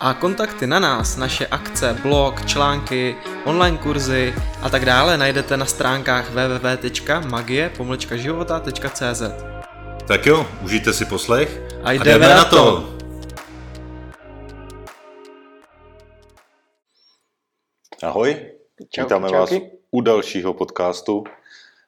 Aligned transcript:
a 0.00 0.14
kontakty 0.14 0.66
na 0.66 0.80
nás, 0.80 1.16
naše 1.16 1.46
akce, 1.46 1.96
blog, 2.02 2.46
články, 2.46 3.16
online 3.44 3.78
kurzy 3.78 4.34
a 4.62 4.70
tak 4.70 4.84
dále 4.84 5.16
najdete 5.16 5.56
na 5.56 5.66
stránkách 5.66 6.30
www.magie-života.cz 6.30 9.22
Tak 10.08 10.26
jo, 10.26 10.46
užijte 10.64 10.92
si 10.92 11.04
poslech 11.04 11.60
a 11.84 11.92
jdeme, 11.92 12.10
a 12.10 12.14
jdeme 12.18 12.34
na 12.34 12.44
to! 12.44 12.94
Ahoj, 18.02 18.36
Čau, 18.90 19.04
vítáme 19.04 19.28
čauky. 19.28 19.54
vás 19.54 19.62
u 19.90 20.00
dalšího 20.00 20.54
podcastu. 20.54 21.24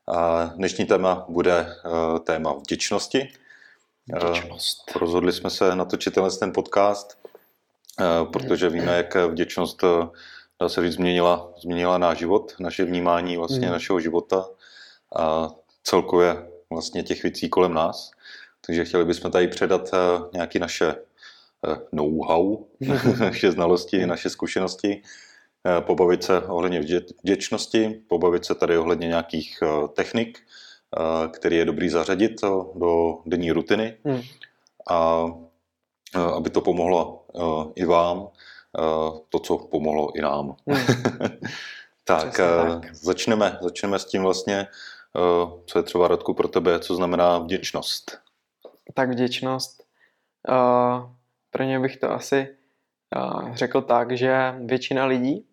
A 0.08 0.44
dnešní 0.44 0.84
téma 0.84 1.24
bude 1.28 1.66
uh, 1.84 2.18
téma 2.18 2.52
vděčnosti. 2.52 3.28
Vděčnost. 4.14 4.90
Uh, 4.90 4.96
rozhodli 5.00 5.32
jsme 5.32 5.50
se 5.50 5.76
natočit 5.76 6.14
ten 6.40 6.52
podcast, 6.52 7.21
Eh, 7.21 7.21
protože 8.32 8.68
víme, 8.68 8.96
jak 8.96 9.14
vděčnost, 9.14 9.84
eh, 9.84 10.08
dá 10.60 10.68
se 10.68 10.82
říct, 10.82 10.92
změnila, 10.92 11.52
změnila 11.62 11.98
náš 11.98 12.18
život, 12.18 12.54
naše 12.60 12.84
vnímání 12.84 13.36
vlastně 13.36 13.66
mm. 13.66 13.72
našeho 13.72 14.00
života 14.00 14.48
a 15.16 15.50
celkově 15.82 16.48
vlastně 16.70 17.02
těch 17.02 17.22
věcí 17.22 17.48
kolem 17.48 17.74
nás. 17.74 18.10
Takže 18.66 18.84
chtěli 18.84 19.04
bychom 19.04 19.30
tady 19.30 19.48
předat 19.48 19.90
eh, 19.94 19.98
nějaké 20.32 20.58
naše 20.58 20.94
know-how, 21.92 22.64
naše 23.20 23.52
znalosti, 23.52 24.06
naše 24.06 24.30
zkušenosti, 24.30 25.02
pobavit 25.80 26.24
se 26.24 26.40
ohledně 26.40 26.80
vděčnosti, 27.22 28.02
pobavit 28.08 28.44
se 28.44 28.54
tady 28.54 28.78
ohledně 28.78 29.08
nějakých 29.08 29.62
technik, 29.94 30.38
které 31.32 31.56
je 31.56 31.64
dobrý 31.64 31.88
zařadit 31.88 32.40
do 32.74 33.18
denní 33.26 33.52
rutiny. 33.52 33.96
Mm. 34.04 34.20
A 34.90 35.26
Eh, 36.14 36.20
aby 36.20 36.50
to 36.50 36.60
pomohlo 36.60 37.21
i 37.74 37.84
vám, 37.84 38.18
uh, 38.18 39.18
to, 39.28 39.38
co 39.38 39.58
pomohlo 39.58 40.16
i 40.16 40.20
nám. 40.20 40.56
Hmm. 40.66 40.86
tak, 42.04 42.26
uh, 42.26 42.80
tak, 42.80 42.94
začneme, 42.94 43.58
začneme 43.60 43.98
s 43.98 44.04
tím 44.04 44.22
vlastně, 44.22 44.66
uh, 45.14 45.50
co 45.66 45.78
je 45.78 45.82
třeba 45.82 46.08
Radku 46.08 46.34
pro 46.34 46.48
tebe, 46.48 46.78
co 46.78 46.94
znamená 46.94 47.38
vděčnost. 47.38 48.18
Tak 48.94 49.10
vděčnost, 49.10 49.82
uh, 50.48 51.10
pro 51.50 51.64
ně 51.64 51.80
bych 51.80 51.96
to 51.96 52.10
asi 52.10 52.56
uh, 53.16 53.54
řekl 53.54 53.82
tak, 53.82 54.16
že 54.16 54.54
většina 54.64 55.06
lidí, 55.06 55.46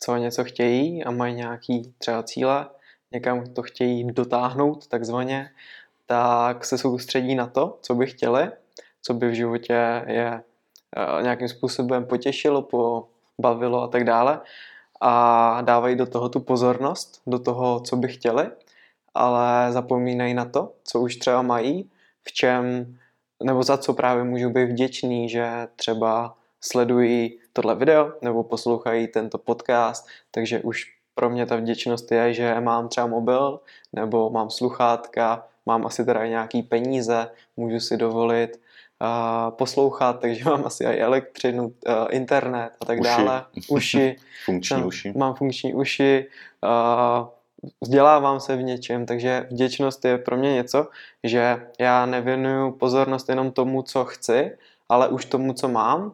co 0.00 0.16
něco 0.16 0.44
chtějí 0.44 1.04
a 1.04 1.10
mají 1.10 1.34
nějaký 1.34 1.94
třeba 1.98 2.22
cíle, 2.22 2.66
někam 3.12 3.54
to 3.54 3.62
chtějí 3.62 4.12
dotáhnout 4.12 4.86
takzvaně, 4.86 5.50
tak 6.06 6.64
se 6.64 6.78
soustředí 6.78 7.34
na 7.34 7.46
to, 7.46 7.78
co 7.82 7.94
by 7.94 8.06
chtěli 8.06 8.50
co 9.06 9.14
by 9.14 9.28
v 9.28 9.34
životě 9.34 9.72
je 10.06 10.32
eh, 10.34 10.42
nějakým 11.22 11.48
způsobem 11.48 12.04
potěšilo, 12.04 12.62
pobavilo 13.36 13.82
a 13.82 13.88
tak 13.88 14.04
dále. 14.04 14.40
A 15.00 15.60
dávají 15.62 15.96
do 15.96 16.06
toho 16.06 16.28
tu 16.28 16.40
pozornost, 16.40 17.20
do 17.26 17.38
toho, 17.38 17.80
co 17.80 17.96
by 17.96 18.08
chtěli, 18.08 18.50
ale 19.14 19.72
zapomínají 19.72 20.34
na 20.34 20.44
to, 20.44 20.72
co 20.84 21.00
už 21.00 21.16
třeba 21.16 21.42
mají, 21.42 21.90
v 22.22 22.32
čem, 22.32 22.96
nebo 23.42 23.62
za 23.62 23.78
co 23.78 23.94
právě 23.94 24.24
můžu 24.24 24.50
být 24.50 24.64
vděčný, 24.64 25.28
že 25.28 25.68
třeba 25.76 26.36
sledují 26.60 27.38
tohle 27.52 27.74
video 27.74 28.12
nebo 28.22 28.44
poslouchají 28.44 29.08
tento 29.08 29.38
podcast, 29.38 30.06
takže 30.30 30.60
už 30.60 30.96
pro 31.14 31.30
mě 31.30 31.46
ta 31.46 31.56
vděčnost 31.56 32.12
je, 32.12 32.32
že 32.34 32.60
mám 32.60 32.88
třeba 32.88 33.06
mobil 33.06 33.60
nebo 33.92 34.30
mám 34.30 34.50
sluchátka, 34.50 35.46
mám 35.66 35.86
asi 35.86 36.04
teda 36.04 36.26
nějaký 36.26 36.62
peníze, 36.62 37.30
můžu 37.56 37.80
si 37.80 37.96
dovolit 37.96 38.60
poslouchat, 39.50 40.20
takže 40.20 40.44
mám 40.44 40.66
asi 40.66 40.84
i 40.84 41.00
elektřinu, 41.00 41.72
internet 42.10 42.70
a 42.80 42.84
tak 42.84 43.00
uši. 43.00 43.08
dále. 43.08 43.44
Uši. 43.68 44.16
funkční 44.44 44.82
uši. 44.82 45.12
Mám 45.16 45.34
funkční 45.34 45.74
uši. 45.74 46.26
Vzdělávám 47.80 48.40
se 48.40 48.56
v 48.56 48.62
něčem, 48.62 49.06
takže 49.06 49.46
vděčnost 49.50 50.04
je 50.04 50.18
pro 50.18 50.36
mě 50.36 50.54
něco, 50.54 50.88
že 51.24 51.66
já 51.78 52.06
nevěnuju 52.06 52.72
pozornost 52.72 53.28
jenom 53.28 53.52
tomu, 53.52 53.82
co 53.82 54.04
chci, 54.04 54.58
ale 54.88 55.08
už 55.08 55.24
tomu, 55.24 55.52
co 55.52 55.68
mám 55.68 56.12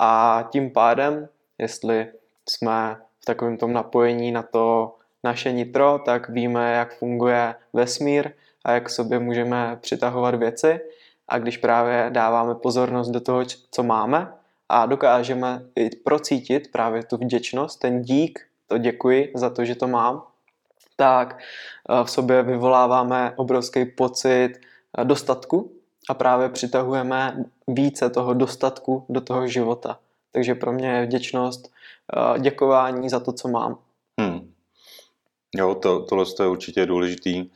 a 0.00 0.44
tím 0.52 0.70
pádem, 0.70 1.28
jestli 1.58 2.06
jsme 2.48 2.96
v 3.20 3.24
takovém 3.24 3.56
tom 3.56 3.72
napojení 3.72 4.32
na 4.32 4.42
to 4.42 4.94
naše 5.24 5.52
nitro, 5.52 5.98
tak 6.04 6.28
víme, 6.28 6.72
jak 6.72 6.98
funguje 6.98 7.54
vesmír 7.72 8.30
a 8.64 8.72
jak 8.72 8.90
sobě 8.90 9.18
můžeme 9.18 9.78
přitahovat 9.80 10.34
věci 10.34 10.80
a 11.28 11.38
když 11.38 11.56
právě 11.56 12.10
dáváme 12.12 12.54
pozornost 12.54 13.08
do 13.08 13.20
toho, 13.20 13.42
co 13.70 13.82
máme 13.82 14.32
a 14.68 14.86
dokážeme 14.86 15.62
i 15.76 15.90
procítit 15.90 16.72
právě 16.72 17.04
tu 17.04 17.16
vděčnost, 17.16 17.80
ten 17.80 18.02
dík, 18.02 18.46
to 18.66 18.78
děkuji 18.78 19.32
za 19.34 19.50
to, 19.50 19.64
že 19.64 19.74
to 19.74 19.88
mám, 19.88 20.22
tak 20.96 21.38
eh, 21.38 22.04
v 22.04 22.10
sobě 22.10 22.42
vyvoláváme 22.42 23.32
obrovský 23.36 23.84
pocit 23.84 24.50
eh, 24.98 25.04
dostatku 25.04 25.72
a 26.08 26.14
právě 26.14 26.48
přitahujeme 26.48 27.44
více 27.68 28.10
toho 28.10 28.34
dostatku 28.34 29.06
do 29.08 29.20
toho 29.20 29.46
života. 29.46 29.98
Takže 30.32 30.54
pro 30.54 30.72
mě 30.72 30.88
je 30.88 31.06
vděčnost 31.06 31.68
eh, 31.68 32.40
děkování 32.40 33.08
za 33.08 33.20
to, 33.20 33.32
co 33.32 33.48
mám. 33.48 33.78
Hmm. 34.20 34.52
Jo, 35.56 35.74
to, 35.74 36.00
tohle 36.00 36.24
je 36.40 36.46
určitě 36.46 36.86
důležitý 36.86 37.50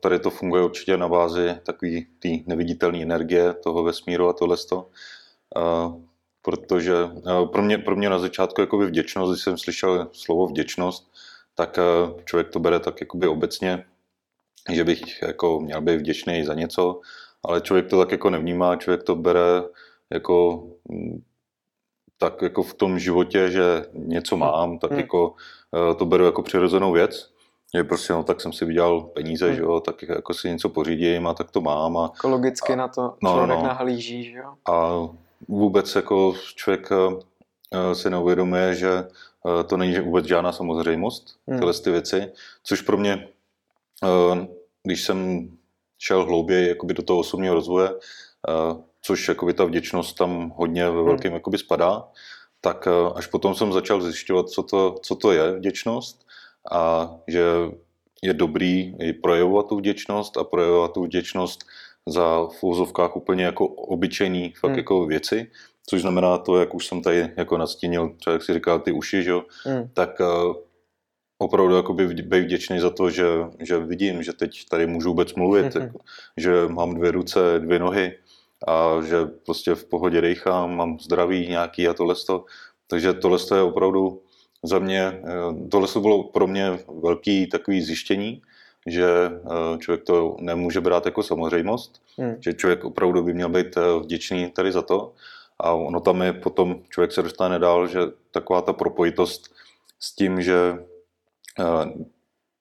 tady 0.00 0.18
to 0.18 0.30
funguje 0.30 0.64
určitě 0.64 0.96
na 0.96 1.08
bázi 1.08 1.54
takové 1.62 1.92
té 2.18 2.28
neviditelné 2.46 3.02
energie 3.02 3.54
toho 3.54 3.82
vesmíru 3.82 4.28
a 4.28 4.32
tohle. 4.32 4.56
Eh, 5.56 5.60
protože 6.42 6.94
eh, 6.94 7.46
pro 7.52 7.62
mě, 7.62 7.78
pro 7.78 7.96
mě 7.96 8.10
na 8.10 8.18
začátku 8.18 8.60
jakoby 8.60 8.86
vděčnost, 8.86 9.32
když 9.32 9.44
jsem 9.44 9.58
slyšel 9.58 10.08
slovo 10.12 10.46
vděčnost, 10.46 11.12
tak 11.54 11.78
člověk 12.24 12.48
to 12.50 12.60
bere 12.60 12.80
tak 12.80 13.00
jakoby 13.00 13.28
obecně, 13.28 13.84
že 14.72 14.84
bych 14.84 15.22
jako 15.22 15.60
měl 15.60 15.80
být 15.80 15.96
vděčný 15.96 16.44
za 16.44 16.54
něco, 16.54 17.00
ale 17.42 17.60
člověk 17.60 17.86
to 17.86 17.98
tak 17.98 18.12
jako 18.12 18.30
nevnímá, 18.30 18.76
člověk 18.76 19.02
to 19.02 19.16
bere 19.16 19.62
jako 20.10 20.66
mm, 20.88 21.22
tak 22.18 22.42
jako 22.42 22.62
v 22.62 22.74
tom 22.74 22.98
životě, 22.98 23.50
že 23.50 23.84
něco 23.92 24.36
mám, 24.36 24.78
tak 24.78 24.90
hmm. 24.90 25.00
jako 25.00 25.34
to 25.98 26.06
beru 26.06 26.24
jako 26.24 26.42
přirozenou 26.42 26.92
věc 26.92 27.29
je 27.74 27.84
prostě, 27.84 28.12
no 28.12 28.22
tak 28.22 28.40
jsem 28.40 28.52
si 28.52 28.64
vydělal 28.64 29.00
peníze, 29.00 29.46
hmm. 29.46 29.56
že 29.56 29.62
jo, 29.62 29.80
tak 29.80 30.02
jako 30.02 30.34
si 30.34 30.48
něco 30.48 30.68
pořídím 30.68 31.26
a 31.26 31.34
tak 31.34 31.50
to 31.50 31.60
mám. 31.60 31.96
A, 31.96 32.12
Ekologicky 32.14 32.72
a, 32.72 32.76
na 32.76 32.88
to 32.88 33.14
no, 33.22 33.30
člověk 33.30 33.58
no, 33.58 33.62
nahlíží, 33.62 34.24
že 34.24 34.38
jo. 34.38 34.54
A 34.72 35.08
vůbec 35.48 35.94
jako 35.94 36.34
člověk 36.54 36.90
uh, 36.90 37.92
si 37.92 38.10
neuvědomuje, 38.10 38.74
že 38.74 38.90
uh, 39.44 39.62
to 39.62 39.76
není 39.76 39.98
vůbec 39.98 40.26
žádná 40.26 40.52
samozřejmost, 40.52 41.36
hmm. 41.48 41.58
tyhle 41.58 41.74
ty 41.74 41.90
věci, 41.90 42.32
což 42.62 42.82
pro 42.82 42.96
mě, 42.96 43.28
když 44.82 45.04
jsem 45.04 45.48
šel 45.98 46.24
hlouběji 46.24 46.68
jakoby 46.68 46.94
do 46.94 47.02
toho 47.02 47.18
osobního 47.18 47.54
rozvoje, 47.54 47.90
což 49.02 49.28
jakoby 49.28 49.54
ta 49.54 49.64
vděčnost 49.64 50.16
tam 50.16 50.52
hodně 50.56 50.90
ve 50.90 51.02
velkém 51.02 51.30
hmm. 51.30 51.34
jakoby 51.34 51.58
spadá, 51.58 52.08
tak 52.60 52.88
až 53.14 53.26
potom 53.26 53.54
jsem 53.54 53.72
začal 53.72 54.00
zjišťovat, 54.00 54.48
co 54.48 54.62
to, 54.62 54.96
co 55.02 55.14
to 55.14 55.32
je 55.32 55.52
vděčnost 55.52 56.26
a 56.70 57.10
že 57.28 57.42
je 58.22 58.34
dobrý 58.34 58.94
i 59.00 59.12
projevovat 59.12 59.66
tu 59.66 59.76
vděčnost 59.76 60.36
a 60.36 60.44
projevovat 60.44 60.92
tu 60.92 61.04
vděčnost 61.04 61.64
za 62.06 62.46
v 62.46 62.64
úzovkách 62.64 63.16
úplně 63.16 63.44
jako 63.44 63.66
obyčejný 63.66 64.52
fakt 64.60 64.70
hmm. 64.70 64.78
jako 64.78 65.06
věci, 65.06 65.50
což 65.86 66.00
znamená 66.00 66.38
to, 66.38 66.60
jak 66.60 66.74
už 66.74 66.86
jsem 66.86 67.02
tady 67.02 67.32
jako 67.36 67.58
nastínil, 67.58 68.14
třeba 68.18 68.34
jak 68.34 68.42
si 68.42 68.54
říkal 68.54 68.80
ty 68.80 68.92
uši, 68.92 69.22
že? 69.22 69.32
Hmm. 69.64 69.88
tak 69.94 70.20
uh, 70.20 70.56
opravdu 71.38 71.76
jako 71.76 71.94
by 71.94 72.06
být 72.06 72.44
vděčný 72.44 72.80
za 72.80 72.90
to, 72.90 73.10
že, 73.10 73.26
že 73.60 73.78
vidím, 73.78 74.22
že 74.22 74.32
teď 74.32 74.68
tady 74.70 74.86
můžu 74.86 75.08
vůbec 75.08 75.34
mluvit, 75.34 75.74
hmm. 75.74 75.84
jako, 75.84 75.98
že 76.36 76.52
mám 76.68 76.94
dvě 76.94 77.10
ruce, 77.10 77.40
dvě 77.58 77.78
nohy 77.78 78.18
a 78.68 79.02
že 79.02 79.24
prostě 79.24 79.74
v 79.74 79.84
pohodě 79.84 80.20
dechám, 80.20 80.76
mám 80.76 80.98
zdraví 80.98 81.48
nějaký 81.48 81.88
a 81.88 81.94
tohle. 81.94 82.14
Takže 82.86 83.12
tohle 83.12 83.38
je 83.54 83.62
opravdu 83.62 84.22
za 84.62 84.78
mě, 84.78 85.00
eh, 85.00 85.68
tohle 85.70 85.88
bylo 86.00 86.22
pro 86.22 86.46
mě 86.46 86.78
velký 87.02 87.46
takový 87.46 87.82
zjištění, 87.82 88.42
že 88.86 89.06
eh, 89.06 89.78
člověk 89.78 90.04
to 90.04 90.36
nemůže 90.40 90.80
brát 90.80 91.06
jako 91.06 91.22
samozřejmost, 91.22 92.02
hmm. 92.18 92.36
že 92.40 92.54
člověk 92.54 92.84
opravdu 92.84 93.22
by 93.22 93.34
měl 93.34 93.48
být 93.48 93.76
eh, 93.76 94.00
vděčný 94.00 94.50
tady 94.50 94.72
za 94.72 94.82
to. 94.82 95.12
A 95.58 95.72
ono 95.72 96.00
tam 96.00 96.22
je 96.22 96.32
potom, 96.32 96.82
člověk 96.88 97.12
se 97.12 97.22
dostane 97.22 97.58
dál, 97.58 97.86
že 97.86 98.00
taková 98.30 98.62
ta 98.62 98.72
propojitost 98.72 99.54
s 99.98 100.14
tím, 100.14 100.42
že 100.42 100.78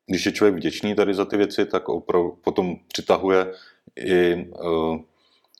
když 0.07 0.25
je 0.25 0.31
člověk 0.31 0.55
vděčný 0.55 0.95
tady 0.95 1.13
za 1.13 1.25
ty 1.25 1.37
věci, 1.37 1.65
tak 1.65 1.89
opravdu 1.89 2.37
potom 2.43 2.75
přitahuje 2.87 3.53
i 4.05 4.47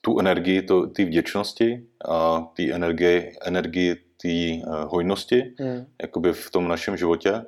tu 0.00 0.18
energii 0.20 0.62
té 0.92 1.04
vděčnosti 1.04 1.86
a 2.08 2.40
té 2.40 2.72
energie, 2.72 3.32
energii 3.44 3.96
té 4.22 4.66
uh, 4.66 4.74
hojnosti 4.90 5.54
mm. 5.60 5.86
jakoby 6.02 6.32
v 6.32 6.50
tom 6.50 6.68
našem 6.68 6.96
životě. 6.96 7.44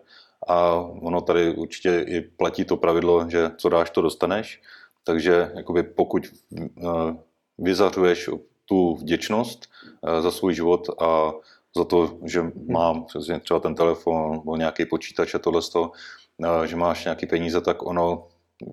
A 0.48 0.74
ono 0.76 1.20
tady 1.20 1.54
určitě 1.54 2.04
i 2.08 2.20
platí 2.20 2.64
to 2.64 2.76
pravidlo, 2.76 3.30
že 3.30 3.50
co 3.56 3.68
dáš, 3.68 3.90
to 3.90 4.02
dostaneš. 4.02 4.62
Takže 5.04 5.52
jakoby 5.54 5.82
pokud 5.82 6.26
uh, 6.50 7.16
vyzařuješ 7.58 8.30
tu 8.64 8.94
vděčnost 8.96 9.66
uh, 10.00 10.20
za 10.20 10.30
svůj 10.30 10.54
život 10.54 10.90
a 11.00 11.32
za 11.76 11.84
to, 11.84 12.18
že 12.24 12.42
mám 12.68 13.06
třeba 13.40 13.60
ten 13.60 13.74
telefon 13.74 14.32
nebo 14.32 14.56
nějaký 14.56 14.86
počítač 14.86 15.34
a 15.34 15.38
tohle, 15.38 15.60
že 16.64 16.76
máš 16.76 17.04
nějaké 17.04 17.26
peníze, 17.26 17.60
tak 17.60 17.82
ono 17.82 18.28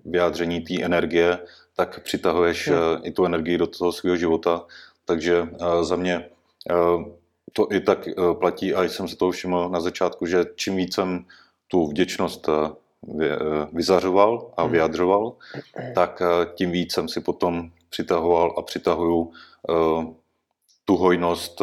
vyjádření 0.05 0.61
té 0.61 0.83
energie, 0.83 1.39
tak 1.75 2.03
přitahuješ 2.03 2.67
hmm. 2.67 2.77
i 3.03 3.11
tu 3.11 3.25
energii 3.25 3.57
do 3.57 3.67
toho 3.67 3.91
svého 3.91 4.15
života. 4.15 4.65
Takže 5.05 5.47
za 5.81 5.95
mě 5.95 6.29
to 7.53 7.67
i 7.71 7.79
tak 7.79 8.09
platí 8.33 8.73
a 8.73 8.83
jsem 8.83 9.07
se 9.07 9.15
toho 9.15 9.31
všiml 9.31 9.69
na 9.69 9.79
začátku, 9.79 10.25
že 10.25 10.45
čím 10.55 10.75
víc 10.75 10.95
jsem 10.95 11.25
tu 11.67 11.87
vděčnost 11.87 12.49
vyzařoval 13.73 14.51
a 14.57 14.63
hmm. 14.63 14.71
vyjadřoval, 14.71 15.33
tak 15.95 16.21
tím 16.55 16.71
víc 16.71 16.93
jsem 16.93 17.09
si 17.09 17.21
potom 17.21 17.69
přitahoval 17.89 18.55
a 18.57 18.61
přitahuju 18.61 19.31
tu 20.85 20.95
hojnost 20.95 21.61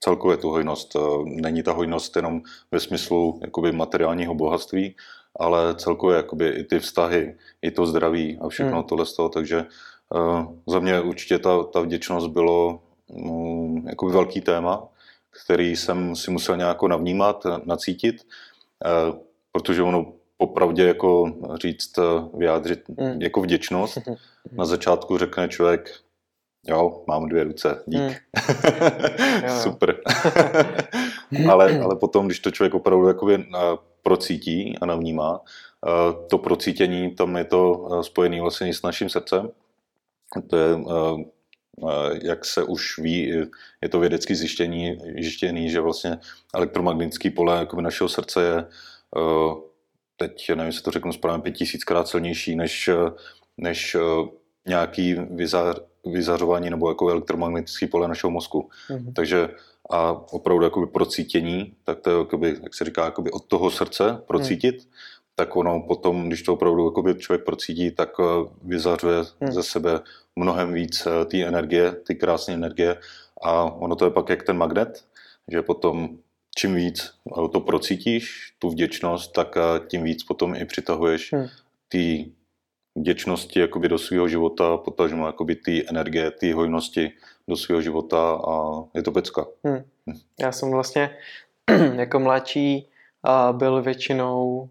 celkově 0.00 0.36
tu 0.36 0.50
hojnost. 0.50 0.96
Eh, 0.96 1.00
není 1.24 1.62
ta 1.62 1.72
hojnost 1.72 2.16
jenom 2.16 2.42
ve 2.70 2.80
smyslu 2.80 3.38
jakoby 3.42 3.72
materiálního 3.72 4.34
bohatství, 4.34 4.96
ale 5.38 5.74
celkově 5.74 6.16
jakoby 6.16 6.48
i 6.48 6.64
ty 6.64 6.78
vztahy, 6.78 7.36
i 7.62 7.70
to 7.70 7.86
zdraví 7.86 8.38
a 8.40 8.48
všechno 8.48 8.72
hmm. 8.72 8.88
tohle 8.88 9.06
z 9.06 9.12
toho, 9.12 9.28
takže 9.28 9.66
za 10.66 10.78
mě 10.78 11.00
určitě 11.00 11.38
ta, 11.38 11.62
ta 11.62 11.80
vděčnost 11.80 12.30
bylo 12.30 12.80
um, 13.06 13.88
jakoby 13.88 14.12
velký 14.12 14.40
téma, 14.40 14.88
který 15.44 15.76
jsem 15.76 16.16
si 16.16 16.30
musel 16.30 16.56
nějak 16.56 16.82
navnímat, 16.82 17.46
nacítit, 17.64 18.26
uh, 19.10 19.18
protože 19.52 19.82
ono 19.82 20.12
popravdě 20.36 20.86
jako 20.86 21.32
říct, 21.62 21.98
vyjádřit 22.38 22.82
hmm. 22.98 23.22
jako 23.22 23.40
vděčnost. 23.40 23.98
Na 24.52 24.64
začátku 24.64 25.18
řekne 25.18 25.48
člověk, 25.48 25.90
Jo, 26.68 27.04
mám 27.06 27.28
dvě 27.28 27.44
ruce, 27.44 27.82
dík. 27.86 28.00
Hmm. 28.00 28.14
Super. 29.62 30.00
ale, 31.50 31.80
ale 31.80 31.96
potom, 31.96 32.26
když 32.26 32.40
to 32.40 32.50
člověk 32.50 32.74
opravdu 32.74 33.08
jakoby 33.08 33.34
eh, 33.34 33.58
procítí 34.02 34.78
a 34.80 34.86
navnímá, 34.86 35.40
eh, 35.86 36.26
to 36.28 36.38
procítění, 36.38 37.14
tam 37.14 37.36
je 37.36 37.44
to 37.44 37.88
eh, 37.92 38.02
spojené 38.02 38.40
vlastně 38.40 38.74
s 38.74 38.82
naším 38.82 39.08
srdcem. 39.08 39.50
To 40.50 40.56
je, 40.56 40.76
jak 42.22 42.44
se 42.44 42.62
už 42.62 42.98
ví, 42.98 43.32
je 43.82 43.88
to 43.88 44.00
vědecky 44.00 44.34
zjištění, 44.34 44.98
zjištěný, 45.14 45.70
že 45.70 45.80
vlastně 45.80 46.18
elektromagnetický 46.54 47.30
pole 47.30 47.58
jakoby 47.58 47.82
našeho 47.82 48.08
srdce 48.08 48.42
je 48.42 48.64
teď, 50.16 50.48
nevím, 50.48 50.66
jestli 50.66 50.82
to 50.82 50.90
řeknu 50.90 51.12
správně, 51.12 51.42
pět 51.42 51.54
tisíckrát 51.54 52.08
silnější 52.08 52.56
než, 52.56 52.90
než 53.56 53.96
nějaký 54.66 55.14
vizar, 55.14 55.76
vyzařování 56.04 56.70
nebo 56.70 56.88
jako 56.88 57.08
elektromagnetické 57.08 57.86
pole 57.86 58.08
našeho 58.08 58.30
mozku. 58.30 58.68
Mm-hmm. 58.90 59.12
Takže 59.12 59.48
a 59.90 60.10
opravdu 60.32 60.64
jakoby 60.64 60.86
procítění, 60.86 61.74
tak 61.84 62.00
to 62.00 62.10
je, 62.10 62.18
jakoby, 62.18 62.56
jak 62.62 62.74
se 62.74 62.84
říká, 62.84 63.04
jakoby 63.04 63.30
od 63.30 63.44
toho 63.44 63.70
srdce 63.70 64.22
procítit, 64.26 64.74
mm. 64.74 64.90
Tak 65.36 65.56
ono 65.56 65.80
potom, 65.80 66.28
když 66.28 66.42
to 66.42 66.52
opravdu 66.52 66.84
jakoby 66.84 67.14
člověk 67.14 67.44
procítí, 67.44 67.90
tak 67.90 68.10
eh, 68.20 68.24
vyzařuje 68.62 69.18
mm. 69.40 69.52
ze 69.52 69.62
sebe 69.62 70.00
mnohem 70.36 70.72
víc 70.72 71.06
eh, 71.06 71.24
té 71.24 71.44
energie, 71.44 71.92
ty 71.92 72.14
krásné 72.14 72.54
energie 72.54 72.96
a 73.42 73.62
ono 73.64 73.96
to 73.96 74.04
je 74.04 74.10
pak 74.10 74.28
jak 74.28 74.42
ten 74.42 74.56
magnet, 74.56 75.04
že 75.48 75.62
potom 75.62 76.08
čím 76.56 76.74
víc 76.74 77.10
eh, 77.28 77.48
to 77.52 77.60
procítíš, 77.60 78.54
tu 78.58 78.70
vděčnost, 78.70 79.32
tak 79.32 79.56
tím 79.88 80.02
víc 80.02 80.24
potom 80.24 80.54
i 80.54 80.64
přitahuješ 80.64 81.32
mm. 81.32 81.46
ty 81.88 82.32
vděčnosti 82.96 83.60
jakoby 83.60 83.88
do 83.88 83.98
svého 83.98 84.28
života, 84.28 84.76
potažmo 84.76 85.26
jakoby 85.26 85.56
ty 85.56 85.88
energie, 85.88 86.30
ty 86.30 86.52
hojnosti 86.52 87.12
do 87.48 87.56
svého 87.56 87.82
života 87.82 88.40
a 88.48 88.84
je 88.94 89.02
to 89.02 89.12
pecka. 89.12 89.46
Hmm. 89.64 89.84
Hm. 90.10 90.18
Já 90.40 90.52
jsem 90.52 90.70
vlastně 90.70 91.16
jako 91.96 92.18
mladší 92.20 92.88
byl 93.52 93.82
většinou 93.82 94.68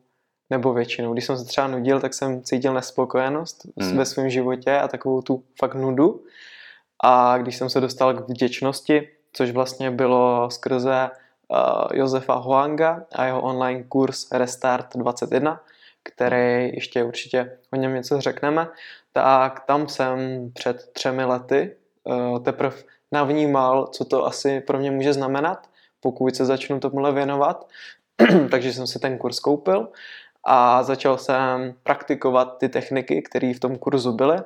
nebo 0.50 0.74
většinou, 0.74 1.14
když 1.14 1.26
jsem 1.26 1.38
se 1.38 1.46
třeba 1.46 1.68
nudil, 1.68 2.00
tak 2.00 2.14
jsem 2.14 2.44
cítil 2.44 2.74
nespokojenost 2.74 3.68
hmm. 3.82 3.98
ve 3.98 4.06
svém 4.06 4.30
životě 4.30 4.78
a 4.78 4.88
takovou 4.88 5.22
tu 5.22 5.44
fakt 5.60 5.76
nudu. 5.76 6.24
A 7.04 7.38
když 7.38 7.58
jsem 7.58 7.70
se 7.70 7.82
dostal 7.82 8.14
k 8.14 8.30
vděčnosti, 8.30 9.10
což 9.34 9.52
vlastně 9.52 9.92
bylo 9.92 10.52
skrze 10.52 11.10
uh, 11.48 11.98
Josefa 11.98 12.34
Hoanga 12.34 13.04
a 13.16 13.26
jeho 13.26 13.42
online 13.42 13.84
kurz 13.84 14.32
Restart 14.32 14.96
21, 14.96 15.62
který 16.04 16.70
ještě 16.74 17.04
určitě 17.04 17.58
o 17.74 17.76
něm 17.76 17.94
něco 17.94 18.22
řekneme, 18.22 18.68
tak 19.14 19.60
tam 19.60 19.88
jsem 19.88 20.20
před 20.54 20.90
třemi 20.94 21.26
lety 21.26 21.76
uh, 22.04 22.40
teprve 22.40 22.76
navnímal, 23.12 23.88
co 23.88 24.06
to 24.06 24.26
asi 24.26 24.62
pro 24.62 24.78
mě 24.78 24.92
může 24.92 25.14
znamenat, 25.14 25.70
pokud 26.00 26.36
se 26.36 26.46
začnu 26.46 26.80
tomuhle 26.80 27.12
věnovat. 27.12 27.68
Takže 28.52 28.74
jsem 28.74 28.88
si 28.88 29.00
ten 29.00 29.18
kurz 29.18 29.40
koupil 29.40 29.88
a 30.46 30.84
začal 30.84 31.18
jsem 31.18 31.74
praktikovat 31.84 32.58
ty 32.58 32.70
techniky, 32.70 33.22
které 33.22 33.54
v 33.54 33.60
tom 33.60 33.78
kurzu 33.78 34.12
byly. 34.12 34.38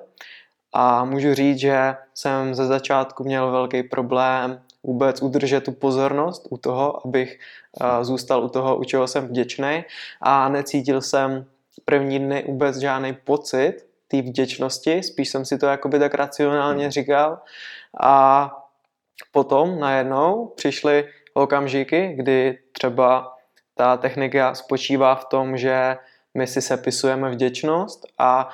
A 0.73 1.05
můžu 1.05 1.33
říct, 1.33 1.59
že 1.59 1.95
jsem 2.13 2.55
ze 2.55 2.65
začátku 2.65 3.23
měl 3.23 3.51
velký 3.51 3.83
problém 3.83 4.61
vůbec 4.83 5.21
udržet 5.21 5.63
tu 5.63 5.71
pozornost 5.71 6.47
u 6.49 6.57
toho, 6.57 7.07
abych 7.07 7.39
uh, 7.81 8.03
zůstal 8.03 8.43
u 8.43 8.49
toho, 8.49 8.77
u 8.77 8.83
čeho 8.83 9.07
jsem 9.07 9.27
vděčný 9.27 9.83
a 10.21 10.49
necítil 10.49 11.01
jsem 11.01 11.45
první 11.85 12.19
dny 12.19 12.43
vůbec 12.47 12.77
žádný 12.77 13.13
pocit 13.13 13.73
té 14.07 14.21
vděčnosti, 14.21 15.03
spíš 15.03 15.29
jsem 15.29 15.45
si 15.45 15.57
to 15.57 15.65
jakoby 15.65 15.99
tak 15.99 16.13
racionálně 16.13 16.83
hmm. 16.83 16.91
říkal 16.91 17.39
a 18.01 18.51
potom 19.31 19.79
najednou 19.79 20.53
přišly 20.55 21.07
okamžiky, 21.33 22.13
kdy 22.15 22.57
třeba 22.71 23.35
ta 23.79 23.97
technika 23.97 24.55
spočívá 24.55 25.15
v 25.15 25.25
tom, 25.25 25.57
že 25.57 25.97
my 26.33 26.47
si 26.47 26.61
sepisujeme 26.61 27.31
vděčnost 27.31 28.07
a 28.17 28.49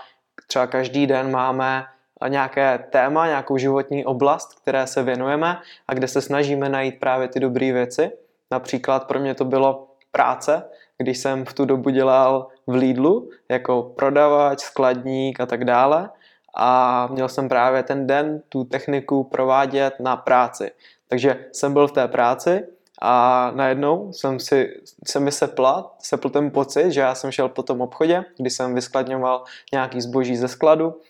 třeba 0.47 0.67
každý 0.67 1.07
den 1.07 1.31
máme 1.31 1.85
nějaké 2.27 2.79
téma, 2.89 3.27
nějakou 3.27 3.57
životní 3.57 4.05
oblast, 4.05 4.59
které 4.61 4.87
se 4.87 5.03
věnujeme 5.03 5.57
a 5.87 5.93
kde 5.93 6.07
se 6.07 6.21
snažíme 6.21 6.69
najít 6.69 6.99
právě 6.99 7.27
ty 7.27 7.39
dobré 7.39 7.73
věci. 7.73 8.11
Například 8.51 9.07
pro 9.07 9.19
mě 9.19 9.33
to 9.33 9.45
bylo 9.45 9.87
práce, 10.11 10.63
když 10.97 11.17
jsem 11.17 11.45
v 11.45 11.53
tu 11.53 11.65
dobu 11.65 11.89
dělal 11.89 12.47
v 12.67 12.73
Lidlu 12.73 13.29
jako 13.49 13.83
prodavač, 13.83 14.59
skladník 14.59 15.39
a 15.39 15.45
tak 15.45 15.65
dále 15.65 16.09
a 16.55 17.07
měl 17.11 17.29
jsem 17.29 17.49
právě 17.49 17.83
ten 17.83 18.07
den 18.07 18.41
tu 18.49 18.63
techniku 18.63 19.23
provádět 19.23 19.93
na 19.99 20.15
práci. 20.15 20.71
Takže 21.07 21.45
jsem 21.51 21.73
byl 21.73 21.87
v 21.87 21.91
té 21.91 22.07
práci 22.07 22.74
a 23.01 23.51
najednou 23.55 24.13
jsem 24.13 24.39
si, 24.39 24.69
se 25.07 25.19
mi 25.19 25.31
sepla, 25.31 25.95
sepl 25.99 26.29
ten 26.29 26.51
pocit, 26.51 26.91
že 26.91 27.01
já 27.01 27.15
jsem 27.15 27.31
šel 27.31 27.49
po 27.49 27.63
tom 27.63 27.81
obchodě, 27.81 28.25
kdy 28.37 28.49
jsem 28.49 28.75
vyskladňoval 28.75 29.43
nějaký 29.73 30.01
zboží 30.01 30.37
ze 30.37 30.47
skladu 30.47 31.01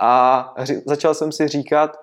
a 0.00 0.54
začal 0.86 1.14
jsem 1.14 1.32
si 1.32 1.48
říkat, 1.48 1.96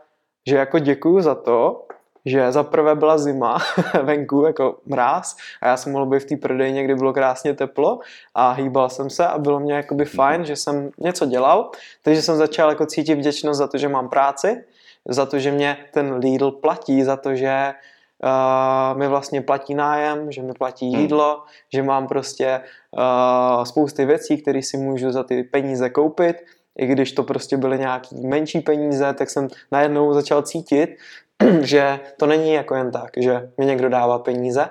že 0.48 0.56
jako 0.56 0.80
děkuju 0.80 1.22
za 1.22 1.36
to, 1.36 1.86
že 2.26 2.52
za 2.52 2.64
prvé 2.64 2.96
byla 2.96 3.18
zima 3.18 3.58
venku, 4.04 4.46
jako 4.46 4.78
mráz 4.86 5.36
a 5.62 5.68
já 5.68 5.78
jsem 5.78 5.92
mohl 5.92 6.06
být 6.06 6.20
v 6.20 6.26
té 6.26 6.38
prodejně, 6.38 6.84
kdy 6.84 6.96
bylo 6.96 7.14
krásně 7.14 7.54
teplo 7.54 8.00
a 8.36 8.52
hýbal 8.52 8.90
jsem 8.90 9.10
se 9.10 9.28
a 9.28 9.38
bylo 9.38 9.60
mě 9.60 9.74
jakoby 9.74 10.04
mhm. 10.04 10.12
fajn, 10.12 10.46
že 10.46 10.56
jsem 10.56 10.92
něco 10.98 11.26
dělal, 11.26 11.72
takže 12.04 12.22
jsem 12.22 12.38
začal 12.38 12.70
jako 12.70 12.86
cítit 12.86 13.16
vděčnost 13.16 13.58
za 13.58 13.68
to, 13.68 13.78
že 13.78 13.88
mám 13.88 14.10
práci, 14.10 14.64
za 15.08 15.26
to, 15.26 15.40
že 15.40 15.52
mě 15.52 15.78
ten 15.94 16.14
Lidl 16.14 16.52
platí, 16.52 17.04
za 17.04 17.18
to, 17.18 17.36
že 17.36 17.74
uh, 18.24 19.00
mi 19.00 19.08
vlastně 19.08 19.42
platí 19.42 19.76
nájem, 19.76 20.32
že 20.32 20.42
mi 20.42 20.54
platí 20.54 20.90
hmm. 20.90 21.02
jídlo, 21.02 21.36
hmm. 21.36 21.46
že 21.74 21.84
mám 21.84 22.08
prostě 22.08 22.62
uh, 22.92 23.64
spousty 23.64 24.06
věcí, 24.06 24.42
které 24.42 24.62
si 24.62 24.78
můžu 24.78 25.12
za 25.12 25.24
ty 25.24 25.44
peníze 25.44 25.90
koupit, 25.90 26.38
i 26.80 26.86
když 26.86 27.12
to 27.12 27.24
prostě 27.24 27.58
byly 27.58 27.80
nějaký 27.80 28.28
menší 28.28 28.60
peníze, 28.60 29.14
tak 29.14 29.30
jsem 29.30 29.48
najednou 29.72 30.14
začal 30.14 30.42
cítit, 30.42 30.90
že 31.62 32.00
to 32.18 32.26
není 32.26 32.54
jako 32.54 32.76
jen 32.76 32.92
tak, 32.92 33.12
že 33.18 33.50
mi 33.58 33.66
někdo 33.66 33.90
dává 33.90 34.20
peníze 34.20 34.70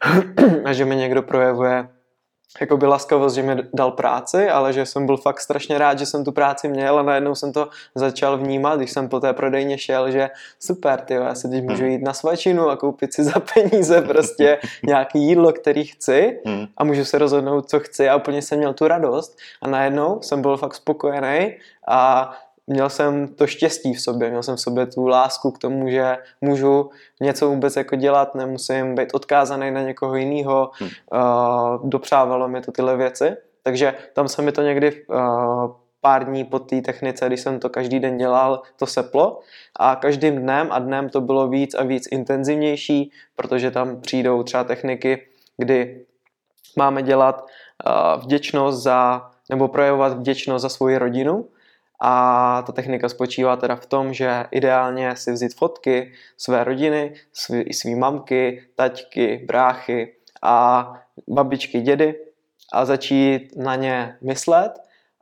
a 0.64 0.72
že 0.72 0.84
mi 0.84 0.96
někdo 0.96 1.22
projevuje 1.22 1.88
jako 2.60 2.76
by 2.76 2.86
laskavost, 2.86 3.34
že 3.34 3.42
mi 3.42 3.56
dal 3.74 3.90
práci, 3.90 4.48
ale 4.48 4.72
že 4.72 4.86
jsem 4.86 5.06
byl 5.06 5.16
fakt 5.16 5.40
strašně 5.40 5.78
rád, 5.78 5.98
že 5.98 6.06
jsem 6.06 6.24
tu 6.24 6.32
práci 6.32 6.68
měl 6.68 6.98
a 6.98 7.02
najednou 7.02 7.34
jsem 7.34 7.52
to 7.52 7.68
začal 7.94 8.38
vnímat, 8.38 8.76
když 8.76 8.90
jsem 8.90 9.08
po 9.08 9.20
té 9.20 9.32
prodejně 9.32 9.78
šel, 9.78 10.10
že 10.10 10.30
super, 10.60 11.00
ty 11.00 11.14
já 11.14 11.34
se 11.34 11.48
teď 11.48 11.64
můžu 11.64 11.82
hmm. 11.82 11.92
jít 11.92 12.02
na 12.02 12.12
svačinu 12.12 12.68
a 12.68 12.76
koupit 12.76 13.14
si 13.14 13.24
za 13.24 13.40
peníze 13.54 14.02
prostě 14.02 14.58
nějaký 14.82 15.22
jídlo, 15.22 15.52
který 15.52 15.84
chci 15.84 16.40
hmm. 16.46 16.66
a 16.76 16.84
můžu 16.84 17.04
se 17.04 17.18
rozhodnout, 17.18 17.68
co 17.70 17.80
chci 17.80 18.08
a 18.08 18.16
úplně 18.16 18.42
jsem 18.42 18.58
měl 18.58 18.74
tu 18.74 18.88
radost 18.88 19.38
a 19.62 19.68
najednou 19.68 20.22
jsem 20.22 20.42
byl 20.42 20.56
fakt 20.56 20.74
spokojený 20.74 21.56
a 21.88 22.32
měl 22.66 22.90
jsem 22.90 23.28
to 23.28 23.46
štěstí 23.46 23.94
v 23.94 24.00
sobě, 24.00 24.30
měl 24.30 24.42
jsem 24.42 24.56
v 24.56 24.60
sobě 24.60 24.86
tu 24.86 25.06
lásku 25.06 25.50
k 25.50 25.58
tomu, 25.58 25.88
že 25.88 26.18
můžu 26.40 26.90
něco 27.20 27.48
vůbec 27.48 27.76
jako 27.76 27.96
dělat, 27.96 28.34
nemusím 28.34 28.94
být 28.94 29.14
odkázaný 29.14 29.70
na 29.70 29.82
někoho 29.82 30.14
jiného, 30.14 30.70
hmm. 30.74 30.88
uh, 31.12 31.88
dopřávalo 31.88 32.48
mi 32.48 32.60
to 32.60 32.72
tyhle 32.72 32.96
věci, 32.96 33.36
takže 33.62 33.94
tam 34.12 34.28
se 34.28 34.42
mi 34.42 34.52
to 34.52 34.62
někdy 34.62 35.04
uh, 35.06 35.16
pár 36.00 36.24
dní 36.24 36.44
po 36.44 36.58
té 36.58 36.80
technice, 36.80 37.26
když 37.26 37.40
jsem 37.40 37.60
to 37.60 37.68
každý 37.68 38.00
den 38.00 38.16
dělal, 38.16 38.62
to 38.76 38.86
seplo. 38.86 39.40
A 39.76 39.96
každým 39.96 40.36
dnem 40.36 40.68
a 40.70 40.78
dnem 40.78 41.08
to 41.08 41.20
bylo 41.20 41.48
víc 41.48 41.74
a 41.74 41.82
víc 41.82 42.08
intenzivnější, 42.10 43.10
protože 43.36 43.70
tam 43.70 44.00
přijdou 44.00 44.42
třeba 44.42 44.64
techniky, 44.64 45.26
kdy 45.56 46.04
máme 46.76 47.02
dělat 47.02 47.42
uh, 47.42 48.22
vděčnost 48.22 48.82
za, 48.82 49.30
nebo 49.50 49.68
projevovat 49.68 50.18
vděčnost 50.18 50.62
za 50.62 50.68
svoji 50.68 50.98
rodinu, 50.98 51.48
a 52.00 52.62
ta 52.66 52.72
technika 52.72 53.08
spočívá 53.08 53.56
teda 53.56 53.76
v 53.76 53.86
tom, 53.86 54.12
že 54.12 54.44
ideálně 54.50 55.16
si 55.16 55.32
vzít 55.32 55.54
fotky 55.54 56.12
své 56.36 56.64
rodiny, 56.64 57.14
svý, 57.32 57.72
svý 57.72 57.94
mamky, 57.94 58.62
taťky, 58.74 59.44
bráchy 59.46 60.14
a 60.42 60.92
babičky, 61.28 61.80
dědy 61.80 62.14
a 62.72 62.84
začít 62.84 63.56
na 63.56 63.74
ně 63.76 64.16
myslet 64.20 64.72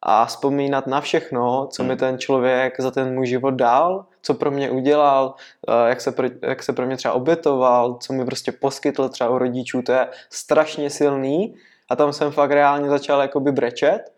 a 0.03 0.27
vzpomínat 0.27 0.87
na 0.87 1.01
všechno, 1.01 1.69
co 1.73 1.83
mi 1.83 1.89
hmm. 1.89 1.99
ten 1.99 2.19
člověk 2.19 2.81
za 2.81 2.91
ten 2.91 3.15
můj 3.15 3.27
život 3.27 3.51
dal, 3.51 4.07
co 4.23 4.35
pro 4.35 4.51
mě 4.51 4.71
udělal, 4.71 5.35
eh, 5.69 5.89
jak 5.89 6.01
se, 6.01 6.13
pro, 6.13 6.29
jak 6.43 6.63
se 6.63 6.73
pro 6.73 6.87
mě 6.87 6.97
třeba 6.97 7.15
obětoval, 7.15 7.95
co 8.01 8.13
mi 8.13 8.25
prostě 8.25 8.53
poskytl 8.53 9.09
třeba 9.09 9.31
u 9.31 9.39
rodičů, 9.39 9.83
to 9.83 9.93
je 9.93 10.09
strašně 10.31 10.91
silný 10.91 11.55
a 11.91 11.97
tam 11.97 12.13
jsem 12.13 12.33
fakt 12.33 12.51
reálně 12.51 12.89
začal 12.89 13.21
jakoby 13.21 13.53
brečet 13.53 14.14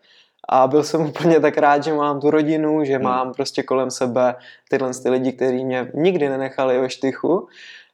a 0.49 0.67
byl 0.67 0.83
jsem 0.83 1.01
úplně 1.01 1.39
tak 1.39 1.57
rád, 1.57 1.83
že 1.83 1.93
mám 1.93 2.21
tu 2.21 2.31
rodinu, 2.31 2.83
že 2.83 2.95
hmm. 2.95 3.03
mám 3.03 3.33
prostě 3.33 3.63
kolem 3.63 3.91
sebe 3.91 4.35
tyhle 4.69 4.91
ty 5.03 5.09
lidi, 5.09 5.31
kteří 5.31 5.65
mě 5.65 5.91
nikdy 5.93 6.29
nenechali 6.29 6.79
ve 6.79 6.89
štychu 6.89 7.47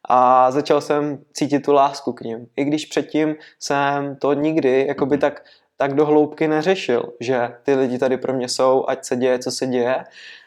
a 0.09 0.51
začal 0.51 0.81
jsem 0.81 1.19
cítit 1.33 1.59
tu 1.59 1.73
lásku 1.73 2.13
k 2.13 2.21
ním. 2.21 2.47
I 2.55 2.63
když 2.63 2.85
předtím 2.85 3.35
jsem 3.59 4.15
to 4.15 4.33
nikdy 4.33 4.85
jakoby 4.87 5.15
hmm. 5.15 5.21
tak, 5.21 5.43
tak 5.77 5.93
do 5.93 6.05
hloubky 6.05 6.47
neřešil, 6.47 7.13
že 7.19 7.55
ty 7.63 7.75
lidi 7.75 7.97
tady 7.97 8.17
pro 8.17 8.33
mě 8.33 8.49
jsou, 8.49 8.85
ať 8.87 9.05
se 9.05 9.15
děje, 9.15 9.39
co 9.39 9.51
se 9.51 9.67
děje 9.67 10.03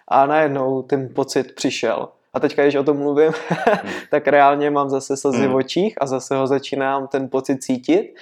a 0.08 0.26
najednou 0.26 0.82
ten 0.82 1.08
pocit 1.14 1.54
přišel. 1.54 2.08
A 2.34 2.40
teďka, 2.40 2.62
když 2.62 2.74
o 2.74 2.84
tom 2.84 2.96
mluvím, 2.96 3.32
hmm. 3.48 3.92
tak 4.10 4.28
reálně 4.28 4.70
mám 4.70 4.90
zase 4.90 5.16
slzy 5.16 5.48
v 5.48 5.54
očích 5.54 5.94
a 6.00 6.06
zase 6.06 6.36
ho 6.36 6.46
začínám 6.46 7.08
ten 7.08 7.28
pocit 7.28 7.62
cítit. 7.62 8.14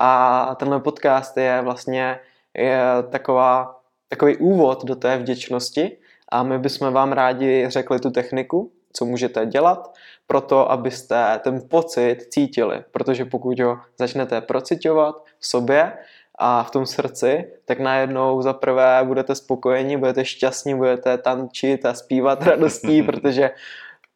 A 0.00 0.54
tenhle 0.54 0.80
podcast 0.80 1.36
je 1.36 1.60
vlastně 1.62 2.20
je 2.58 2.80
taková, 3.10 3.80
takový 4.08 4.36
úvod 4.36 4.84
do 4.84 4.96
té 4.96 5.18
vděčnosti 5.18 5.98
a 6.28 6.42
my 6.42 6.58
bychom 6.58 6.92
vám 6.92 7.12
rádi 7.12 7.64
řekli 7.68 8.00
tu 8.00 8.10
techniku, 8.10 8.72
co 8.92 9.04
můžete 9.04 9.46
dělat, 9.46 9.94
proto 10.26 10.72
abyste 10.72 11.40
ten 11.44 11.62
pocit 11.70 12.16
cítili, 12.30 12.84
protože 12.90 13.24
pokud 13.24 13.60
ho 13.60 13.78
začnete 13.98 14.40
procitovat 14.40 15.24
v 15.38 15.46
sobě 15.46 15.92
a 16.38 16.62
v 16.62 16.70
tom 16.70 16.86
srdci, 16.86 17.52
tak 17.64 17.80
najednou 17.80 18.42
za 18.42 18.52
prvé 18.52 19.00
budete 19.04 19.34
spokojeni, 19.34 19.96
budete 19.96 20.24
šťastní, 20.24 20.74
budete 20.74 21.18
tančit 21.18 21.86
a 21.86 21.94
zpívat 21.94 22.42
radostí, 22.42 23.02
protože 23.06 23.50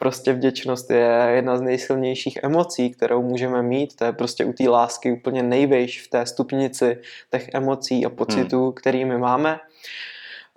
prostě 0.02 0.32
vděčnost 0.32 0.90
je 0.90 1.30
jedna 1.34 1.56
z 1.56 1.60
nejsilnějších 1.60 2.38
emocí, 2.42 2.90
kterou 2.90 3.22
můžeme 3.22 3.62
mít. 3.62 3.96
To 3.96 4.04
je 4.04 4.12
prostě 4.12 4.44
u 4.44 4.52
té 4.52 4.68
lásky 4.68 5.12
úplně 5.12 5.42
nejvejš 5.42 6.02
v 6.02 6.08
té 6.08 6.26
stupnici 6.26 6.98
těch 7.30 7.48
emocí 7.54 8.06
a 8.06 8.10
pocitů, 8.10 8.62
hmm. 8.62 8.72
který 8.72 9.04
my 9.04 9.18
máme. 9.18 9.60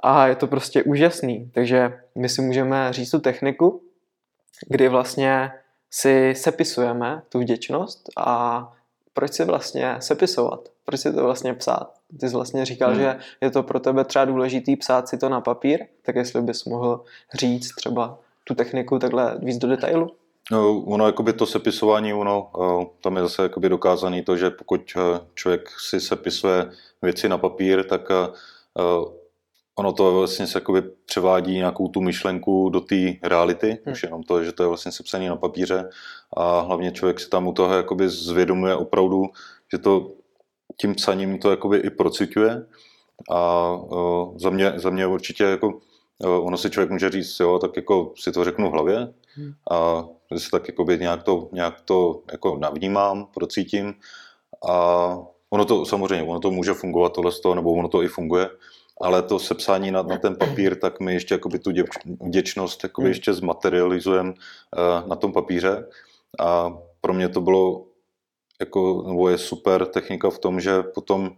A 0.03 0.27
je 0.27 0.35
to 0.35 0.47
prostě 0.47 0.83
úžasný. 0.83 1.51
Takže 1.53 1.99
my 2.15 2.29
si 2.29 2.41
můžeme 2.41 2.93
říct 2.93 3.11
tu 3.11 3.19
techniku, 3.19 3.81
kdy 4.67 4.87
vlastně 4.87 5.51
si 5.91 6.33
sepisujeme 6.35 7.21
tu 7.29 7.39
vděčnost 7.39 8.09
a 8.17 8.71
proč 9.13 9.33
si 9.33 9.45
vlastně 9.45 9.95
sepisovat? 9.99 10.69
Proč 10.85 10.99
si 10.99 11.13
to 11.13 11.23
vlastně 11.23 11.53
psát? 11.53 11.93
Ty 12.19 12.29
jsi 12.29 12.35
vlastně 12.35 12.65
říkal, 12.65 12.91
hmm. 12.91 12.99
že 12.99 13.17
je 13.41 13.51
to 13.51 13.63
pro 13.63 13.79
tebe 13.79 14.03
třeba 14.03 14.25
důležitý 14.25 14.75
psát 14.75 15.07
si 15.07 15.17
to 15.17 15.29
na 15.29 15.41
papír, 15.41 15.85
tak 16.01 16.15
jestli 16.15 16.41
bys 16.41 16.65
mohl 16.65 17.03
říct 17.33 17.75
třeba 17.75 18.19
tu 18.47 18.55
techniku 18.55 18.99
takhle 18.99 19.37
víc 19.41 19.57
do 19.57 19.67
detailu? 19.67 20.11
No, 20.51 20.79
ono, 20.81 21.05
jakoby 21.05 21.33
to 21.33 21.45
sepisování, 21.45 22.13
ono, 22.13 22.51
eh, 22.61 22.85
tam 23.01 23.15
je 23.15 23.21
zase 23.21 23.43
jakoby 23.43 23.69
dokázaný 23.69 24.23
to, 24.23 24.37
že 24.37 24.49
pokud 24.49 24.81
eh, 24.97 25.19
člověk 25.33 25.69
si 25.89 25.99
sepisuje 25.99 26.69
věci 27.01 27.29
na 27.29 27.37
papír, 27.37 27.83
tak 27.83 28.11
eh, 28.11 28.27
ono 29.77 29.93
to 29.93 30.13
vlastně 30.13 30.47
se 30.47 30.57
jakoby 30.57 30.81
převádí 30.81 31.55
nějakou 31.55 31.87
tu 31.87 32.01
myšlenku 32.01 32.69
do 32.69 32.81
té 32.81 32.95
reality, 33.23 33.77
hmm. 33.85 33.93
už 33.93 34.03
jenom 34.03 34.23
to, 34.23 34.43
že 34.43 34.51
to 34.51 34.63
je 34.63 34.67
vlastně 34.67 34.91
sepsané 34.91 35.29
na 35.29 35.35
papíře 35.35 35.89
a 36.37 36.59
hlavně 36.59 36.91
člověk 36.91 37.19
si 37.19 37.29
tam 37.29 37.47
u 37.47 37.53
toho 37.53 37.73
jakoby 37.73 38.09
zvědomuje 38.09 38.75
opravdu, 38.75 39.25
že 39.71 39.77
to 39.77 40.11
tím 40.77 40.95
psaním 40.95 41.39
to 41.39 41.49
jakoby 41.49 41.77
i 41.77 41.89
procituje 41.89 42.65
a 43.31 43.71
za 44.35 44.49
mě, 44.49 44.73
za 44.75 44.89
mě 44.89 45.07
určitě 45.07 45.43
jako 45.43 45.79
ono 46.23 46.57
si 46.57 46.69
člověk 46.69 46.91
může 46.91 47.09
říct, 47.09 47.39
jo, 47.39 47.59
tak 47.59 47.75
jako 47.75 48.13
si 48.15 48.31
to 48.31 48.43
řeknu 48.43 48.69
v 48.69 48.73
hlavě 48.73 49.13
hmm. 49.35 49.53
a 49.71 50.05
že 50.31 50.39
si 50.39 50.51
tak 50.51 50.67
jako 50.67 50.83
nějak 50.83 51.23
to, 51.23 51.49
nějak 51.51 51.81
to 51.81 52.21
jako 52.31 52.57
navnímám, 52.57 53.27
procítím 53.33 53.93
a 54.69 55.17
ono 55.49 55.65
to 55.65 55.85
samozřejmě, 55.85 56.23
ono 56.23 56.39
to 56.39 56.51
může 56.51 56.73
fungovat 56.73 57.13
tohle 57.13 57.31
z 57.31 57.39
toho, 57.39 57.55
nebo 57.55 57.73
ono 57.73 57.87
to 57.87 58.03
i 58.03 58.07
funguje, 58.07 58.49
ale 59.01 59.21
to 59.21 59.39
sepsání 59.39 59.91
na, 59.91 60.01
na 60.01 60.17
ten 60.17 60.35
papír, 60.35 60.79
tak 60.79 60.99
my 60.99 61.13
ještě 61.13 61.33
jakoby 61.33 61.59
tu 61.59 61.71
vděčnost 62.21 62.83
jakoby 62.83 63.05
hmm. 63.05 63.11
ještě 63.11 63.33
zmaterializujeme 63.33 64.29
uh, 64.29 65.07
na 65.09 65.15
tom 65.15 65.33
papíře 65.33 65.87
a 66.39 66.77
pro 67.01 67.13
mě 67.13 67.29
to 67.29 67.41
bylo 67.41 67.85
jako, 68.59 69.03
nebo 69.07 69.29
je 69.29 69.37
super 69.37 69.85
technika 69.85 70.29
v 70.29 70.39
tom, 70.39 70.59
že 70.59 70.83
potom 70.83 71.35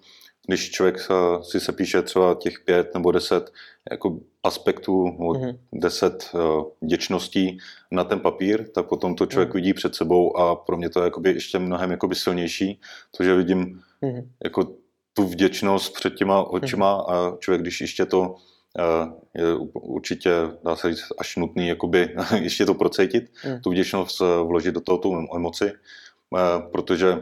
když 0.48 0.72
člověk 0.72 1.08
si 1.42 1.60
se 1.60 1.72
píše 1.72 2.02
třeba 2.02 2.36
těch 2.36 2.60
pět 2.60 2.94
nebo 2.94 3.12
deset 3.12 3.54
jako 3.92 4.20
aspektů, 4.44 5.06
mm-hmm. 5.06 5.58
deset 5.74 6.30
uh, 6.34 6.64
vděčností 6.82 7.58
na 7.92 8.04
ten 8.04 8.20
papír, 8.20 8.68
tak 8.70 8.88
potom 8.88 9.16
to 9.16 9.26
člověk 9.26 9.50
mm-hmm. 9.50 9.54
vidí 9.54 9.74
před 9.74 9.96
sebou 9.96 10.38
a 10.38 10.56
pro 10.56 10.78
mě 10.78 10.90
to 10.90 11.00
je 11.00 11.04
jakoby 11.04 11.30
ještě 11.30 11.60
mnohem 11.60 11.92
jakoby 11.92 12.16
silnější, 12.16 12.80
protože 13.12 13.36
vidím 13.36 13.82
mm-hmm. 14.04 14.28
jako 14.44 14.68
tu 15.14 15.24
vděčnost 15.24 15.94
před 15.94 16.16
těma 16.16 16.44
očima 16.44 16.98
mm-hmm. 16.98 17.34
a 17.34 17.38
člověk, 17.38 17.62
když 17.62 17.82
ještě 17.82 18.06
to 18.06 18.22
uh, 18.22 19.14
je 19.34 19.56
určitě, 19.74 20.32
dá 20.64 20.76
se 20.76 20.90
říct, 20.90 21.04
až 21.20 21.36
nutný 21.36 21.68
jakoby 21.68 22.16
ještě 22.42 22.66
to 22.66 22.74
procítit, 22.74 23.32
mm. 23.46 23.62
tu 23.62 23.70
vděčnost 23.70 24.20
vložit 24.20 24.74
do 24.74 24.82
toho 24.82 24.98
tu 24.98 25.28
emoci, 25.36 25.72
protože 26.72 27.22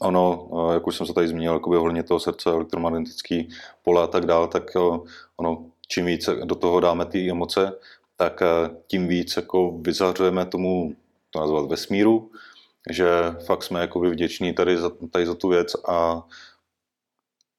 ono, 0.00 0.48
eh, 0.52 0.74
jak 0.74 0.86
už 0.86 0.96
jsem 0.96 1.06
se 1.06 1.12
tady 1.12 1.28
zmínil, 1.28 1.52
jakoby 1.52 1.76
ohledně 1.76 2.02
toho 2.02 2.20
srdce, 2.20 2.50
elektromagnetický 2.50 3.48
pole 3.82 4.02
a 4.02 4.06
tak 4.06 4.26
dále, 4.26 4.48
tak 4.48 4.76
eh, 4.76 4.98
ono, 5.36 5.66
čím 5.88 6.06
víc 6.06 6.28
do 6.44 6.54
toho 6.54 6.80
dáme 6.80 7.06
ty 7.06 7.30
emoce, 7.30 7.72
tak 8.16 8.42
eh, 8.42 8.70
tím 8.86 9.08
víc 9.08 9.36
jako 9.36 9.78
vyzařujeme 9.78 10.46
tomu, 10.46 10.96
to 11.30 11.40
nazvat 11.40 11.66
vesmíru, 11.66 12.30
že 12.90 13.06
fakt 13.46 13.62
jsme 13.62 13.80
jako 13.80 14.00
vděční 14.00 14.52
tady 14.54 14.76
za, 14.76 14.90
tady 15.10 15.26
za 15.26 15.34
tu 15.34 15.48
věc 15.48 15.72
a 15.88 16.26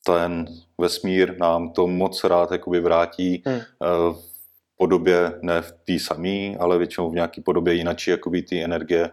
ten 0.05 0.45
vesmír 0.77 1.37
nám 1.37 1.73
to 1.73 1.87
moc 1.87 2.23
rád 2.23 2.51
jakoby 2.51 2.79
vrátí 2.79 3.43
hmm. 3.45 3.59
v 4.11 4.23
podobě, 4.77 5.39
ne 5.41 5.61
v 5.61 5.71
té 5.71 5.99
samé, 5.99 6.57
ale 6.59 6.77
většinou 6.77 7.09
v 7.09 7.13
nějaké 7.13 7.41
podobě 7.41 7.73
jinačí 7.73 8.11
jakoby 8.11 8.41
ty 8.41 8.63
energie, 8.63 9.11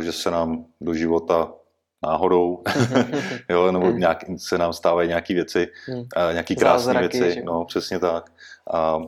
že 0.00 0.12
se 0.12 0.30
nám 0.30 0.66
do 0.80 0.94
života 0.94 1.52
náhodou, 2.02 2.62
jo, 3.48 3.72
nebo 3.72 3.86
hmm. 3.86 3.98
nějak, 3.98 4.24
se 4.36 4.58
nám 4.58 4.72
stávají 4.72 5.08
nějaké 5.08 5.34
věci, 5.34 5.68
hmm. 5.86 6.04
nějaké 6.32 6.54
krásné 6.54 7.00
věci, 7.00 7.34
že? 7.34 7.42
no 7.42 7.64
přesně 7.64 7.98
tak. 7.98 8.32
A, 8.70 8.78
a 8.78 9.02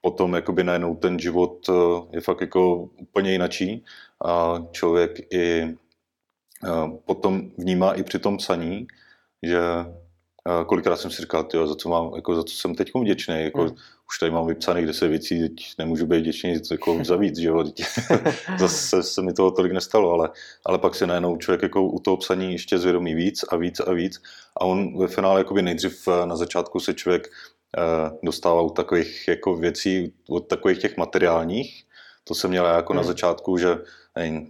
potom 0.00 0.34
jakoby 0.34 0.64
najednou 0.64 0.96
ten 0.96 1.18
život 1.18 1.68
e, 1.68 1.72
je 2.10 2.20
fakt 2.20 2.40
jako 2.40 2.76
úplně 2.76 3.32
jinačí 3.32 3.84
a 4.24 4.62
člověk 4.72 5.32
i 5.32 5.62
a 5.62 6.84
e, 6.84 6.90
potom 7.04 7.50
vnímá 7.58 7.92
i 7.92 8.02
při 8.02 8.18
tom 8.18 8.36
psaní, 8.36 8.86
že 9.42 9.60
kolikrát 10.66 10.96
jsem 10.96 11.10
si 11.10 11.22
říkal, 11.22 11.44
tyjo, 11.44 11.66
za 11.66 11.74
co 11.74 11.88
mám, 11.88 12.12
jako 12.16 12.34
za 12.34 12.44
co 12.44 12.54
jsem 12.54 12.74
teď 12.74 12.90
vděčný, 12.94 13.42
jako, 13.44 13.64
mm. 13.64 13.70
už 14.08 14.18
tady 14.20 14.32
mám 14.32 14.46
vypsaných 14.46 14.86
10 14.86 15.08
věcí, 15.08 15.40
teď 15.40 15.66
nemůžu 15.78 16.06
být 16.06 16.20
vděčný 16.20 16.54
jako 16.70 16.98
za 17.04 17.16
víc, 17.16 17.38
že 17.38 17.48
jo, 17.48 17.64
zase 18.58 19.02
se 19.02 19.22
mi 19.22 19.32
toho 19.32 19.50
tolik 19.50 19.72
nestalo, 19.72 20.12
ale, 20.12 20.30
ale 20.66 20.78
pak 20.78 20.94
se 20.94 21.06
najednou 21.06 21.36
člověk 21.36 21.62
jako 21.62 21.82
u 21.82 21.98
toho 21.98 22.16
psaní 22.16 22.52
ještě 22.52 22.78
zvědomí 22.78 23.14
víc 23.14 23.44
a 23.48 23.56
víc 23.56 23.80
a 23.80 23.92
víc 23.92 24.22
a 24.56 24.64
on 24.64 24.98
ve 24.98 25.08
finále 25.08 25.40
jakoby 25.40 25.62
nejdřív 25.62 26.08
na 26.24 26.36
začátku 26.36 26.80
se 26.80 26.94
člověk 26.94 27.28
uh, 27.28 28.18
dostává 28.22 28.62
u 28.62 28.70
takových 28.70 29.28
jako 29.28 29.56
věcí, 29.56 30.12
od 30.28 30.40
takových 30.40 30.78
těch 30.78 30.96
materiálních, 30.96 31.84
to 32.24 32.34
jsem 32.34 32.50
měl 32.50 32.66
jako 32.66 32.92
mm. 32.92 32.96
na 32.96 33.02
hmm. 33.02 33.08
začátku, 33.08 33.58
že 33.58 33.78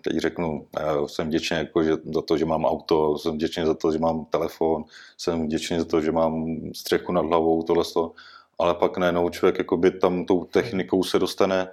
teď 0.03 0.17
řeknu, 0.17 0.67
jsem 1.07 1.27
vděčný 1.27 1.57
jako, 1.57 1.83
že, 1.83 1.93
za 2.15 2.23
to, 2.23 2.39
že 2.39 2.45
mám 2.45 2.65
auto, 2.65 3.19
jsem 3.19 3.35
vděčný 3.35 3.67
za 3.67 3.75
to, 3.75 3.93
že 3.93 3.99
mám 3.99 4.25
telefon, 4.25 4.85
jsem 5.17 5.47
vděčný 5.47 5.79
za 5.79 5.85
to, 5.85 6.01
že 6.01 6.13
mám 6.13 6.61
střechu 6.75 7.13
nad 7.13 7.27
hlavou, 7.27 7.63
tohle 7.63 7.85
to. 7.85 8.13
Ale 8.59 8.75
pak 8.75 8.97
najednou 8.97 9.29
člověk 9.31 9.59
jakoby 9.59 9.91
tam 9.91 10.25
tou 10.25 10.45
technikou 10.45 11.03
se 11.05 11.19
dostane 11.19 11.69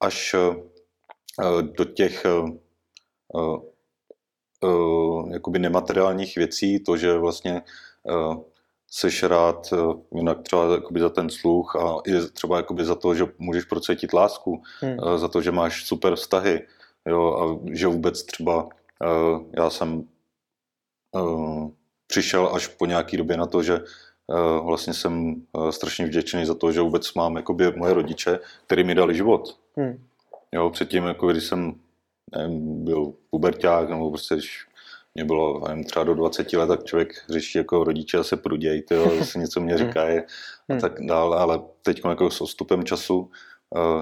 až 0.00 0.34
uh, 0.34 1.62
do 1.62 1.84
těch 1.84 2.26
uh, 3.34 3.60
uh, 4.62 5.32
jakoby 5.32 5.58
nemateriálních 5.58 6.36
věcí, 6.36 6.80
to, 6.80 6.96
že 6.96 7.18
vlastně 7.18 7.62
seš 8.90 9.22
rád 9.22 9.74
jinak 10.14 10.42
třeba 10.42 10.74
jakoby 10.74 11.00
za 11.00 11.08
ten 11.08 11.30
sluch 11.30 11.76
a 11.76 11.96
i 12.06 12.20
třeba 12.32 12.56
jakoby 12.56 12.84
za 12.84 12.94
to, 12.94 13.14
že 13.14 13.24
můžeš 13.38 13.64
procítit 13.64 14.12
lásku, 14.12 14.62
hmm. 14.80 15.18
za 15.18 15.28
to, 15.28 15.42
že 15.42 15.50
máš 15.50 15.84
super 15.86 16.16
vztahy, 16.16 16.66
Jo, 17.08 17.34
a 17.40 17.70
že 17.72 17.86
vůbec 17.86 18.22
třeba 18.22 18.64
uh, 18.64 19.42
já 19.56 19.70
jsem 19.70 20.04
uh, 21.12 21.70
přišel 22.06 22.50
až 22.54 22.66
po 22.66 22.86
nějaký 22.86 23.16
době 23.16 23.36
na 23.36 23.46
to, 23.46 23.62
že 23.62 23.80
uh, 24.26 24.66
vlastně 24.66 24.94
jsem 24.94 25.42
uh, 25.52 25.70
strašně 25.70 26.06
vděčný 26.06 26.46
za 26.46 26.54
to, 26.54 26.72
že 26.72 26.80
vůbec 26.80 27.14
mám 27.14 27.36
jakoby 27.36 27.72
moje 27.76 27.94
rodiče, 27.94 28.38
který 28.66 28.84
mi 28.84 28.94
dali 28.94 29.14
život. 29.14 29.58
Hmm. 29.76 30.04
Jo, 30.52 30.70
předtím, 30.70 31.04
jako 31.04 31.28
když 31.28 31.44
jsem 31.44 31.74
nevím, 32.36 32.84
byl 32.84 33.12
puberták, 33.30 33.90
nebo 33.90 34.10
prostě 34.10 34.34
když 34.34 34.66
mě 35.14 35.24
bylo 35.24 35.68
nevím, 35.68 35.84
třeba 35.84 36.04
do 36.04 36.14
20 36.14 36.52
let, 36.52 36.66
tak 36.66 36.84
člověk 36.84 37.12
řeší 37.28 37.58
jako 37.58 37.84
rodiče 37.84 38.18
a 38.18 38.22
se 38.22 38.36
pruděj, 38.36 38.82
tyjo, 38.82 39.18
zase 39.18 39.38
něco 39.38 39.60
mě 39.60 39.78
říkají 39.78 40.18
a 40.18 40.22
hmm. 40.68 40.80
tak 40.80 40.92
dále, 41.06 41.38
ale 41.38 41.60
teď 41.82 42.00
jako 42.08 42.30
s 42.30 42.40
odstupem 42.40 42.84
času 42.84 43.30
Eh, 43.30 43.57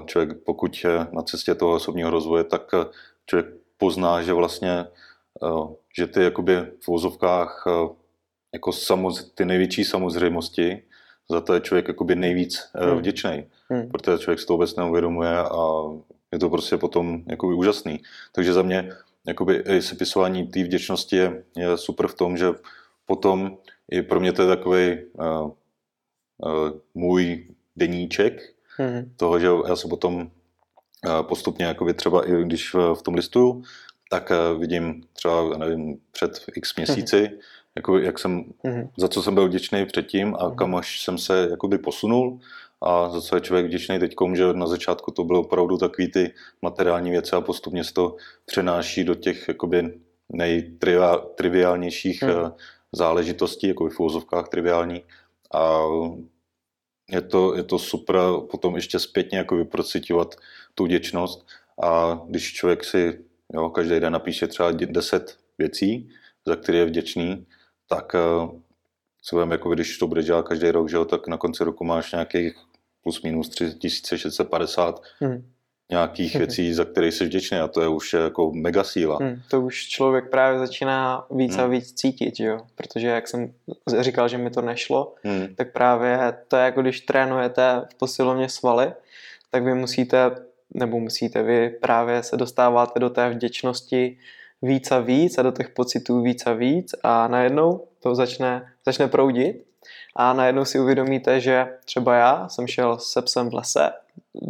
člověk, 0.07 0.45
pokud 0.45 0.85
je 0.85 1.07
na 1.13 1.23
cestě 1.23 1.55
toho 1.55 1.75
osobního 1.75 2.11
rozvoje, 2.11 2.45
tak 2.45 2.75
eh, 2.75 2.85
člověk 3.27 3.47
pozná, 3.77 4.23
že 4.23 4.33
vlastně, 4.33 4.87
eh, 5.43 5.75
že 5.97 6.07
ty 6.07 6.23
jakoby 6.23 6.57
v 6.81 6.89
vozovkách 6.89 7.65
jako 8.55 8.73
samoz, 8.73 9.25
ty 9.35 9.45
největší 9.45 9.85
samozřejmosti, 9.85 10.83
za 11.31 11.41
to 11.41 11.55
je 11.55 11.61
člověk 11.61 11.89
jakoby 11.89 12.15
nejvíc 12.17 12.71
hmm. 12.75 12.99
vděčný, 12.99 13.47
hmm. 13.69 13.89
protože 13.89 14.19
člověk 14.19 14.41
si 14.41 14.47
to 14.47 14.53
vůbec 14.53 14.77
neuvědomuje 14.77 15.39
a 15.39 15.83
je 16.33 16.39
to 16.39 16.51
prostě 16.51 16.77
potom 16.77 17.23
jakoby 17.27 17.55
úžasný. 17.55 18.03
Takže 18.33 18.53
za 18.53 18.63
mě 18.63 18.93
jakoby 19.27 19.55
i 19.57 19.83
sepisování 19.83 20.47
té 20.47 20.65
vděčnosti 20.65 21.17
je, 21.17 21.45
je 21.57 21.77
super 21.77 22.07
v 22.07 22.15
tom, 22.15 22.37
že 22.37 22.47
potom 23.07 23.59
i 23.91 24.03
pro 24.03 24.21
mě 24.21 24.33
to 24.33 24.43
je 24.43 24.49
takový 24.49 24.99
uh, 25.13 25.51
uh, 26.39 26.71
můj 26.95 27.47
deníček, 27.77 28.56
hmm. 28.77 29.13
toho, 29.17 29.39
že 29.39 29.49
já 29.69 29.77
se 29.77 29.89
potom 29.89 30.31
eh, 31.07 31.23
postupně, 31.23 31.67
jakoby 31.67 31.95
třeba 31.95 32.29
i 32.29 32.45
když 32.45 32.75
v 32.75 33.03
tom 33.03 33.15
listuju, 33.15 33.63
tak 34.11 34.31
eh, 34.31 34.59
vidím 34.59 35.03
třeba, 35.13 35.59
nevím, 35.59 35.99
před 36.13 36.45
x 36.55 36.77
měsíci, 36.77 37.19
hmm. 37.19 37.39
jako, 37.77 37.99
jak 37.99 38.19
jsem, 38.19 38.45
hmm. 38.65 38.89
za 38.97 39.09
co 39.09 39.23
jsem 39.23 39.35
byl 39.35 39.49
vděčný 39.49 39.87
předtím 39.87 40.37
a 40.39 40.47
hmm. 40.47 40.57
kam 40.57 40.75
až 40.75 41.01
jsem 41.01 41.19
se 41.19 41.49
jakoby 41.51 41.79
posunul 41.79 42.39
a 42.81 43.09
za 43.09 43.21
co 43.21 43.35
je 43.35 43.41
člověk 43.41 43.67
vděčný 43.67 43.99
teď, 43.99 44.15
že 44.35 44.53
na 44.53 44.67
začátku 44.67 45.11
to 45.11 45.25
bylo 45.25 45.41
opravdu 45.41 45.79
takový 45.79 46.11
ty 46.11 46.33
materiální 46.63 47.11
věci 47.11 47.37
a 47.37 47.41
postupně 47.41 47.85
se 47.85 47.95
to 47.95 48.17
přenáší 48.47 49.05
do 49.05 49.15
těch 49.15 49.49
jakoby 49.49 50.01
nejtriviálnějších 50.33 52.23
hmm. 52.23 52.53
záležitostí, 52.93 53.69
jako 53.69 53.89
v 53.89 54.01
úvozovkách 54.01 54.49
triviální. 54.49 55.03
A 55.55 55.81
je 57.11 57.21
to, 57.21 57.57
je 57.57 57.63
to 57.63 57.79
super 57.79 58.17
potom 58.51 58.75
ještě 58.75 58.99
zpětně 58.99 59.39
jako 59.39 59.57
vyprocitovat 59.57 60.35
tu 60.75 60.85
vděčnost 60.85 61.47
a 61.83 62.21
když 62.29 62.53
člověk 62.53 62.85
si 62.85 63.25
jo, 63.53 63.71
každý 63.71 64.01
den 64.01 64.13
napíše 64.13 64.47
třeba 64.47 64.71
10 64.71 65.39
věcí, 65.59 66.09
za 66.47 66.57
které 66.57 66.79
je 66.79 66.85
vděčný, 66.85 67.47
tak 67.89 68.15
uh, 68.15 68.51
co 69.23 69.41
vím, 69.41 69.51
jako 69.51 69.71
když 69.71 69.99
to 69.99 70.07
bude 70.07 70.23
dělat 70.23 70.49
každý 70.49 70.71
rok, 70.71 70.89
že 70.89 70.97
jo, 70.97 71.05
tak 71.05 71.27
na 71.27 71.37
konci 71.37 71.65
roku 71.65 71.85
máš 71.85 72.13
nějakých 72.13 72.55
plus 73.03 73.23
minus 73.23 73.49
3650 73.49 75.03
hmm 75.21 75.56
nějakých 75.91 76.35
mm-hmm. 76.35 76.39
věcí, 76.39 76.75
za 76.75 76.85
které 76.85 77.07
jsi 77.07 77.25
vděčný 77.25 77.59
a 77.59 77.69
to 77.69 77.81
je 77.81 77.89
už 77.89 78.13
jako 78.13 78.53
mega 78.53 78.85
síla. 78.85 79.19
Mm, 79.21 79.41
to 79.51 79.61
už 79.61 79.89
člověk 79.89 80.31
právě 80.31 80.59
začíná 80.59 81.27
víc 81.31 81.55
mm. 81.55 81.61
a 81.61 81.63
hmm. 81.63 81.73
víc 81.73 81.93
cítit, 81.93 82.41
jo? 82.41 82.61
protože 82.75 83.09
jak 83.09 83.29
jsem 83.29 83.53
říkal, 84.01 84.29
že 84.29 84.39
mi 84.39 84.51
to 84.51 84.63
nešlo, 84.63 85.15
mm. 85.25 85.55
tak 85.57 85.73
právě 85.73 86.35
to 86.49 86.57
je 86.57 86.65
jako 86.65 86.83
když 86.83 87.01
trénujete 87.01 87.83
v 87.93 87.95
posilovně 87.95 88.49
svaly, 88.49 88.93
tak 89.51 89.65
vy 89.65 89.75
musíte, 89.75 90.31
nebo 90.75 91.01
musíte, 91.01 91.43
vy 91.43 91.71
právě 91.71 92.23
se 92.23 92.37
dostáváte 92.37 93.01
do 93.01 93.11
té 93.11 93.31
vděčnosti 93.31 94.19
víc 94.63 94.91
a 94.91 94.99
víc 94.99 95.39
a 95.39 95.43
do 95.43 95.53
těch 95.53 95.69
pocitů 95.69 96.23
víc 96.23 96.47
a 96.47 96.53
víc 96.53 96.95
a 97.03 97.29
najednou 97.29 97.85
to 98.03 98.15
začne, 98.15 98.73
začne 98.87 99.09
proudit 99.09 99.65
a 100.17 100.33
najednou 100.33 100.65
si 100.65 100.81
uvědomíte, 100.81 101.41
že 101.41 101.67
třeba 101.85 102.15
já 102.15 102.49
jsem 102.49 102.67
šel 102.67 102.99
se 102.99 103.23
psem 103.23 103.51
v 103.51 103.55
lese 103.55 103.91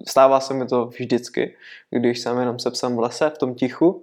stává 0.08 0.40
se 0.40 0.54
mi 0.54 0.66
to 0.66 0.86
vždycky, 0.86 1.56
když 1.90 2.20
jsem 2.20 2.38
jenom 2.38 2.58
se 2.58 2.70
psem 2.70 2.96
v 2.96 2.98
lese, 2.98 3.30
v 3.30 3.38
tom 3.38 3.54
tichu 3.54 4.02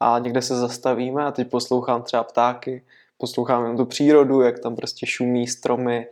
a 0.00 0.18
někde 0.18 0.42
se 0.42 0.56
zastavíme 0.56 1.24
a 1.24 1.30
teď 1.30 1.50
poslouchám 1.50 2.02
třeba 2.02 2.24
ptáky, 2.24 2.82
poslouchám 3.18 3.62
jenom 3.62 3.76
tu 3.76 3.84
přírodu, 3.84 4.40
jak 4.40 4.58
tam 4.58 4.76
prostě 4.76 5.06
šumí 5.06 5.46
stromy, 5.46 6.06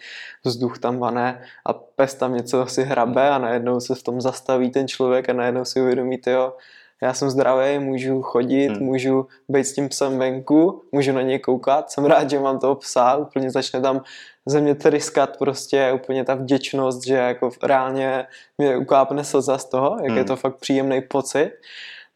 vzduch 0.44 0.78
tam 0.78 0.98
vane 0.98 1.42
a 1.66 1.72
pes 1.72 2.14
tam 2.14 2.34
něco 2.34 2.60
asi 2.60 2.82
hrabe 2.82 3.30
a 3.30 3.38
najednou 3.38 3.80
se 3.80 3.94
v 3.94 4.02
tom 4.02 4.20
zastaví 4.20 4.70
ten 4.70 4.88
člověk 4.88 5.28
a 5.28 5.32
najednou 5.32 5.64
si 5.64 5.80
uvědomí, 5.80 6.20
jo, 6.26 6.56
já 7.02 7.14
jsem 7.14 7.30
zdravý, 7.30 7.78
můžu 7.78 8.22
chodit, 8.22 8.68
hmm. 8.68 8.82
můžu 8.82 9.26
být 9.48 9.64
s 9.64 9.72
tím 9.74 9.88
psem 9.88 10.18
venku, 10.18 10.82
můžu 10.92 11.12
na 11.12 11.22
něj 11.22 11.38
koukat, 11.38 11.90
jsem 11.90 12.04
rád, 12.04 12.30
že 12.30 12.38
mám 12.38 12.58
toho 12.58 12.74
psa, 12.74 13.16
úplně 13.16 13.50
začne 13.50 13.80
tam 13.80 14.02
ze 14.46 14.60
mě 14.60 14.74
tryskat 14.74 15.36
prostě 15.36 15.92
úplně 15.92 16.24
ta 16.24 16.34
vděčnost, 16.34 17.06
že 17.06 17.14
jako 17.14 17.50
reálně 17.62 18.26
mě 18.58 18.76
ukápne 18.76 19.24
slza 19.24 19.58
z 19.58 19.64
toho, 19.64 19.96
jak 19.96 20.08
hmm. 20.08 20.18
je 20.18 20.24
to 20.24 20.36
fakt 20.36 20.56
příjemný 20.56 21.02
pocit. 21.02 21.52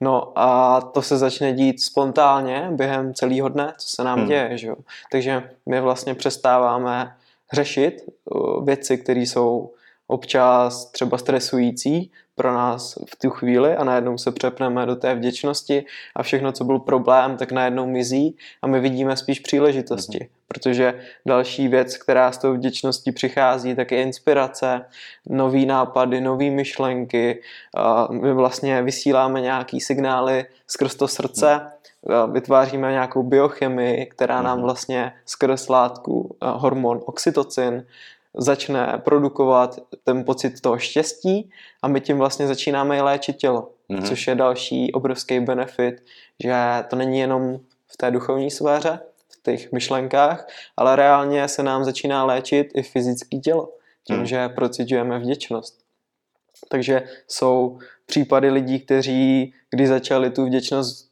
No 0.00 0.32
a 0.38 0.80
to 0.80 1.02
se 1.02 1.18
začne 1.18 1.52
dít 1.52 1.82
spontánně 1.82 2.68
během 2.70 3.14
celého 3.14 3.48
dne, 3.48 3.74
co 3.78 3.88
se 3.88 4.04
nám 4.04 4.18
hmm. 4.18 4.28
děje, 4.28 4.58
že 4.58 4.66
jo. 4.66 4.76
Takže 5.12 5.50
my 5.66 5.80
vlastně 5.80 6.14
přestáváme 6.14 7.16
řešit 7.52 8.04
uh, 8.24 8.64
věci, 8.64 8.98
které 8.98 9.20
jsou 9.20 9.70
občas 10.06 10.90
třeba 10.90 11.18
stresující 11.18 12.10
pro 12.34 12.54
nás 12.54 12.98
v 13.08 13.16
tu 13.16 13.30
chvíli 13.30 13.76
a 13.76 13.84
najednou 13.84 14.18
se 14.18 14.32
přepneme 14.32 14.86
do 14.86 14.96
té 14.96 15.14
vděčnosti 15.14 15.84
a 16.16 16.22
všechno, 16.22 16.52
co 16.52 16.64
byl 16.64 16.78
problém, 16.78 17.36
tak 17.36 17.52
najednou 17.52 17.86
mizí 17.86 18.36
a 18.62 18.66
my 18.66 18.80
vidíme 18.80 19.16
spíš 19.16 19.40
příležitosti. 19.40 20.28
Protože 20.48 21.00
další 21.26 21.68
věc, 21.68 21.96
která 21.96 22.32
z 22.32 22.38
toho 22.38 22.54
vděčnosti 22.54 23.12
přichází, 23.12 23.74
tak 23.74 23.90
je 23.90 24.02
inspirace, 24.02 24.84
nový 25.26 25.66
nápady, 25.66 26.20
nové 26.20 26.50
myšlenky. 26.50 27.42
My 28.10 28.34
vlastně 28.34 28.82
vysíláme 28.82 29.40
nějaký 29.40 29.80
signály 29.80 30.44
skrz 30.66 30.94
to 30.94 31.08
srdce, 31.08 31.60
vytváříme 32.32 32.90
nějakou 32.90 33.22
biochemii, 33.22 34.06
která 34.06 34.42
nám 34.42 34.56
mhm. 34.56 34.64
vlastně 34.64 35.12
skrz 35.26 35.68
látku 35.68 36.36
hormon 36.42 37.00
oxytocin 37.06 37.86
začne 38.36 39.00
produkovat 39.04 39.78
ten 40.04 40.24
pocit 40.24 40.60
toho 40.60 40.78
štěstí 40.78 41.50
a 41.82 41.88
my 41.88 42.00
tím 42.00 42.18
vlastně 42.18 42.46
začínáme 42.46 42.96
i 42.96 43.00
léčit 43.00 43.36
tělo, 43.36 43.70
mm-hmm. 43.90 44.02
což 44.02 44.26
je 44.26 44.34
další 44.34 44.92
obrovský 44.92 45.40
benefit, 45.40 46.02
že 46.42 46.54
to 46.88 46.96
není 46.96 47.18
jenom 47.18 47.58
v 47.86 47.96
té 47.96 48.10
duchovní 48.10 48.50
sféře, 48.50 48.98
těch 49.52 49.72
myšlenkách, 49.72 50.48
ale 50.76 50.96
reálně 50.96 51.48
se 51.48 51.62
nám 51.62 51.84
začíná 51.84 52.24
léčit 52.24 52.68
i 52.74 52.82
fyzické 52.82 53.38
tělo, 53.38 53.72
tím, 54.04 54.18
mm. 54.18 54.26
že 54.26 54.48
procitujeme 54.48 55.18
vděčnost. 55.18 55.78
Takže 56.68 57.02
jsou 57.28 57.78
případy 58.06 58.50
lidí, 58.50 58.80
kteří, 58.80 59.54
když 59.70 59.88
začali 59.88 60.30
tu 60.30 60.46
vděčnost 60.46 61.10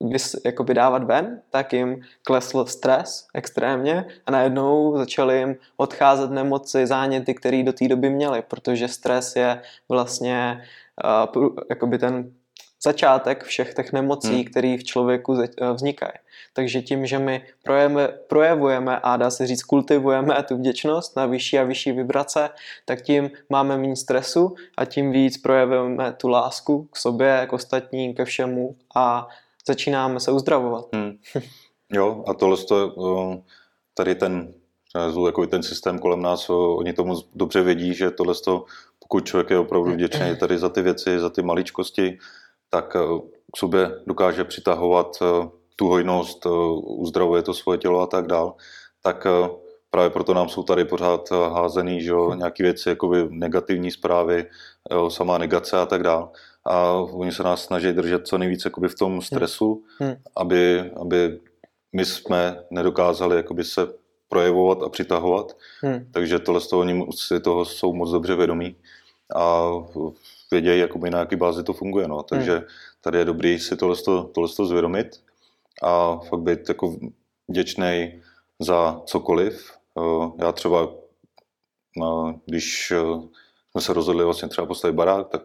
uh, 0.00 0.10
vys, 0.10 0.36
jakoby 0.44 0.74
dávat 0.74 1.04
ven, 1.04 1.42
tak 1.50 1.72
jim 1.72 2.00
klesl 2.22 2.66
stres 2.66 3.26
extrémně 3.34 4.04
a 4.26 4.30
najednou 4.30 4.98
začaly 4.98 5.38
jim 5.38 5.56
odcházet 5.76 6.30
nemoci, 6.30 6.86
záněty, 6.86 7.34
které 7.34 7.62
do 7.62 7.72
té 7.72 7.88
doby 7.88 8.10
měli, 8.10 8.42
protože 8.42 8.88
stres 8.88 9.36
je 9.36 9.62
vlastně 9.88 10.62
uh, 11.36 11.48
jakoby 11.70 11.98
ten 11.98 12.32
začátek 12.86 13.44
všech 13.44 13.74
těch 13.74 13.92
nemocí, 13.92 14.34
Hmm. 14.34 14.44
které 14.44 14.76
v 14.78 14.84
člověku 14.84 15.34
eh, 15.42 15.72
vznikají. 15.72 16.12
Takže 16.54 16.82
tím, 16.82 17.06
že 17.06 17.18
my 17.18 17.42
projevujeme, 17.62 18.08
projevujeme 18.26 19.00
a 19.02 19.16
dá 19.16 19.30
se 19.30 19.46
říct 19.46 19.62
kultivujeme 19.62 20.42
tu 20.42 20.56
vděčnost 20.56 21.16
na 21.16 21.26
vyšší 21.26 21.58
a 21.58 21.64
vyšší 21.64 21.92
vibrace, 21.92 22.50
tak 22.84 23.02
tím 23.02 23.30
máme 23.50 23.78
méně 23.78 23.96
stresu 23.96 24.54
a 24.76 24.84
tím 24.84 25.12
víc 25.12 25.38
projevujeme 25.38 26.12
tu 26.12 26.28
lásku 26.28 26.88
k 26.92 26.96
sobě, 26.96 27.46
k 27.50 27.52
ostatním, 27.52 28.14
ke 28.14 28.24
všemu 28.24 28.76
a 28.94 29.28
začínáme 29.66 30.20
se 30.20 30.30
uzdravovat. 30.30 30.84
Hmm. 30.94 31.18
Jo, 31.92 32.24
a 32.26 32.34
tohle 32.34 32.56
to, 32.56 32.76
eh, 32.78 33.42
tady 33.94 34.14
ten, 34.14 34.54
jako 35.26 35.46
ten 35.46 35.62
systém 35.62 35.98
kolem 35.98 36.22
nás, 36.22 36.48
eh, 36.50 36.52
oni 36.52 36.92
tomu 36.92 37.14
dobře 37.34 37.62
vědí, 37.62 37.94
že 37.94 38.10
tohle 38.10 38.34
to, 38.44 38.64
pokud 38.98 39.26
člověk 39.26 39.50
je 39.50 39.58
opravdu 39.58 39.92
vděčný 39.92 40.36
tady 40.40 40.58
za 40.58 40.68
ty 40.68 40.82
věci, 40.82 41.18
za 41.18 41.30
ty 41.30 41.42
maličkosti, 41.42 42.18
tak 42.70 42.96
eh, 42.96 43.18
k 43.52 43.56
sobě 43.56 43.90
dokáže 44.06 44.44
přitahovat 44.44 45.16
eh, 45.22 45.48
tu 45.76 45.88
hojnost, 45.88 46.46
eh, 46.46 46.50
uzdravuje 46.82 47.42
to 47.42 47.54
svoje 47.54 47.78
tělo 47.78 48.00
a 48.00 48.06
tak 48.06 48.26
dál, 48.26 48.54
tak 49.02 49.26
právě 49.90 50.10
proto 50.10 50.34
nám 50.34 50.48
jsou 50.48 50.62
tady 50.62 50.84
pořád 50.84 51.30
házený, 51.30 52.02
že 52.02 52.10
jo, 52.10 52.34
nějaké 52.34 52.62
věci, 52.62 52.88
jakoby 52.88 53.26
negativní 53.30 53.90
zprávy, 53.90 54.46
jo, 54.90 55.10
samá 55.10 55.38
negace 55.38 55.78
a 55.78 55.86
tak 55.86 56.02
dál. 56.02 56.32
A 56.64 56.92
oni 56.92 57.32
se 57.32 57.42
nás 57.42 57.64
snaží 57.64 57.92
držet 57.92 58.26
co 58.26 58.38
nejvíce 58.38 58.66
jakoby 58.66 58.88
v 58.88 58.94
tom 58.94 59.22
stresu, 59.22 59.82
Hmm. 59.98 60.14
aby, 60.36 60.90
aby 61.00 61.40
my 61.92 62.04
jsme 62.04 62.60
nedokázali 62.70 63.36
jakoby 63.36 63.64
se 63.64 63.88
projevovat 64.28 64.82
a 64.82 64.88
přitahovat. 64.88 65.56
Hmm. 65.82 66.06
Takže 66.12 66.38
tohle 66.38 66.60
z 66.60 66.66
toho 66.66 66.80
oni 66.80 67.06
si 67.14 67.40
toho 67.40 67.64
jsou 67.64 67.94
moc 67.94 68.10
dobře 68.10 68.34
vědomí 68.34 68.76
a 69.34 69.70
vědějí, 70.50 70.80
jakoby 70.80 71.10
na 71.10 71.18
jaký 71.18 71.36
bázi 71.36 71.62
to 71.62 71.72
funguje. 71.72 72.08
No. 72.08 72.22
Takže 72.22 72.62
tady 73.00 73.18
je 73.18 73.24
dobrý 73.24 73.58
si 73.58 73.76
tohle, 73.76 73.96
tohle 74.34 74.48
zvědomit 74.48 75.20
a 75.82 76.16
fakt 76.16 76.40
být 76.40 76.68
jako 76.68 76.96
vděčný 77.48 78.22
za 78.58 79.02
cokoliv. 79.06 79.72
Eh, 79.98 80.30
Já 80.38 80.52
třeba, 80.52 80.88
eh, 82.02 82.34
když 82.46 82.90
eh, 82.90 83.28
jsme 83.70 83.80
se 83.80 83.92
rozhodli 83.92 84.24
vlastně 84.24 84.48
třeba 84.48 84.66
postavit 84.66 84.94
barák, 84.94 85.28
tak 85.28 85.42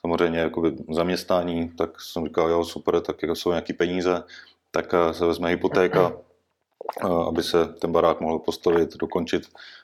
samozřejmě 0.00 0.38
jakoby 0.38 0.76
zaměstnání, 0.90 1.68
tak 1.68 2.00
jsem 2.00 2.24
říkal, 2.24 2.50
jo, 2.50 2.64
super, 2.64 3.00
tak 3.00 3.22
jako 3.22 3.34
jsou 3.34 3.50
nějaký 3.50 3.72
peníze, 3.72 4.22
tak 4.70 4.94
se 5.12 5.26
vezme 5.26 5.50
hypotéka, 5.50 6.12
aby 7.28 7.42
se 7.42 7.66
ten 7.66 7.92
barák 7.92 8.20
mohl 8.20 8.38
postavit, 8.38 8.96
dokončit 8.96 9.42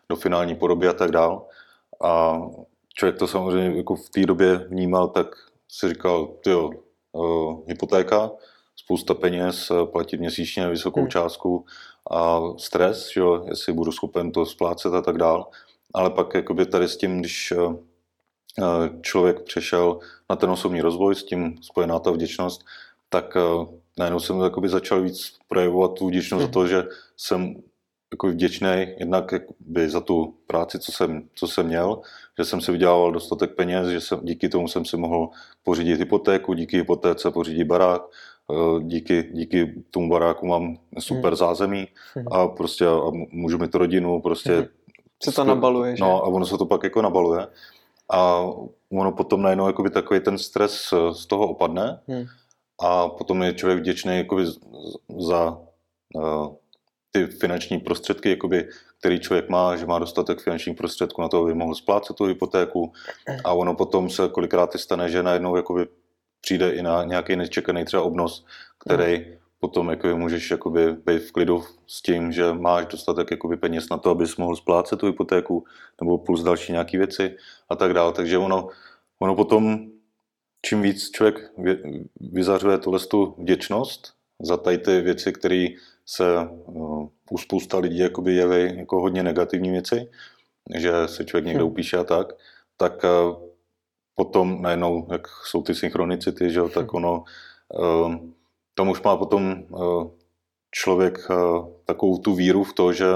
do 0.08 0.16
finální 0.16 0.54
podoby 0.54 0.88
a 0.88 0.92
tak 0.92 1.10
dál. 1.10 1.46
A 2.04 2.40
člověk 2.98 3.18
to 3.18 3.26
samozřejmě 3.26 3.76
jako 3.76 3.96
v 3.96 4.10
té 4.10 4.26
době 4.26 4.58
vnímal, 4.58 5.08
tak 5.08 5.26
si 5.68 5.88
říkal, 5.88 6.34
jo, 6.46 6.70
hypotéka, 7.66 8.30
spousta 8.76 9.14
peněz, 9.14 9.70
eh, 9.70 9.86
platit 9.86 10.20
měsíčně 10.20 10.68
vysokou 10.68 11.00
Hmm. 11.00 11.10
částku 11.10 11.64
a 12.10 12.40
stres, 12.56 13.10
že 13.14 13.20
jo, 13.20 13.44
jestli 13.48 13.72
budu 13.72 13.92
schopen 13.92 14.32
to 14.32 14.46
splácet 14.46 14.94
a 14.94 15.02
tak 15.02 15.18
dál. 15.18 15.48
Ale 15.94 16.10
pak 16.10 16.34
jakoby 16.34 16.66
tady 16.66 16.88
s 16.88 16.96
tím, 16.96 17.20
když 17.20 17.52
eh, 17.52 17.74
člověk 19.02 19.42
přešel 19.42 19.98
na 20.30 20.36
ten 20.36 20.50
osobní 20.50 20.80
rozvoj, 20.80 21.14
s 21.14 21.24
tím 21.24 21.56
spojená 21.62 21.98
ta 21.98 22.10
vděčnost, 22.10 22.64
tak 23.08 23.36
najednou 23.98 24.20
jsem 24.20 24.40
jakoby 24.40 24.68
začal 24.68 25.00
víc 25.02 25.36
projevovat 25.48 25.94
tu 25.94 26.08
vděčnost 26.08 26.40
za 26.40 26.46
Mhm. 26.46 26.52
to, 26.52 26.66
že 26.66 26.84
jsem 27.16 27.54
jako 28.12 28.28
vděčný 28.28 28.86
jednak 28.98 29.32
jakoby 29.32 29.90
za 29.90 30.00
tu 30.00 30.34
práci, 30.46 30.78
co 30.78 30.92
jsem, 30.92 31.22
co 31.34 31.46
jsem 31.48 31.66
měl, 31.66 32.00
že 32.38 32.44
jsem 32.44 32.60
si 32.60 32.72
vydělával 32.72 33.12
dostatek 33.12 33.54
peněz, 33.54 33.88
že 33.88 34.00
jsem, 34.00 34.20
díky 34.22 34.48
tomu 34.48 34.68
jsem 34.68 34.84
si 34.84 34.96
mohl 34.96 35.28
pořídit 35.62 35.98
hypotéku, 35.98 36.54
díky 36.54 36.76
hypotéce 36.76 37.30
pořídit 37.30 37.64
barák, 37.64 38.02
eh, 38.52 38.82
díky, 38.82 39.30
díky 39.32 39.82
tomu 39.90 40.08
baráku 40.08 40.46
mám 40.46 40.76
super 40.98 41.30
Mhm. 41.30 41.36
zázemí 41.36 41.88
Mhm. 42.16 42.26
a 42.32 42.48
prostě 42.48 42.86
a 42.86 43.00
můžu 43.30 43.58
mít 43.58 43.74
rodinu, 43.74 44.20
prostě 44.20 44.52
Mhm. 44.52 44.68
Se 45.22 45.32
to 45.32 45.44
nabaluje, 45.44 45.96
že? 45.96 46.04
No 46.04 46.24
a 46.24 46.26
ono 46.26 46.46
se 46.46 46.58
to 46.58 46.66
pak 46.66 46.84
jako 46.84 47.02
nabaluje 47.02 47.46
a 48.10 48.44
ono 48.92 49.12
potom 49.12 49.42
najednou 49.42 49.66
jakoby 49.66 49.90
takový 49.90 50.20
ten 50.20 50.38
stres 50.38 50.92
eh, 50.92 51.14
z 51.14 51.26
toho 51.26 51.48
opadne 51.48 52.00
Hmm. 52.08 52.24
a 52.80 53.08
potom 53.08 53.42
je 53.42 53.54
člověk 53.54 53.78
vděčný 53.78 54.16
jakoby 54.16 54.44
za 55.18 55.58
uh, 56.14 56.48
ty 57.26 57.36
finanční 57.36 57.78
prostředky, 57.78 58.30
jakoby, 58.30 58.68
který 58.98 59.20
člověk 59.20 59.48
má, 59.48 59.76
že 59.76 59.86
má 59.86 59.98
dostatek 59.98 60.40
finančních 60.40 60.76
prostředků 60.76 61.22
na 61.22 61.28
to, 61.28 61.42
aby 61.42 61.54
mohl 61.54 61.74
splácet 61.74 62.16
tu 62.16 62.24
hypotéku 62.24 62.92
a 63.44 63.52
ono 63.52 63.74
potom 63.74 64.10
se 64.10 64.28
kolikrát 64.28 64.74
i 64.74 64.78
stane, 64.78 65.10
že 65.10 65.22
najednou 65.22 65.56
jakoby 65.56 65.86
přijde 66.40 66.70
i 66.70 66.82
na 66.82 67.04
nějaký 67.04 67.36
nečekaný 67.36 67.84
třeba 67.84 68.02
obnos, 68.02 68.44
který 68.78 69.38
potom 69.60 69.90
jakoby 69.90 70.14
můžeš 70.14 70.50
jakoby 70.50 70.92
být 70.92 71.18
v 71.18 71.32
klidu 71.32 71.64
s 71.86 72.02
tím, 72.02 72.32
že 72.32 72.52
máš 72.52 72.86
dostatek 72.86 73.30
jakoby 73.30 73.56
peněz 73.56 73.88
na 73.88 73.98
to, 73.98 74.10
abys 74.10 74.36
mohl 74.36 74.56
splácet 74.56 74.98
tu 74.98 75.06
hypotéku 75.06 75.64
nebo 76.00 76.18
plus 76.18 76.42
další 76.42 76.72
nějaké 76.72 76.98
věci 76.98 77.36
a 77.68 77.76
tak 77.76 77.92
dále. 77.92 78.12
Takže 78.12 78.38
ono, 78.38 78.68
ono 79.18 79.34
potom, 79.34 79.86
čím 80.66 80.82
víc 80.82 81.10
člověk 81.10 81.50
vy- 81.58 82.04
vyzařuje 82.20 82.78
tuhle 82.78 83.00
tu 83.00 83.34
vděčnost 83.38 84.12
za 84.42 84.56
tady 84.56 84.78
ty 84.78 85.00
věci, 85.00 85.32
které 85.32 85.66
se 86.10 86.48
uh, 86.64 87.08
u 87.30 87.38
spousta 87.38 87.78
lidí 87.78 87.98
jakoby 87.98 88.34
jeví 88.34 88.78
jako 88.78 89.00
hodně 89.00 89.22
negativní 89.22 89.70
věci, 89.70 90.10
že 90.74 90.92
se 91.08 91.24
člověk 91.24 91.44
někde 91.46 91.62
Hmm. 91.62 91.72
upíše 91.72 91.96
a 91.96 92.04
tak, 92.04 92.32
tak 92.76 93.04
uh, 93.04 93.36
potom 94.14 94.62
najednou, 94.62 95.06
jak 95.12 95.28
jsou 95.44 95.62
ty 95.62 95.74
synchronicity, 95.74 96.50
že 96.50 96.60
tak 96.74 96.94
ono, 96.94 97.24
uh, 97.74 98.14
tam 98.74 98.88
už 98.88 99.02
má 99.02 99.16
potom 99.16 99.64
člověk 100.70 101.30
uh, 101.30 101.68
takovou 101.84 102.18
tu 102.18 102.34
víru 102.34 102.64
v 102.64 102.72
to, 102.72 102.92
že 102.92 103.06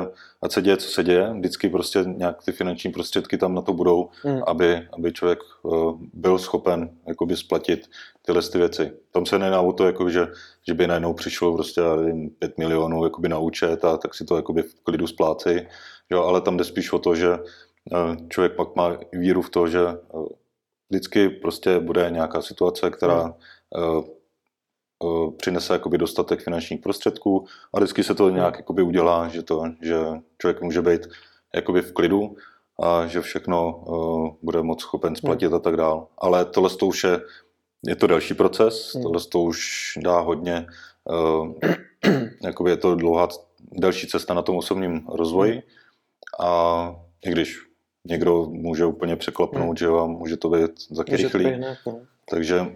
ať 0.43 0.53
se 0.53 0.63
děje, 0.63 0.77
co 0.77 0.89
se 0.89 1.05
děje, 1.05 1.35
vždycky 1.35 1.69
prostě 1.69 2.05
nějak 2.07 2.45
ty 2.45 2.53
finanční 2.53 2.93
prostředky 2.93 3.39
tam 3.39 3.55
na 3.55 3.63
to 3.63 3.73
budou, 3.73 4.11
Hmm. 4.23 4.43
aby, 4.47 4.89
aby 4.93 5.13
člověk 5.13 5.39
uh, 5.63 6.01
byl 6.13 6.39
schopen 6.39 6.91
jakoby 7.09 7.37
splatit 7.37 7.91
tyhle 8.23 8.43
ty 8.43 8.59
věci. 8.59 8.93
Tam 9.11 9.27
se 9.27 9.39
nejedná 9.39 9.61
o 9.61 9.73
to, 9.73 9.87
jako, 9.87 10.11
že, 10.11 10.27
že 10.67 10.75
by 10.75 10.87
najednou 10.87 11.15
přišlo 11.15 11.55
prostě 11.55 11.81
já 11.81 11.97
nevím, 11.97 12.31
5 12.31 12.59
milionů 12.59 13.05
jakoby 13.05 13.29
na 13.29 13.39
účet 13.39 13.85
a 13.85 13.97
tak 13.97 14.15
si 14.15 14.25
to 14.25 14.37
jakoby 14.37 14.63
v 14.63 14.75
klidu 14.83 15.07
splácí, 15.07 15.51
jo, 16.11 16.23
ale 16.23 16.41
tam 16.41 16.57
jde 16.57 16.65
spíš 16.65 16.93
o 16.93 16.99
to, 16.99 17.15
že 17.15 17.39
uh, 17.39 18.29
člověk 18.29 18.53
pak 18.53 18.77
má 18.77 18.97
víru 19.13 19.43
v 19.43 19.51
to, 19.51 19.67
že 19.67 19.81
vždycky 20.91 21.29
prostě 21.29 21.79
bude 21.79 22.11
nějaká 22.11 22.43
situace, 22.43 22.91
která 22.91 23.25
uh, 23.25 24.05
přinese 25.37 25.73
jakoby 25.73 25.99
dostatek 25.99 26.41
finančních 26.43 26.81
prostředků 26.81 27.47
a 27.75 27.79
vždycky 27.79 28.05
se 28.05 28.15
to 28.15 28.31
nějak 28.31 28.57
jakoby 28.57 28.83
udělá, 28.83 29.29
že, 29.29 29.43
to, 29.43 29.65
že 29.81 29.97
člověk 30.39 30.63
může 30.63 30.83
být 30.83 31.09
jakoby 31.55 31.83
v 31.83 31.93
klidu 31.93 32.37
a 32.83 33.07
že 33.07 33.21
všechno 33.21 33.77
uh, 33.77 34.31
bude 34.43 34.63
moc 34.63 34.81
schopen 34.81 35.17
splatit 35.17 35.53
a 35.53 35.59
tak 35.59 35.77
dál. 35.77 36.07
Ale 36.19 36.45
tohle 36.45 36.71
to 36.71 36.87
už 36.87 37.05
je, 37.05 37.21
je 37.87 37.97
to 37.97 38.07
další 38.07 38.35
proces, 38.35 38.95
Hmm. 38.95 39.03
tohle 39.03 39.21
to 39.33 39.41
už 39.41 39.59
dá 40.03 40.21
hodně, 40.21 40.67
uh, 41.05 41.53
jakoby 42.43 42.71
je 42.71 42.77
to 42.77 42.95
dlouhá, 42.95 43.29
delší 43.73 44.07
cesta 44.07 44.35
na 44.35 44.43
tom 44.43 44.57
osobním 44.57 45.07
rozvoji 45.09 45.63
a 46.41 46.97
i 47.27 47.31
když 47.31 47.59
někdo 48.09 48.47
může 48.47 48.87
úplně 48.87 49.17
překlapnout, 49.17 49.67
Hmm. 49.67 49.77
že 49.77 49.87
a 49.87 50.07
může 50.07 50.37
to 50.37 50.49
být 50.49 50.71
to 50.97 51.03
rychlý, 51.17 51.59
no. 51.87 52.01
takže 52.31 52.67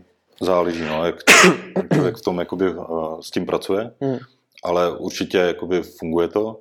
záleží, 0.40 0.84
no, 0.84 1.06
jak 1.06 1.16
člověk 1.94 2.16
v 2.16 2.22
tom 2.22 2.38
jakoby, 2.38 2.74
uh, 2.74 3.20
s 3.20 3.30
tím 3.30 3.46
pracuje, 3.46 3.90
Hmm. 4.00 4.18
ale 4.64 4.98
určitě 4.98 5.38
jakoby 5.38 5.82
funguje 5.82 6.28
to. 6.28 6.60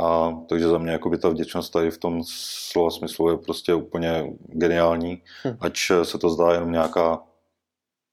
A 0.00 0.32
takže 0.48 0.68
za 0.68 0.78
mě 0.78 0.92
jakoby 0.92 1.18
ta 1.18 1.28
vděčnost 1.28 1.72
tady 1.72 1.90
v 1.90 1.98
tom 1.98 2.22
slova 2.26 2.90
smyslu 2.90 3.30
je 3.30 3.36
prostě 3.36 3.74
úplně 3.74 4.32
geniální, 4.46 5.22
Hmm. 5.42 5.56
ač 5.60 5.90
se 6.02 6.18
to 6.18 6.30
zdá 6.30 6.52
jenom 6.52 6.72
nějaká 6.72 7.22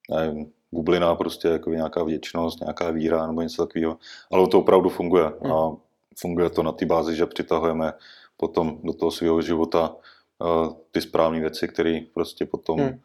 nevím, 0.10 0.52
bublina, 0.72 1.16
prostě 1.16 1.48
jako 1.48 1.70
nějaká 1.70 2.04
vděčnost, 2.04 2.60
nějaká 2.62 2.92
víra 2.92 3.28
nebo 3.28 3.42
něco 3.42 3.66
takového, 3.66 3.98
ale 4.32 4.48
to 4.48 4.60
opravdu 4.60 4.90
funguje 4.90 5.32
Hmm. 5.42 5.52
a 5.52 5.76
funguje 6.20 6.50
to 6.50 6.64
na 6.64 6.72
té 6.72 6.86
bázi, 6.86 7.16
že 7.16 7.26
přitahujeme 7.26 7.94
potom 8.38 8.80
do 8.84 8.94
toho 8.94 9.12
svého 9.12 9.42
života 9.42 9.96
uh, 10.40 10.74
ty 10.92 11.02
správné 11.02 11.40
věci, 11.40 11.68
které 11.68 12.00
prostě 12.14 12.46
potom 12.46 12.80
Hmm. 12.80 13.00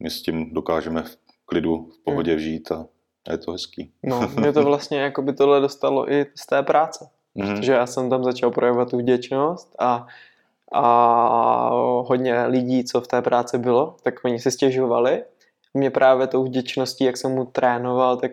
my 0.00 0.10
s 0.10 0.22
tím 0.22 0.54
dokážeme 0.54 1.04
klidu, 1.50 1.88
v 2.00 2.04
pohodě 2.04 2.38
žít 2.38 2.72
a 2.72 2.86
je 3.30 3.38
to 3.38 3.52
hezký. 3.52 3.90
No, 4.02 4.28
mě 4.36 4.52
to 4.52 4.62
vlastně 4.62 5.00
jako 5.00 5.22
by 5.22 5.32
tohle 5.32 5.60
dostalo 5.60 6.12
i 6.12 6.26
z 6.34 6.46
té 6.46 6.62
práce. 6.62 7.08
Mhm. 7.34 7.54
Protože 7.56 7.72
já 7.72 7.86
jsem 7.86 8.10
tam 8.10 8.24
začal 8.24 8.50
projevovat 8.50 8.90
tu 8.90 8.98
vděčnost 8.98 9.74
a, 9.78 10.06
a 10.72 11.68
hodně 12.06 12.42
lidí, 12.46 12.84
co 12.84 13.00
v 13.00 13.06
té 13.06 13.22
práci 13.22 13.58
bylo, 13.58 13.96
tak 14.02 14.14
oni 14.24 14.38
si 14.38 14.50
stěžovali. 14.50 15.24
Mě 15.74 15.90
právě 15.90 16.26
tou 16.26 16.44
vděčností, 16.44 17.04
jak 17.04 17.16
jsem 17.16 17.30
mu 17.32 17.44
trénoval, 17.44 18.16
tak 18.16 18.30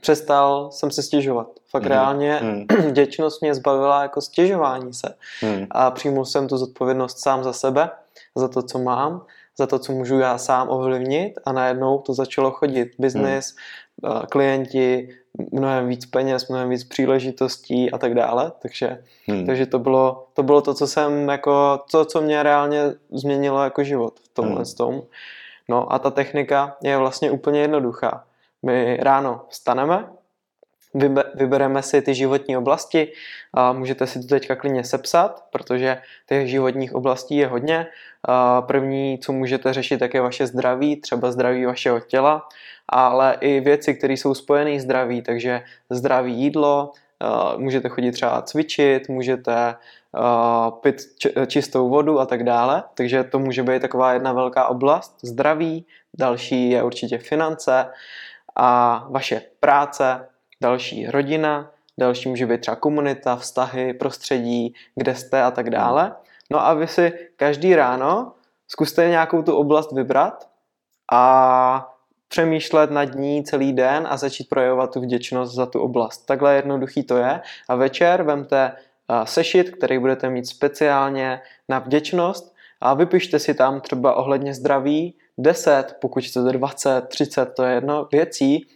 přestal 0.00 0.70
jsem 0.70 0.90
se 0.90 1.02
stěžovat. 1.02 1.46
Fakt 1.70 1.82
Mhm. 1.82 1.90
reálně 1.92 2.40
Mhm. 2.42 2.66
vděčnost 2.90 3.42
mě 3.42 3.54
zbavila 3.54 4.02
jako 4.02 4.20
stěžování 4.20 4.92
se 4.94 5.14
Mhm. 5.42 5.66
a 5.70 5.90
přijmul 5.90 6.24
jsem 6.24 6.48
tu 6.48 6.56
zodpovědnost 6.56 7.18
sám 7.18 7.44
za 7.44 7.52
sebe, 7.52 7.90
za 8.34 8.48
to, 8.48 8.62
co 8.62 8.78
mám 8.78 9.22
za 9.58 9.66
to, 9.66 9.78
co 9.78 9.92
můžu 9.92 10.18
já 10.18 10.38
sám 10.38 10.68
ovlivnit 10.68 11.38
a 11.44 11.52
najednou 11.52 11.98
to 11.98 12.14
začalo 12.14 12.50
chodit. 12.50 12.88
Biznis, 12.98 13.56
hmm. 14.04 14.22
klienti, 14.30 15.08
mnohem 15.52 15.88
víc 15.88 16.06
peněz, 16.06 16.48
mnohem 16.48 16.68
víc 16.68 16.84
příležitostí 16.84 17.90
a 17.90 17.98
tak 17.98 18.14
dále. 18.14 18.52
Takže, 18.62 19.02
hmm. 19.26 19.46
takže 19.46 19.66
to, 19.66 19.78
bylo, 19.78 20.26
to 20.34 20.42
bylo 20.42 20.60
to, 20.60 20.74
co 20.74 20.86
jsem 20.86 21.28
jako, 21.28 21.80
to, 21.90 22.04
co 22.04 22.20
mě 22.20 22.42
reálně 22.42 22.82
změnilo 23.10 23.64
jako 23.64 23.84
život 23.84 24.20
v 24.20 24.28
tomhle 24.28 24.62
hmm. 24.62 24.74
tom. 24.76 25.02
No 25.68 25.92
a 25.92 25.98
ta 25.98 26.10
technika 26.10 26.76
je 26.82 26.98
vlastně 26.98 27.30
úplně 27.30 27.60
jednoduchá. 27.60 28.24
My 28.62 28.96
ráno 29.00 29.40
vstaneme, 29.48 30.08
vybereme 31.34 31.82
si 31.82 32.02
ty 32.02 32.14
životní 32.14 32.56
oblasti 32.56 33.12
a 33.54 33.72
můžete 33.72 34.06
si 34.06 34.20
to 34.20 34.26
teďka 34.26 34.56
klidně 34.56 34.84
sepsat, 34.84 35.44
protože 35.50 35.98
těch 36.28 36.48
životních 36.48 36.94
oblastí 36.94 37.36
je 37.36 37.46
hodně. 37.46 37.86
A 38.24 38.62
první, 38.62 39.18
co 39.18 39.32
můžete 39.32 39.72
řešit, 39.72 39.98
tak 39.98 40.14
je 40.14 40.20
vaše 40.20 40.46
zdraví, 40.46 41.00
třeba 41.00 41.30
zdraví 41.30 41.64
vašeho 41.64 42.00
těla, 42.00 42.48
ale 42.88 43.36
i 43.40 43.60
věci, 43.60 43.94
které 43.94 44.12
jsou 44.12 44.34
spojené 44.34 44.80
s 44.80 44.82
zdraví, 44.82 45.22
takže 45.22 45.62
zdraví 45.90 46.34
jídlo, 46.34 46.92
můžete 47.56 47.88
chodit 47.88 48.12
třeba 48.12 48.42
cvičit, 48.42 49.08
můžete 49.08 49.74
pít 50.80 50.96
čistou 51.46 51.88
vodu 51.88 52.20
a 52.20 52.26
tak 52.26 52.44
dále, 52.44 52.82
takže 52.94 53.24
to 53.24 53.38
může 53.38 53.62
být 53.62 53.82
taková 53.82 54.12
jedna 54.12 54.32
velká 54.32 54.66
oblast, 54.66 55.18
zdraví, 55.22 55.86
další 56.18 56.70
je 56.70 56.82
určitě 56.82 57.18
finance 57.18 57.86
a 58.56 59.06
vaše 59.10 59.42
práce, 59.60 60.28
další 60.62 61.06
rodina, 61.06 61.70
další 61.98 62.28
může 62.28 62.46
být 62.46 62.60
třeba 62.60 62.76
komunita, 62.76 63.36
vztahy, 63.36 63.94
prostředí, 63.94 64.74
kde 64.96 65.14
jste 65.14 65.42
a 65.42 65.50
tak 65.50 65.70
dále. 65.70 66.14
No 66.50 66.66
a 66.66 66.74
vy 66.74 66.86
si 66.86 67.12
každý 67.36 67.74
ráno 67.74 68.32
zkuste 68.68 69.08
nějakou 69.08 69.42
tu 69.42 69.56
oblast 69.56 69.92
vybrat 69.92 70.48
a 71.12 71.88
přemýšlet 72.28 72.90
nad 72.90 73.14
ní 73.14 73.44
celý 73.44 73.72
den 73.72 74.06
a 74.10 74.16
začít 74.16 74.48
projevovat 74.48 74.92
tu 74.92 75.00
vděčnost 75.00 75.54
za 75.54 75.66
tu 75.66 75.80
oblast. 75.80 76.26
Takhle 76.26 76.54
jednoduchý 76.54 77.02
to 77.02 77.16
je. 77.16 77.40
A 77.68 77.74
večer 77.74 78.22
vemte 78.22 78.72
sešit, 79.24 79.70
který 79.70 79.98
budete 79.98 80.30
mít 80.30 80.46
speciálně 80.46 81.40
na 81.68 81.78
vděčnost 81.78 82.54
a 82.80 82.94
vypište 82.94 83.38
si 83.38 83.54
tam 83.54 83.80
třeba 83.80 84.14
ohledně 84.14 84.54
zdraví 84.54 85.14
10, 85.38 85.96
pokud 86.00 86.24
chcete 86.24 86.52
20, 86.52 87.08
30, 87.08 87.46
to 87.46 87.62
je 87.62 87.74
jedno, 87.74 88.08
věcí, 88.12 88.66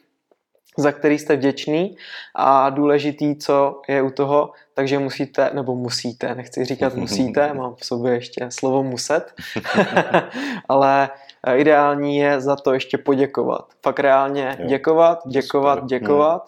za 0.76 0.92
který 0.92 1.18
jste 1.18 1.36
vděčný. 1.36 1.96
A 2.34 2.70
důležitý, 2.70 3.36
co 3.36 3.80
je 3.88 4.02
u 4.02 4.10
toho, 4.10 4.52
takže 4.74 4.98
musíte, 4.98 5.50
nebo 5.54 5.74
musíte, 5.74 6.34
nechci 6.34 6.64
říkat 6.64 6.94
musíte, 6.96 7.54
mám 7.54 7.74
v 7.74 7.86
sobě 7.86 8.12
ještě 8.12 8.46
slovo 8.50 8.82
muset, 8.82 9.34
ale 10.68 11.10
ideální 11.54 12.16
je 12.16 12.40
za 12.40 12.56
to 12.56 12.72
ještě 12.72 12.98
poděkovat. 12.98 13.66
Fakt 13.82 14.00
reálně 14.00 14.58
děkovat, 14.66 15.18
děkovat, 15.26 15.84
děkovat, 15.84 16.42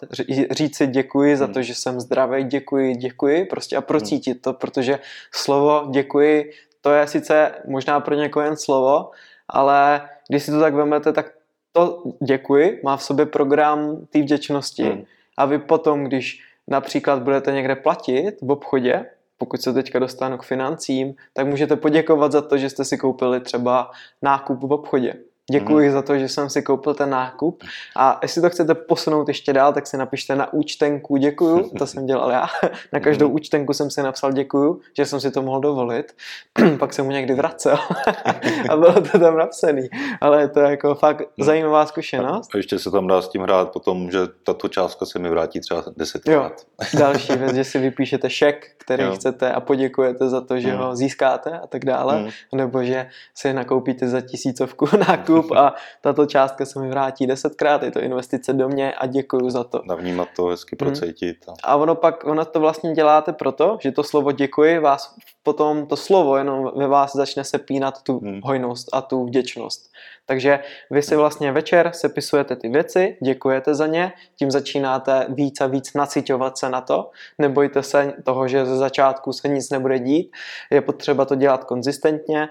říct 0.51 0.77
si 0.77 0.87
děkuji 0.87 1.37
za 1.37 1.45
hmm. 1.45 1.53
to, 1.53 1.61
že 1.61 1.75
jsem 1.75 1.99
zdravý, 1.99 2.43
děkuji, 2.43 2.95
děkuji, 2.95 3.45
prostě 3.45 3.75
a 3.75 3.81
procítit 3.81 4.41
to, 4.41 4.53
protože 4.53 4.99
slovo 5.31 5.87
děkuji, 5.91 6.51
to 6.81 6.91
je 6.91 7.07
sice 7.07 7.51
možná 7.67 7.99
pro 7.99 8.15
někoho 8.15 8.45
jen 8.45 8.57
slovo, 8.57 9.11
ale 9.47 10.01
když 10.29 10.43
si 10.43 10.51
to 10.51 10.59
tak 10.59 10.73
vezmete, 10.73 11.13
tak 11.13 11.38
to 11.71 12.03
děkuji 12.23 12.81
má 12.83 12.97
v 12.97 13.03
sobě 13.03 13.25
program 13.25 14.05
té 14.09 14.19
vděčnosti 14.19 14.83
hmm. 14.83 15.03
a 15.37 15.45
vy 15.45 15.59
potom, 15.59 16.03
když 16.03 16.43
například 16.67 17.23
budete 17.23 17.51
někde 17.51 17.75
platit 17.75 18.41
v 18.41 18.51
obchodě, 18.51 19.05
pokud 19.37 19.61
se 19.61 19.73
teďka 19.73 19.99
dostanu 19.99 20.37
k 20.37 20.43
financím, 20.43 21.15
tak 21.33 21.47
můžete 21.47 21.75
poděkovat 21.75 22.31
za 22.31 22.41
to, 22.41 22.57
že 22.57 22.69
jste 22.69 22.85
si 22.85 22.97
koupili 22.97 23.39
třeba 23.39 23.91
nákup 24.21 24.63
v 24.63 24.71
obchodě. 24.71 25.13
Děkuji 25.51 25.87
mm. 25.87 25.93
za 25.93 26.01
to, 26.01 26.17
že 26.17 26.27
jsem 26.27 26.49
si 26.49 26.61
koupil 26.61 26.93
ten 26.93 27.09
nákup. 27.09 27.63
A 27.95 28.19
jestli 28.21 28.41
to 28.41 28.49
chcete 28.49 28.75
posunout 28.75 29.27
ještě 29.27 29.53
dál, 29.53 29.73
tak 29.73 29.87
si 29.87 29.97
napište 29.97 30.35
na 30.35 30.53
účtenku 30.53 31.17
děkuju. 31.17 31.69
To 31.79 31.87
jsem 31.87 32.05
dělal 32.05 32.31
já. 32.31 32.47
Na 32.93 32.99
každou 32.99 33.27
mm. 33.27 33.35
účtenku 33.35 33.73
jsem 33.73 33.91
si 33.91 34.03
napsal 34.03 34.31
děkuju, 34.31 34.81
že 34.97 35.05
jsem 35.05 35.19
si 35.19 35.31
to 35.31 35.41
mohl 35.41 35.59
dovolit. 35.59 36.15
Pak 36.79 36.93
jsem 36.93 37.05
mu 37.05 37.11
někdy 37.11 37.33
vracel. 37.33 37.77
a 38.69 38.77
bylo 38.77 38.93
to 38.93 39.19
tam 39.19 39.37
napsaný. 39.37 39.89
Ale 40.21 40.47
to 40.47 40.59
je 40.59 40.69
jako 40.69 40.95
fakt 40.95 41.21
mm. 41.37 41.45
zajímavá 41.45 41.85
zkušenost. 41.85 42.49
A 42.53 42.57
ještě 42.57 42.79
se 42.79 42.91
tam 42.91 43.07
dá 43.07 43.21
s 43.21 43.29
tím 43.29 43.41
hrát 43.41 43.71
potom, 43.71 44.11
že 44.11 44.19
tato 44.43 44.67
částka 44.67 45.05
se 45.05 45.19
mi 45.19 45.29
vrátí 45.29 45.59
třeba 45.59 45.83
desetkrát. 45.97 46.53
Další 46.99 47.33
věc, 47.33 47.55
že 47.55 47.63
si 47.63 47.79
vypíšete 47.79 48.29
šek, 48.29 48.67
který 48.77 49.03
jo. 49.03 49.11
chcete 49.11 49.51
a 49.51 49.59
poděkujete 49.59 50.29
za 50.29 50.41
to, 50.41 50.59
že 50.59 50.73
mm. 50.73 50.77
ho 50.77 50.95
získáte 50.95 51.59
a 51.59 51.67
tak 51.67 51.85
dále. 51.85 52.19
Mm. 52.19 52.29
Nebo 52.53 52.83
že 52.83 53.07
si 53.35 53.53
nakoupíte 53.53 54.07
za 54.07 54.21
tisícovku 54.21 54.85
nákup 55.07 55.38
nákup 55.39 55.57
a 55.57 55.73
tato 56.01 56.25
částka 56.25 56.65
se 56.65 56.79
mi 56.79 56.89
vrátí 56.89 57.27
desetkrát, 57.27 57.83
je 57.83 57.91
to 57.91 57.99
investice 57.99 58.53
do 58.53 58.69
mě 58.69 58.93
a 58.93 59.05
děkuju 59.05 59.49
za 59.49 59.63
to. 59.63 59.81
Navnímat 59.85 60.29
to, 60.35 60.45
hezky 60.45 60.75
mhm. 60.75 60.77
procítit. 60.77 61.37
Hmm. 61.47 61.55
A 61.63 61.75
ono 61.75 61.95
pak, 61.95 62.23
ono 62.25 62.45
to 62.45 62.59
vlastně 62.59 62.93
děláte 62.93 63.33
proto, 63.33 63.77
že 63.81 63.91
to 63.91 64.03
slovo 64.03 64.31
děkuji 64.31 64.79
vás 64.79 65.15
potom 65.43 65.85
to 65.85 65.95
slovo 65.95 66.37
jenom 66.37 66.71
ve 66.75 66.87
vás 66.87 67.15
začne 67.15 67.43
sepínat 67.43 68.03
tu 68.03 68.19
hmm. 68.19 68.41
hojnost 68.43 68.89
a 68.93 69.01
tu 69.01 69.25
vděčnost. 69.25 69.91
Takže 70.25 70.59
vy 70.91 71.01
si 71.01 71.15
vlastně 71.15 71.51
večer 71.51 71.91
sepisujete 71.93 72.55
ty 72.55 72.69
věci, 72.69 73.17
děkujete 73.23 73.75
za 73.75 73.87
ně, 73.87 74.11
tím 74.35 74.51
začínáte 74.51 75.25
víc 75.29 75.61
a 75.61 75.67
víc 75.67 75.93
naciťovat 75.93 76.57
se 76.57 76.69
na 76.69 76.81
to. 76.81 77.09
Nebojte 77.37 77.83
se 77.83 78.13
toho, 78.23 78.47
že 78.47 78.65
ze 78.65 78.77
začátku 78.77 79.33
se 79.33 79.47
nic 79.47 79.69
nebude 79.69 79.99
dít. 79.99 80.31
Je 80.71 80.81
potřeba 80.81 81.25
to 81.25 81.35
dělat 81.35 81.63
konzistentně. 81.63 82.47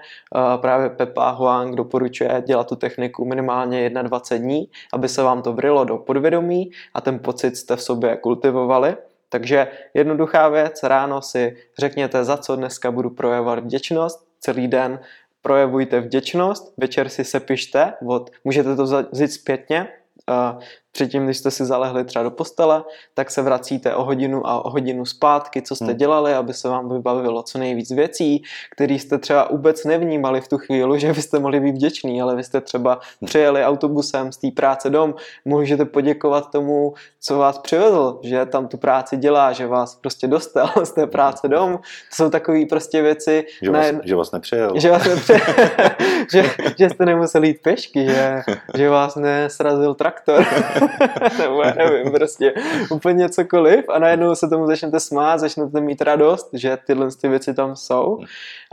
Právě 0.61 0.89
Pepa 0.89 1.29
Huang 1.29 1.75
doporučuje 1.75 2.43
dělat 2.47 2.67
tu 2.67 2.75
techniku 2.75 3.25
minimálně 3.25 3.89
21 3.89 4.45
dní, 4.45 4.69
aby 4.93 5.09
se 5.09 5.23
vám 5.23 5.41
to 5.41 5.53
vrylo 5.53 5.83
do 5.83 5.97
podvědomí 5.97 6.71
a 6.93 7.01
ten 7.01 7.19
pocit 7.19 7.57
jste 7.57 7.75
v 7.75 7.81
sobě 7.81 8.17
kultivovali. 8.17 8.95
Takže 9.29 9.67
jednoduchá 9.93 10.49
věc, 10.49 10.83
ráno 10.83 11.21
si 11.21 11.57
řekněte, 11.79 12.23
za 12.23 12.37
co 12.37 12.55
dneska 12.55 12.91
budu 12.91 13.09
projevovat 13.09 13.59
vděčnost, 13.59 14.27
celý 14.39 14.67
den 14.67 14.99
projevujte 15.41 15.99
vděčnost, 15.99 16.73
večer 16.77 17.09
si 17.09 17.23
sepište, 17.23 17.93
od, 18.07 18.31
můžete 18.43 18.75
to 18.75 18.83
vzít 19.11 19.31
zpětně, 19.31 19.87
předtím, 20.91 21.25
když 21.25 21.37
jste 21.37 21.51
si 21.51 21.65
zalehli 21.65 22.03
třeba 22.03 22.23
do 22.23 22.31
postele, 22.31 22.83
tak 23.13 23.31
se 23.31 23.41
vracíte 23.41 23.95
o 23.95 24.03
hodinu 24.03 24.47
a 24.47 24.65
o 24.65 24.69
hodinu 24.69 25.05
zpátky, 25.05 25.61
co 25.61 25.75
jste 25.75 25.85
hmm. 25.85 25.97
dělali, 25.97 26.33
aby 26.33 26.53
se 26.53 26.69
vám 26.69 26.89
vybavilo 26.89 27.43
co 27.43 27.57
nejvíc 27.57 27.91
věcí, 27.91 28.43
které 28.71 28.93
jste 28.93 29.17
třeba 29.17 29.47
vůbec 29.51 29.85
nevnímali 29.85 30.41
v 30.41 30.47
tu 30.47 30.57
chvíli, 30.57 30.99
že 30.99 31.13
byste 31.13 31.39
mohli 31.39 31.59
být 31.59 31.71
vděční, 31.71 32.21
ale 32.21 32.35
vy 32.35 32.43
jste 32.43 32.61
třeba 32.61 32.91
hmm. 32.91 33.25
přijeli 33.25 33.65
autobusem 33.65 34.31
z 34.31 34.37
té 34.37 34.47
práce 34.51 34.89
dom, 34.89 35.15
můžete 35.45 35.85
poděkovat 35.85 36.51
tomu, 36.51 36.93
co 37.19 37.37
vás 37.37 37.57
přivezl, 37.57 38.19
že 38.23 38.45
tam 38.45 38.67
tu 38.67 38.77
práci 38.77 39.17
dělá, 39.17 39.53
že 39.53 39.67
vás 39.67 39.95
prostě 39.95 40.27
dostal 40.27 40.69
z 40.83 40.91
té 40.91 41.07
práce 41.07 41.47
dom. 41.47 41.77
To 41.77 42.15
jsou 42.15 42.29
takové 42.29 42.65
prostě 42.65 43.01
věci. 43.01 43.45
Že 43.61 43.71
vás, 43.71 43.91
ne, 43.91 44.01
že 44.03 44.15
vás 44.15 44.31
nepřijel. 44.31 44.71
Že, 44.75 44.91
vás 44.91 45.03
že, 46.31 46.43
že 46.77 46.89
jste 46.89 47.05
nemuseli 47.05 47.47
jít 47.47 47.61
pešky, 47.61 48.05
že, 48.05 48.41
že 48.77 48.89
vás 48.89 49.15
nesrazil 49.15 49.93
traktor. 49.93 50.45
nebo 51.39 51.61
já 51.61 51.73
nevím, 51.73 52.11
prostě 52.11 52.53
úplně 52.91 53.29
cokoliv 53.29 53.85
a 53.89 53.99
najednou 53.99 54.35
se 54.35 54.49
tomu 54.49 54.67
začnete 54.67 54.99
smát, 54.99 55.39
začnete 55.39 55.81
mít 55.81 56.01
radost, 56.01 56.49
že 56.53 56.77
tyhle 56.87 57.07
ty 57.21 57.27
věci 57.27 57.53
tam 57.53 57.75
jsou. 57.75 58.17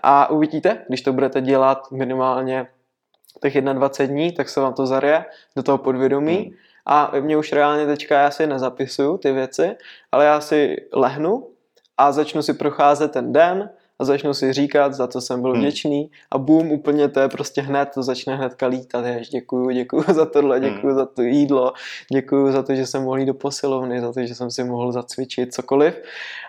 A 0.02 0.30
uvidíte, 0.30 0.84
když 0.88 1.02
to 1.02 1.12
budete 1.12 1.40
dělat 1.40 1.90
minimálně 1.90 2.66
těch 3.42 3.60
21 3.60 4.14
dní, 4.14 4.32
tak 4.32 4.48
se 4.48 4.60
vám 4.60 4.74
to 4.74 4.86
zarie 4.86 5.24
do 5.56 5.62
toho 5.62 5.78
podvědomí. 5.78 6.36
Hmm. 6.36 6.52
a 6.86 7.12
mě 7.20 7.36
už 7.36 7.52
reálně 7.52 7.86
teďka 7.86 8.20
já 8.20 8.30
si 8.30 8.46
nezapisuju 8.46 9.18
ty 9.18 9.32
věci, 9.32 9.76
ale 10.12 10.24
já 10.24 10.40
si 10.40 10.76
lehnu 10.92 11.48
a 11.98 12.12
začnu 12.12 12.42
si 12.42 12.54
procházet 12.54 13.12
ten 13.12 13.32
den, 13.32 13.70
a 13.98 14.04
začnu 14.04 14.34
si 14.34 14.52
říkat, 14.52 14.94
za 14.94 15.08
co 15.08 15.20
jsem 15.20 15.42
byl 15.42 15.52
hmm. 15.52 15.60
vděčný 15.60 16.10
a 16.30 16.38
boom, 16.38 16.72
úplně 16.72 17.08
to 17.08 17.20
je 17.20 17.28
prostě 17.28 17.60
hned, 17.60 17.88
to 17.94 18.02
začne 18.02 18.36
hnedka 18.36 18.66
lítat, 18.66 19.06
jež 19.06 19.28
děkuju, 19.28 19.70
děkuju 19.70 20.04
za 20.08 20.26
tohle, 20.26 20.58
hmm. 20.58 20.68
děkuju 20.68 20.92
hmm. 20.92 20.98
za 20.98 21.06
to 21.06 21.22
jídlo, 21.22 21.72
děkuju 22.12 22.52
za 22.52 22.62
to, 22.62 22.74
že 22.74 22.86
jsem 22.86 23.02
mohl 23.02 23.18
jít 23.18 23.26
do 23.26 23.34
posilovny, 23.34 24.00
za 24.00 24.12
to, 24.12 24.26
že 24.26 24.34
jsem 24.34 24.50
si 24.50 24.64
mohl 24.64 24.92
zacvičit 24.92 25.54
cokoliv 25.54 26.02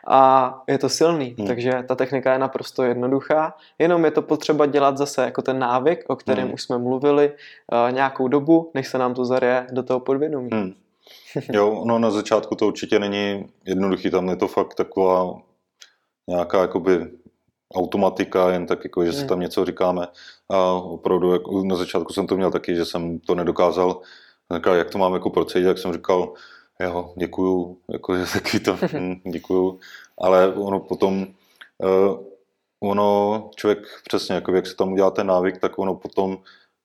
a 0.08 0.54
je 0.68 0.78
to 0.78 0.90
silný, 0.90 1.36
hmm. 1.38 1.48
takže 1.48 1.72
ta 1.88 1.96
technika 1.96 2.34
je 2.34 2.40
naprosto 2.40 2.84
jednoduchá, 2.84 3.54
jenom 3.80 4.06
je 4.06 4.12
to 4.12 4.22
potřeba 4.22 4.66
dělat 4.66 4.98
zase 4.98 5.24
jako 5.24 5.42
ten 5.42 5.60
návyk, 5.60 6.04
o 6.08 6.16
kterém 6.16 6.46
hmm. 6.46 6.54
už 6.54 6.62
jsme 6.62 6.78
mluvili 6.78 7.32
uh, 7.32 7.92
nějakou 7.92 8.28
dobu, 8.28 8.72
než 8.74 8.88
se 8.88 8.98
nám 8.98 9.14
to 9.14 9.26
zarie 9.26 9.68
do 9.72 9.84
toho 9.84 10.00
podvědomí. 10.00 10.50
Hmm. 10.54 10.74
Jo, 11.54 11.84
no 11.86 12.00
na 12.00 12.12
začátku 12.12 12.56
to 12.56 12.68
určitě 12.68 13.00
není 13.00 13.46
jednoduchý, 13.66 14.10
tam 14.10 14.30
je 14.30 14.36
to 14.36 14.48
fakt 14.48 14.74
taková 14.74 15.36
nějaká 16.30 16.62
jakoby 16.62 17.08
automatika, 17.76 18.52
jen 18.52 18.66
tak 18.66 18.84
jako, 18.84 19.06
že 19.06 19.14
si 19.14 19.20
hmm. 19.20 19.28
tam 19.28 19.40
něco 19.40 19.66
říkáme. 19.66 20.08
A 20.50 20.72
opravdu 20.72 21.34
jako, 21.34 21.64
na 21.64 21.76
začátku 21.76 22.14
jsem 22.14 22.28
to 22.28 22.38
měl 22.38 22.52
taky, 22.52 22.76
že 22.76 22.86
jsem 22.86 23.20
to 23.20 23.36
nedokázal, 23.36 24.02
říkal, 24.56 24.76
jak 24.76 24.90
to 24.90 24.98
mám 24.98 25.14
jako 25.14 25.30
procedit, 25.30 25.68
jak 25.68 25.78
jsem 25.78 25.94
říkal, 25.94 26.34
jo, 26.80 27.14
děkuju, 27.18 27.78
jako, 27.92 28.18
že 28.26 28.26
taky 28.34 28.60
to, 28.60 28.78
hm, 28.94 29.16
děkuju, 29.32 29.80
ale 30.18 30.54
ono 30.54 30.80
potom, 30.80 31.28
uh, 31.78 32.20
ono, 32.80 33.50
člověk 33.56 33.80
přesně, 34.04 34.36
jako 34.36 34.56
jak 34.56 34.68
se 34.68 34.76
tam 34.76 34.94
udělá 34.94 35.12
ten 35.12 35.28
návyk, 35.28 35.58
tak 35.58 35.80
ono 35.80 35.96
potom 35.96 36.38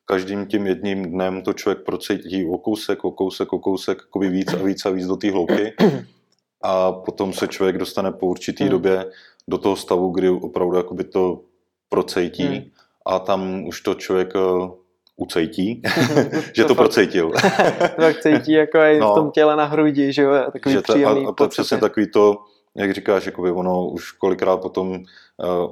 každým 0.04 0.46
tím 0.46 0.66
jedním 0.66 1.10
dnem 1.10 1.42
to 1.42 1.52
člověk 1.52 1.84
procítí 1.84 2.46
o 2.46 2.58
kousek, 2.58 3.04
o 3.04 3.10
kousek, 3.10 3.52
o 3.52 3.58
kousek, 3.58 3.98
jakoby 3.98 4.28
víc 4.28 4.52
a 4.52 4.56
víc 4.56 4.86
a 4.86 4.90
víc 4.90 5.06
do 5.06 5.16
té 5.16 5.30
hloubky. 5.30 5.72
A 6.64 6.92
potom 6.92 7.32
se 7.32 7.48
člověk 7.48 7.78
dostane 7.78 8.12
po 8.12 8.26
určitý 8.26 8.64
Hmm. 8.64 8.70
době 8.70 9.10
do 9.48 9.58
toho 9.58 9.76
stavu, 9.76 10.10
kdy 10.10 10.28
opravdu 10.28 10.76
jakoby 10.76 11.04
to 11.04 11.40
procejtí 11.88 12.44
Hmm. 12.46 12.62
a 13.06 13.18
tam 13.18 13.64
už 13.64 13.80
to 13.80 13.94
člověk 13.94 14.34
uh, 14.34 14.70
ucejtí, 15.16 15.82
že 16.54 16.62
To 16.62 16.68
to 16.68 16.74
procejtil. 16.74 17.30
To 17.96 18.00
tak 18.02 18.20
cítí 18.20 18.52
jako 18.52 18.78
i 18.78 18.98
No. 18.98 19.12
v 19.12 19.14
tom 19.14 19.30
těle 19.30 19.56
na 19.56 19.64
hrudi, 19.64 20.12
že 20.12 20.22
jo, 20.22 20.32
takový 20.52 20.72
že 20.74 20.82
to, 20.82 20.92
příjemný 20.92 21.26
a, 21.26 21.28
a 21.28 21.32
to 21.32 21.44
je 21.44 21.48
přesně 21.48 21.78
takový 21.78 22.10
to, 22.10 22.36
jak 22.76 22.94
říkáš, 22.94 23.26
jakoby 23.26 23.50
ono 23.50 23.86
už 23.88 24.12
kolikrát 24.12 24.56
potom 24.56 24.88
uh, 24.90 25.70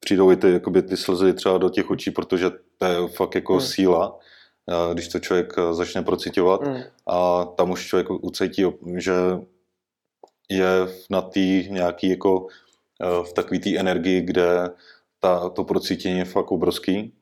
přijdou 0.00 0.30
i 0.30 0.36
ty, 0.36 0.52
jakoby 0.52 0.82
ty 0.82 0.96
slzy 0.96 1.32
třeba 1.32 1.58
do 1.58 1.68
těch 1.70 1.90
očí, 1.90 2.10
protože 2.10 2.50
to 2.78 2.84
je 2.86 3.08
fakt 3.08 3.34
jako 3.34 3.52
Hmm. 3.52 3.62
síla, 3.62 4.10
uh, 4.16 4.92
když 4.94 5.08
to 5.08 5.18
člověk 5.18 5.52
začne 5.72 6.02
procitovat 6.02 6.60
Mm, 6.66 6.76
a 7.06 7.44
tam 7.44 7.70
už 7.70 7.86
člověk 7.86 8.10
ucítí, 8.10 8.64
že 8.96 9.12
je 10.50 10.68
na 11.10 11.20
té 11.22 11.40
nějaký 11.68 12.10
jako 12.10 12.46
eh, 12.50 12.69
v 13.22 13.32
takové 13.32 13.60
té 13.60 13.76
energii, 13.78 14.20
kde 14.20 14.70
ta, 15.20 15.48
to 15.48 15.64
procítění 15.64 16.18
je 16.18 16.24
fakt 16.24 16.52
obrovský. 16.52 17.12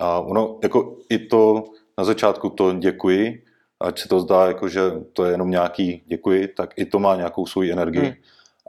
A 0.00 0.20
ono, 0.20 0.58
jako 0.62 0.96
i 1.10 1.18
to 1.18 1.64
na 1.98 2.04
začátku 2.04 2.50
to 2.50 2.72
děkuji, 2.72 3.42
ať 3.80 3.98
se 3.98 4.08
to 4.08 4.20
zdá, 4.20 4.46
jako, 4.46 4.68
že 4.68 4.80
to 5.12 5.24
je 5.24 5.30
jenom 5.32 5.50
nějaký 5.50 6.02
děkuji, 6.06 6.48
tak 6.48 6.70
i 6.76 6.84
to 6.86 6.98
má 6.98 7.16
nějakou 7.16 7.46
svoji 7.46 7.72
energii. 7.72 8.02
Hmm. 8.04 8.14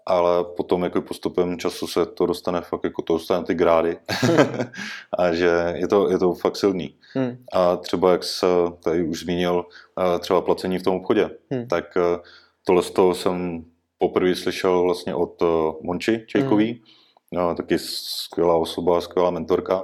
Ale 0.08 0.44
potom 0.44 0.84
jako 0.84 1.02
postupem 1.02 1.58
času 1.60 1.88
se 1.88 2.06
to 2.06 2.26
dostane 2.26 2.62
fakt, 2.62 2.84
jako 2.84 3.02
to 3.02 3.14
dostane 3.14 3.46
ty 3.46 3.54
grády. 3.56 3.98
a 5.20 5.34
že 5.34 5.74
je 5.76 5.88
to, 5.88 6.10
je 6.12 6.18
to 6.18 6.34
fakt 6.34 6.56
silný. 6.56 6.96
mm, 7.16 7.38
A 7.54 7.78
třeba, 7.78 8.12
jak 8.12 8.24
se 8.24 8.46
tady 8.84 9.04
už 9.04 9.20
zmínil, 9.20 9.66
eh, 10.16 10.20
třeba 10.20 10.42
placení 10.42 10.78
v 10.78 10.84
tom 10.84 10.96
obchodě, 10.96 11.30
Hmm. 11.52 11.68
tak 11.68 11.98
eh, 11.98 12.20
tohle 12.64 12.84
z 12.84 12.92
toho 12.92 13.16
jsem 13.16 13.66
poprvé 13.98 14.36
slyšel 14.36 14.84
vlastně 14.84 15.16
od 15.16 15.42
eh, 15.42 15.46
Monči 15.82 16.26
Čejkový, 16.28 16.82
no, 17.32 17.56
taky 17.56 17.80
skvělá 17.80 18.56
osoba, 18.56 19.02
skvělá 19.02 19.32
mentorka. 19.32 19.84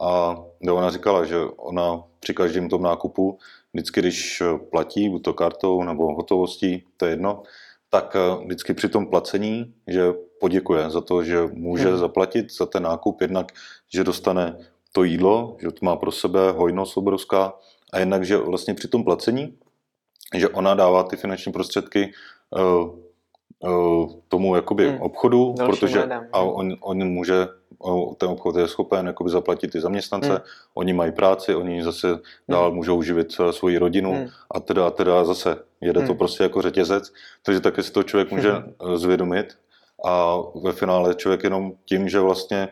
A 0.00 0.36
ona 0.70 0.90
říkala, 0.90 1.24
že 1.24 1.38
ona 1.56 2.02
při 2.20 2.34
každém 2.34 2.68
tom 2.68 2.82
nákupu, 2.82 3.38
vždycky, 3.72 4.00
když 4.00 4.40
eh, 4.40 4.58
platí, 4.70 5.08
buď 5.08 5.22
to 5.22 5.34
kartou 5.34 5.82
nebo 5.82 6.14
hotovostí, 6.14 6.84
to 6.96 7.06
je 7.06 7.12
jedno, 7.12 7.42
tak 7.90 8.16
eh, 8.16 8.44
vždycky 8.44 8.74
při 8.74 8.88
tom 8.88 9.06
placení, 9.06 9.74
že 9.88 10.12
poděkuje 10.40 10.90
za 10.90 11.00
to, 11.00 11.24
že 11.24 11.46
může 11.52 11.88
Hmm. 11.88 11.98
zaplatit 11.98 12.52
za 12.52 12.66
ten 12.66 12.82
nákup, 12.82 13.20
jednak, 13.20 13.52
že 13.94 14.04
dostane 14.04 14.56
to 14.92 15.04
jídlo, 15.04 15.56
že 15.60 15.70
to 15.70 15.86
má 15.86 15.96
pro 15.96 16.12
sebe 16.12 16.50
hojnost 16.50 16.96
obrovská 16.96 17.52
a 17.92 17.98
jednak, 17.98 18.24
že 18.24 18.36
vlastně 18.36 18.74
při 18.74 18.88
tom 18.88 19.04
placení, 19.04 19.58
že 20.34 20.48
ona 20.48 20.74
dává 20.74 21.02
ty 21.02 21.16
finanční 21.16 21.52
prostředky 21.52 22.12
tomu 24.28 24.54
jakoby 24.56 24.88
Hmm. 24.88 25.00
obchodu, 25.02 25.54
Dalším 25.58 25.74
protože 25.80 26.00
lidem. 26.00 26.28
a 26.32 26.40
on, 26.40 26.76
on 26.80 27.04
může, 27.08 27.48
uh, 27.78 28.14
ten 28.14 28.28
obchod 28.28 28.56
je 28.56 28.68
schopen 28.68 29.06
jakoby 29.06 29.30
zaplatit 29.30 29.72
ty 29.72 29.80
zaměstnance, 29.80 30.28
Hmm. 30.28 30.38
oni 30.74 30.92
mají 30.92 31.12
práci, 31.12 31.54
oni 31.54 31.82
zase 31.82 32.18
dál 32.48 32.72
můžou 32.72 33.02
živit 33.02 33.36
eh, 33.40 33.52
svoji 33.52 33.78
rodinu 33.78 34.12
Hmm. 34.14 34.28
a 34.50 34.60
teda 34.60 34.86
a 34.86 34.90
teda 34.90 35.24
zase 35.24 35.56
jede 35.80 36.00
to 36.00 36.06
Hmm. 36.06 36.18
prostě 36.18 36.42
jako 36.42 36.62
řetězec, 36.62 37.12
takže 37.42 37.60
taky 37.60 37.82
si 37.82 37.92
to 37.92 38.02
člověk 38.02 38.30
může 38.30 38.50
Hmm. 38.52 38.72
eh, 38.94 38.98
zvědomit 38.98 39.46
a 40.04 40.36
ve 40.64 40.72
finále 40.72 41.14
člověk 41.14 41.44
jenom 41.44 41.72
tím, 41.84 42.08
že 42.08 42.20
vlastně 42.20 42.68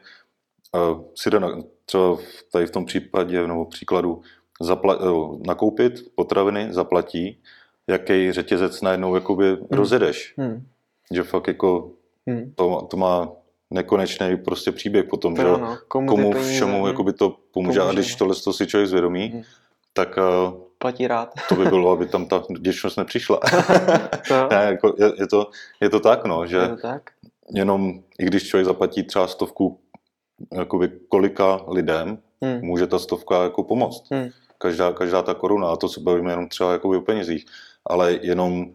uh, 0.75 1.03
si 1.15 1.31
jde 1.31 1.41
na, 1.41 1.59
třeba 1.87 2.17
tady 2.53 2.67
v 2.67 2.71
tom 2.71 2.85
případě 2.85 3.47
nebo 3.47 3.65
příkladu 3.65 4.23
zapla, 4.61 4.97
uh, 4.97 5.39
nakoupit 5.47 5.95
potraviny, 6.15 6.69
zaplatí, 6.71 7.43
jaký 7.87 8.33
řetězec 8.33 8.81
najednou 8.83 9.15
jakoby 9.15 9.57
rozjedeš. 9.71 10.35
mm, 10.37 10.67
Že 11.15 11.23
fakt 11.23 11.49
jako 11.49 11.91
mm. 12.27 12.53
to, 12.57 12.87
to 12.91 12.97
má 12.97 13.29
nekonečný 13.71 14.37
prostě 14.37 14.73
příběh 14.73 15.05
potom, 15.05 15.35
To 15.37 15.43
že 15.43 15.49
no, 15.49 15.79
komu, 15.89 16.09
komu 16.09 16.33
všemu 16.33 16.81
mm, 16.81 16.87
jakoby 16.87 17.13
to 17.13 17.37
pomůže. 17.51 17.81
A 17.81 17.93
když 17.93 18.13
no. 18.13 18.19
tohle 18.19 18.35
to 18.45 18.53
si 18.53 18.67
člověk 18.67 18.89
zvědomí, 18.89 19.29
Hmm. 19.29 19.43
tak 19.93 20.17
uh, 20.17 20.55
platí 20.79 21.07
rád. 21.07 21.35
to 21.49 21.55
by 21.55 21.65
bylo, 21.65 21.91
aby 21.93 22.07
tam 22.07 22.27
ta 22.27 22.43
vděčnost 22.51 22.97
nepřišla. 22.99 23.41
To, 24.29 24.49
ne, 24.51 24.57
jako 24.57 24.95
je, 24.99 25.13
je, 25.19 25.27
to, 25.27 25.51
je 25.81 25.91
to 25.91 26.01
tak, 26.01 26.25
no, 26.25 26.47
že 26.47 26.57
je 26.57 26.69
to 26.69 26.77
tak? 26.77 27.03
jenom, 27.55 28.01
i 28.19 28.25
když 28.25 28.49
člověk 28.49 28.67
zaplatí 28.67 29.03
třeba 29.03 29.27
stovku 29.27 29.81
jakoby 30.53 30.89
kolika 31.09 31.61
lidem, 31.69 32.19
Mm, 32.43 32.61
může 32.67 32.87
ta 32.87 32.99
stovka 32.99 33.43
jako 33.43 33.63
pomoct. 33.65 34.11
mm, 34.11 34.29
Každá, 34.59 34.93
každá 34.93 35.23
ta 35.23 35.35
koruna, 35.35 35.69
a 35.69 35.77
to 35.77 35.89
se 35.89 36.01
bavíme 36.01 36.33
jenom 36.33 36.49
třeba 36.49 36.73
jakoby 36.73 36.97
o 36.97 37.01
penězích, 37.01 37.45
ale 37.87 38.19
jenom 38.23 38.67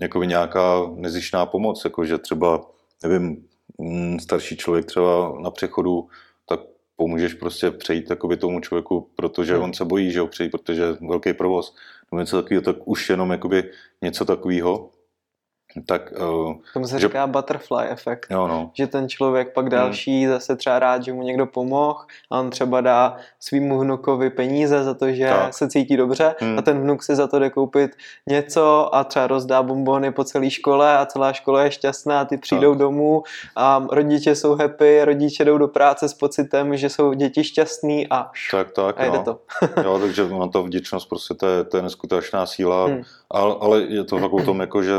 jakoby 0.00 0.26
nějaká 0.26 0.90
nezišná 0.94 1.46
pomoc, 1.46 1.84
jako 1.84 2.04
že 2.04 2.18
třeba, 2.18 2.70
nevím, 3.02 3.44
mm, 3.78 4.20
starší 4.20 4.56
člověk 4.56 4.86
třeba 4.86 5.38
na 5.42 5.50
přechodu, 5.50 6.08
tak 6.48 6.60
pomůžeš 6.96 7.34
prostě 7.34 7.70
přejít 7.70 8.10
jakoby 8.10 8.36
tomu 8.36 8.60
člověku, 8.60 9.10
protože 9.16 9.54
Hmm. 9.54 9.62
on 9.62 9.74
se 9.74 9.84
bojí, 9.84 10.12
že 10.12 10.20
ho 10.20 10.26
přejít, 10.26 10.50
protože 10.50 10.82
je 10.82 10.96
velký 11.08 11.32
provoz. 11.32 11.74
Nebo 12.12 12.20
něco 12.20 12.42
takového, 12.42 12.62
tak 12.62 12.76
už 12.84 13.10
jenom 13.10 13.30
jakoby 13.30 13.70
něco 14.02 14.24
takového, 14.24 14.90
tak 15.86 16.12
uh, 16.12 16.54
tomu 16.74 16.86
se 16.86 17.00
že- 17.00 17.06
říká 17.08 17.26
butterfly 17.26 17.88
efekt. 17.88 18.26
jo 18.30 18.46
no, 18.48 18.70
Že 18.74 18.86
ten 18.86 19.08
člověk 19.08 19.46
Hmm. 19.46 19.54
pak 19.54 19.68
další 19.68 20.26
zase 20.26 20.56
třeba 20.56 20.78
rád, 20.78 21.04
že 21.04 21.12
mu 21.12 21.22
někdo 21.22 21.46
pomohl 21.46 21.98
a 22.30 22.40
on 22.40 22.50
třeba 22.50 22.80
dá 22.80 23.16
svýmu 23.40 23.78
vnukovi 23.78 24.30
peníze 24.30 24.84
za 24.84 24.94
to, 24.94 25.12
že 25.12 25.28
Tak. 25.28 25.54
se 25.54 25.68
cítí 25.68 25.96
dobře 25.96 26.34
Hmm. 26.40 26.58
a 26.58 26.62
ten 26.62 26.80
vnuk 26.80 27.02
si 27.02 27.16
za 27.16 27.26
to 27.26 27.38
jde 27.38 27.50
koupit 27.50 27.90
něco 28.28 28.94
a 28.94 29.04
třeba 29.04 29.26
rozdá 29.26 29.62
bombony 29.62 30.12
po 30.12 30.24
celé 30.24 30.50
škole 30.50 30.98
a 30.98 31.06
celá 31.06 31.32
škola 31.32 31.62
je 31.62 31.70
šťastná, 31.70 32.24
ty 32.24 32.36
přijdou 32.38 32.70
Tak. 32.72 32.78
domů 32.78 33.22
a 33.56 33.86
rodiče 33.90 34.34
jsou 34.34 34.54
happy, 34.56 35.04
rodiče 35.04 35.44
jdou 35.44 35.58
do 35.58 35.68
práce 35.68 36.08
s 36.08 36.14
pocitem, 36.14 36.76
že 36.76 36.88
jsou 36.88 37.12
děti 37.12 37.44
šťastný 37.44 38.08
a, 38.10 38.30
tak, 38.50 38.70
tak, 38.72 39.00
a 39.00 39.04
jde 39.04 39.18
no. 39.18 39.24
to. 39.24 39.38
Jo, 39.84 39.98
takže 39.98 40.24
ona 40.24 40.48
ta 40.48 40.60
vděčnost 40.60 41.08
prostě 41.08 41.34
to 41.34 41.46
je, 41.46 41.64
to 41.64 41.76
je 41.76 41.82
neskutečná 41.82 42.46
síla, 42.46 42.84
Hmm. 42.84 42.94
hmm. 42.94 43.04
ale, 43.30 43.54
ale 43.60 43.82
je 43.82 44.04
to 44.04 44.18
fakt 44.18 44.32
o 44.32 44.42
tom, 44.42 44.60
jako, 44.60 44.82
že 44.82 44.92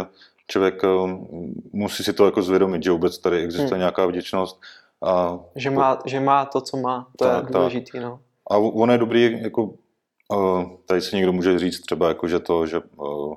člověk 0.51 0.83
um, 0.83 1.27
musí 1.73 2.03
si 2.03 2.13
to 2.13 2.25
jako 2.25 2.41
zvědomit, 2.41 2.83
že 2.83 2.91
vůbec 2.91 3.17
tady 3.17 3.37
existuje 3.43 3.69
Hmm. 3.69 3.79
nějaká 3.79 4.05
vděčnost 4.05 4.59
a, 5.03 5.39
Že 5.55 5.69
má, 5.69 5.99
že 6.05 6.19
má 6.19 6.45
to, 6.45 6.61
co 6.61 6.77
má. 6.77 7.07
To 7.17 7.25
Tak, 7.25 7.35
je 7.37 7.41
tak. 7.41 7.51
důležitý, 7.51 7.99
no. 7.99 8.19
a 8.51 8.57
ono 8.57 8.93
je 8.93 8.97
dobrý, 8.99 9.41
jako, 9.41 9.63
uh, 10.33 10.63
tady 10.85 11.01
si 11.01 11.15
někdo 11.15 11.33
může 11.33 11.59
říct 11.59 11.79
třeba, 11.81 12.07
jako, 12.07 12.27
že 12.27 12.39
to, 12.39 12.65
že 12.65 12.81
uh, 12.97 13.33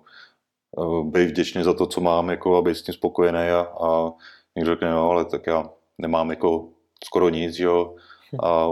být 1.05 1.27
vděčný 1.31 1.62
za 1.62 1.72
to, 1.74 1.87
co 1.87 2.00
mám, 2.00 2.31
jako, 2.31 2.57
a 2.57 2.62
být 2.62 2.74
s 2.77 2.83
tím 2.83 2.94
spokojený 2.94 3.38
a, 3.48 3.61
a 3.61 4.11
někdo 4.57 4.72
řekne, 4.72 4.90
no, 4.90 5.11
ale 5.11 5.24
tak 5.24 5.46
já 5.46 5.70
nemám 5.98 6.31
jako 6.31 6.68
skoro 7.05 7.29
nic, 7.29 7.59
jo, 7.59 7.94
a 8.42 8.66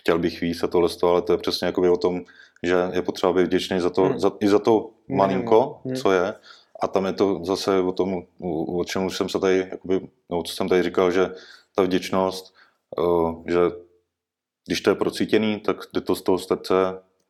chtěl 0.00 0.18
bych 0.18 0.40
víc 0.40 0.62
a 0.62 0.66
tohle, 0.66 0.88
ale 1.02 1.22
to 1.22 1.32
je 1.32 1.38
přesně 1.38 1.66
jako 1.66 1.92
o 1.92 1.96
tom, 1.96 2.20
že 2.62 2.76
je 2.92 3.02
potřeba 3.02 3.32
být 3.32 3.46
vděčný 3.46 3.80
za 3.80 3.90
to, 3.90 4.02
Hmm. 4.02 4.18
za, 4.18 4.30
i 4.40 4.48
za 4.48 4.58
to 4.58 4.90
malinko, 5.08 5.80
Hmm. 5.84 5.96
co 5.96 6.12
je, 6.12 6.34
a 6.82 6.88
tam 6.88 7.06
je 7.06 7.12
to 7.12 7.44
zase 7.44 7.80
o 7.80 7.92
tom, 7.92 8.22
o 8.68 8.84
čem 8.84 9.06
už 9.06 9.16
jsem 9.16 9.28
se 9.28 9.38
tady, 9.38 9.58
jakoby, 9.70 10.08
no, 10.30 10.42
co 10.42 10.54
jsem 10.54 10.68
tady 10.68 10.82
říkal, 10.82 11.10
že 11.10 11.30
ta 11.74 11.82
vděčnost, 11.82 12.54
uh, 12.98 13.42
že 13.46 13.58
když 14.66 14.80
to 14.80 14.90
je 14.90 14.94
procítěný, 14.94 15.60
tak 15.60 15.76
jde 15.94 16.00
to 16.00 16.14
z 16.14 16.22
toho 16.22 16.38
srdce, 16.38 16.74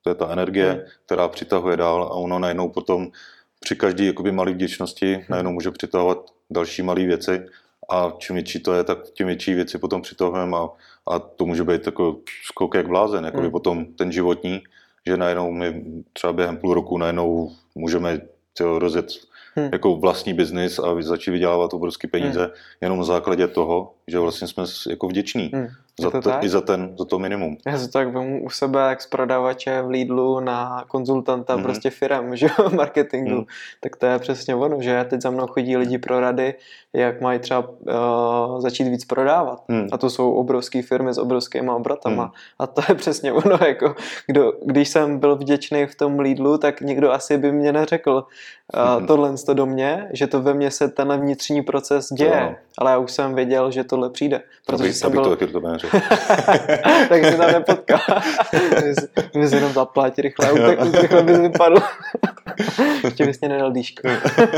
to 0.02 0.10
je 0.10 0.14
ta 0.14 0.32
energie, 0.32 0.72
Hmm. 0.72 0.82
která 1.06 1.28
přitahuje 1.28 1.76
dál 1.76 2.02
a 2.02 2.10
ono 2.10 2.38
najednou 2.38 2.68
potom 2.68 3.08
při 3.60 3.76
každé 3.76 4.04
jakoby 4.04 4.32
malé 4.32 4.52
vděčnosti 4.52 5.24
najednou 5.28 5.52
může 5.52 5.70
přitahovat 5.70 6.18
další 6.50 6.82
malé 6.82 7.04
věci 7.04 7.46
a 7.90 8.12
čím 8.18 8.34
větší 8.34 8.60
to 8.60 8.74
je, 8.74 8.84
tak 8.84 8.98
tím 9.10 9.26
větší 9.26 9.54
věci 9.54 9.78
potom 9.78 10.02
přitahujeme 10.02 10.56
a, 10.56 10.68
a 11.06 11.18
to 11.18 11.46
může 11.46 11.64
být 11.64 11.86
jako 11.86 12.16
skok 12.44 12.74
jak 12.74 12.86
blázen, 12.86 13.24
jakoby 13.24 13.42
Hmm. 13.42 13.52
potom 13.52 13.84
ten 13.84 14.12
životní, 14.12 14.62
že 15.06 15.16
najednou 15.16 15.52
my 15.52 15.84
třeba 16.12 16.32
během 16.32 16.56
půl 16.56 16.74
roku 16.74 16.98
najednou 16.98 17.52
můžeme 17.74 18.20
rozjet 18.60 19.06
Hmm. 19.56 19.68
jako 19.72 19.96
vlastní 19.96 20.34
biznis 20.34 20.78
a 20.78 21.02
začít 21.02 21.30
vydělávat 21.30 21.74
obrovské 21.74 22.08
peníze 22.08 22.50
jenom 22.80 22.98
na 22.98 23.04
základě 23.04 23.48
toho, 23.48 23.92
že 24.06 24.18
vlastně 24.18 24.48
jsme 24.48 24.64
jako 24.90 25.08
vděční 25.08 25.50
Hmm. 25.54 25.68
Za 26.00 26.10
to 26.10 26.20
to, 26.20 26.28
tak? 26.30 26.44
i 26.44 26.48
za, 26.48 26.60
ten, 26.60 26.94
za 26.98 27.04
to 27.04 27.18
minimum. 27.18 27.56
Já 27.66 27.78
si 27.78 27.86
to 27.86 27.92
tak 27.92 28.08
vemu 28.14 28.44
u 28.44 28.50
sebe, 28.50 28.80
jak 28.88 29.02
z 29.02 29.06
prodavače 29.06 29.82
v 29.82 29.88
Lidlu 29.88 30.40
na 30.40 30.84
konzultanta 30.88 31.54
Mhm. 31.54 31.62
prostě 31.64 31.90
firem, 31.90 32.36
že 32.36 32.46
jo, 32.58 32.70
marketingu. 32.70 33.34
Mhm. 33.34 33.44
Tak 33.80 33.96
to 33.96 34.06
je 34.06 34.18
přesně 34.18 34.54
ono, 34.54 34.82
že 34.82 35.04
teď 35.10 35.22
za 35.22 35.30
mnou 35.30 35.46
chodí 35.46 35.76
lidi 35.76 35.98
pro 35.98 36.20
rady, 36.20 36.54
jak 36.92 37.20
mají 37.20 37.38
třeba 37.38 37.68
uh, 37.68 38.60
začít 38.60 38.88
víc 38.88 39.04
prodávat. 39.04 39.64
Hmm. 39.68 39.86
A 39.92 39.98
to 39.98 40.10
jsou 40.10 40.32
obrovské 40.32 40.82
firmy 40.82 41.14
s 41.14 41.18
obrovskýma 41.18 41.74
obratama. 41.74 42.22
Hmm. 42.22 42.32
A 42.58 42.66
to 42.66 42.82
je 42.88 42.94
přesně 42.94 43.32
ono, 43.32 43.58
jako 43.66 43.94
kdo, 44.26 44.52
když 44.64 44.88
jsem 44.88 45.18
byl 45.18 45.36
vděčný 45.36 45.86
v 45.86 45.94
tom 45.94 46.18
Lidlu, 46.20 46.58
tak 46.58 46.80
nikdo 46.80 47.12
asi 47.12 47.38
by 47.38 47.52
mě 47.52 47.72
neřekl 47.72 48.12
uh, 48.76 48.96
Mhm. 48.98 49.06
tohle 49.06 49.34
to 49.46 49.54
do 49.54 49.66
mě, 49.66 50.08
že 50.12 50.26
to 50.26 50.42
ve 50.42 50.54
mně 50.54 50.70
se 50.70 50.88
tenhle 50.88 51.18
vnitřní 51.18 51.62
proces 51.62 52.12
děje. 52.12 52.40
Jo. 52.50 52.54
Ale 52.78 52.90
já 52.90 52.98
už 52.98 53.12
jsem 53.12 53.34
věděl, 53.34 53.70
že 53.70 53.84
tohle 53.84 54.10
přijde. 54.10 54.42
Protože 54.66 54.82
Abych, 54.84 54.96
jsem 54.96 55.06
abych 55.06 55.20
byl 55.20 55.36
to 55.36 55.36
to 55.80 55.85
prostě. 55.90 56.78
tak 57.08 57.24
se 57.24 57.36
tam 57.36 57.52
nepotká. 57.52 58.00
My 59.36 59.48
se 59.48 59.56
jenom 59.56 59.72
zaplatí 59.72 60.22
rychle, 60.22 60.76
tak 60.76 61.02
rychle 61.02 61.22
bys 61.22 61.38
vypadl. 61.38 61.76
Ještě 63.04 63.26
bys 63.26 63.40
mě 63.40 63.48
nedal 63.48 63.72
dýško. 63.72 64.08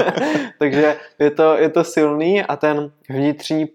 Takže 0.58 0.96
je 1.18 1.30
to, 1.30 1.58
je 1.58 1.68
to 1.68 1.84
silný 1.84 2.42
a 2.42 2.56
ten 2.56 2.90
vnitřní, 3.08 3.68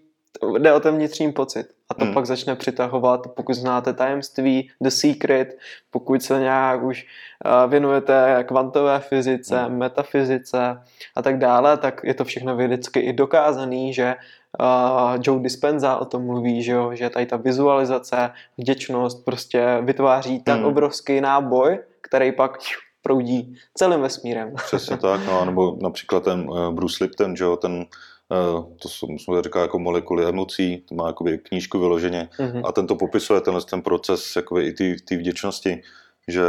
jde 0.58 0.72
o 0.72 0.80
ten 0.80 0.94
vnitřní 0.94 1.32
pocit. 1.32 1.66
A 1.88 1.94
to 1.94 2.04
hmm. 2.04 2.14
pak 2.14 2.26
začne 2.26 2.56
přitahovat, 2.56 3.26
pokud 3.36 3.54
znáte 3.54 3.92
tajemství, 3.92 4.70
The 4.80 4.88
Secret, 4.88 5.58
pokud 5.90 6.22
se 6.22 6.40
nějak 6.40 6.82
už 6.82 7.06
uh, 7.44 7.70
věnujete 7.70 8.44
kvantové 8.48 9.00
fyzice, 9.00 9.62
hmm. 9.62 9.78
metafyzice 9.78 10.80
a 11.16 11.22
tak 11.22 11.38
dále, 11.38 11.76
tak 11.76 12.00
je 12.04 12.14
to 12.14 12.24
všechno 12.24 12.56
vědecky 12.56 13.00
i 13.00 13.12
dokázaný, 13.12 13.94
že 13.94 14.14
uh, 14.60 15.20
Joe 15.22 15.42
Dispenza 15.42 15.96
o 15.96 16.04
tom 16.04 16.26
mluví, 16.26 16.62
že, 16.62 16.72
jo, 16.72 16.90
že 16.94 17.10
tady 17.10 17.26
ta 17.26 17.36
vizualizace, 17.36 18.30
vděčnost 18.58 19.24
prostě 19.24 19.78
vytváří 19.82 20.42
tak 20.42 20.56
hmm. 20.56 20.66
obrovský 20.66 21.20
náboj, 21.20 21.78
který 22.00 22.32
pak 22.32 22.58
proudí 23.02 23.54
celým 23.74 24.00
vesmírem. 24.00 24.54
Přesně 24.66 24.96
tak, 24.96 25.20
no, 25.26 25.44
nebo 25.44 25.78
například 25.82 26.24
ten 26.24 26.50
uh, 26.50 26.70
Bruce 26.70 27.04
Lipton, 27.04 27.36
že 27.36 27.44
jo, 27.44 27.56
ten 27.56 27.86
uh, 28.28 28.64
to 28.82 28.88
jsme 28.88 29.42
říká 29.42 29.60
jako 29.60 29.78
molekuly 29.78 30.28
emocí, 30.28 30.84
to 30.88 30.94
má 30.94 31.06
jakoby 31.06 31.38
knížku 31.38 31.78
vyloženě 31.78 32.28
mm-hmm. 32.38 32.62
a 32.64 32.72
ten 32.72 32.86
to 32.86 32.96
popisuje, 32.96 33.40
tenhle 33.40 33.62
ten 33.62 33.82
proces 33.82 34.36
jakoby 34.36 34.66
i 34.66 34.96
té 34.98 35.16
vděčnosti, 35.16 35.82
že 36.28 36.42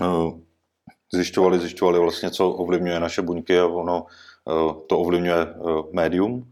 uh, 0.00 0.38
zjišťovali, 1.12 1.58
zjišťovali 1.58 1.98
vlastně, 1.98 2.30
co 2.30 2.50
ovlivňuje 2.50 3.00
naše 3.00 3.22
buňky 3.22 3.60
a 3.60 3.66
ono 3.66 4.06
uh, 4.44 4.72
to 4.86 4.98
ovlivňuje 4.98 5.46
uh, 5.46 5.82
médium, 5.92 6.44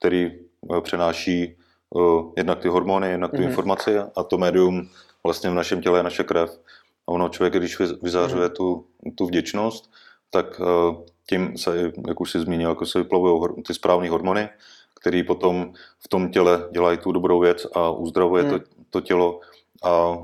který 0.00 0.30
uh, 0.60 0.80
přenáší 0.80 1.56
uh, 1.90 2.32
jednak 2.36 2.58
ty 2.58 2.68
hormony, 2.68 3.10
jednak 3.10 3.30
ty 3.30 3.36
mm-hmm. 3.36 3.48
informace 3.48 4.10
a 4.16 4.22
to 4.22 4.38
médium 4.38 4.88
vlastně 5.24 5.50
v 5.50 5.54
našem 5.54 5.80
těle 5.80 5.98
je 5.98 6.02
naše 6.02 6.24
krev. 6.24 6.60
A 7.06 7.12
ono 7.12 7.28
člověk, 7.28 7.54
když 7.54 7.78
vyzářuje 8.02 8.48
mm. 8.48 8.54
tu, 8.54 8.86
tu 9.14 9.26
vděčnost, 9.26 9.90
tak 10.30 10.60
uh, 10.60 11.04
tím 11.28 11.58
se, 11.58 11.92
jak 12.08 12.20
už 12.20 12.30
si 12.30 12.40
zmínil, 12.40 12.68
jako 12.68 12.86
se 12.86 12.98
vyplavují 12.98 13.62
ty 13.66 13.74
správné 13.74 14.10
hormony, 14.10 14.48
které 15.00 15.22
potom 15.26 15.72
v 15.98 16.08
tom 16.08 16.30
těle 16.30 16.68
dělají 16.72 16.98
tu 16.98 17.12
dobrou 17.12 17.40
věc 17.40 17.66
a 17.74 17.90
uzdravuje 17.90 18.42
mm. 18.42 18.50
to, 18.50 18.58
to 18.90 19.00
tělo. 19.00 19.40
A 19.82 20.18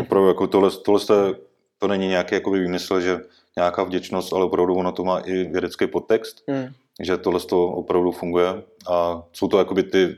opravdu 0.00 0.28
jako 0.28 0.46
tohle, 0.46 0.70
tohle 0.70 1.00
to, 1.00 1.34
to 1.78 1.88
není 1.88 2.08
nějaký 2.08 2.34
jakoby 2.34 2.60
výmysl, 2.60 3.00
že 3.00 3.20
nějaká 3.56 3.84
vděčnost, 3.84 4.32
ale 4.32 4.44
opravdu 4.44 4.74
ono 4.74 4.92
to 4.92 5.04
má 5.04 5.18
i 5.18 5.44
vědecký 5.44 5.86
podtext, 5.86 6.42
mm. 6.46 6.66
Že 7.00 7.16
tohle 7.16 7.40
to 7.40 7.66
opravdu 7.66 8.12
funguje 8.12 8.62
a 8.90 9.22
jsou 9.32 9.48
to 9.48 9.58
jakoby 9.58 9.82
ty 9.82 10.16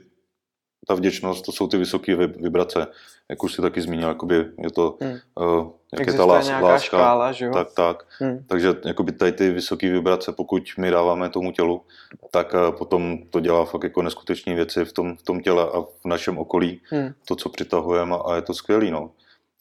ta 0.87 0.95
vděčnost, 0.95 1.45
to 1.45 1.53
jsou 1.53 1.69
ty 1.69 1.77
vysoké 1.77 2.17
vibrace, 2.17 2.87
jak 3.29 3.43
už 3.43 3.55
si 3.55 3.63
taky 3.63 3.81
zmínil, 3.81 4.09
jakoby 4.09 4.35
je 4.35 4.71
to, 4.71 4.99
hmm. 5.01 5.19
uh, 5.35 5.71
jak 5.99 6.07
je 6.07 6.13
ta 6.13 6.25
lás, 6.25 6.49
láska, 6.49 6.79
škála, 6.79 7.33
že 7.33 7.45
jo? 7.45 7.53
tak, 7.53 7.73
tak. 7.75 8.07
Hmm. 8.19 8.45
Takže 8.47 8.75
jakoby 8.85 9.13
tady 9.13 9.33
ty 9.33 9.51
vysoké 9.51 9.91
vibrace, 9.91 10.33
pokud 10.33 10.63
my 10.79 10.91
dáváme 10.91 11.29
tomu 11.29 11.53
tělu, 11.53 11.83
tak 12.31 12.55
uh, 12.55 12.77
potom 12.77 13.19
to 13.31 13.41
dělá 13.41 13.65
fakt 13.65 13.85
jako 13.85 14.03
neskutečné 14.03 14.55
věci 14.55 14.85
v 14.85 14.93
tom, 14.93 15.17
v 15.17 15.23
tom 15.23 15.41
těle 15.41 15.63
a 15.63 15.81
v 15.81 16.05
našem 16.05 16.39
okolí, 16.39 16.81
hmm. 16.85 17.13
to, 17.29 17.37
co 17.37 17.49
přitahujeme 17.49 18.17
a 18.27 18.37
je 18.37 18.43
to 18.43 18.55
skvělý, 18.55 18.91
no. 18.91 19.11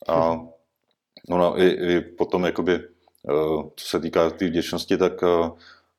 A 0.07 0.29
hmm. 0.29 0.49
no, 1.29 1.37
no 1.37 1.59
i, 1.61 1.67
i 1.67 2.01
potom 2.01 2.45
jakoby, 2.45 2.79
uh, 3.23 3.63
co 3.75 3.87
se 3.87 3.99
týká 3.99 4.29
té 4.29 4.45
vděčnosti, 4.45 4.97
tak, 4.97 5.21
uh, 5.21 5.49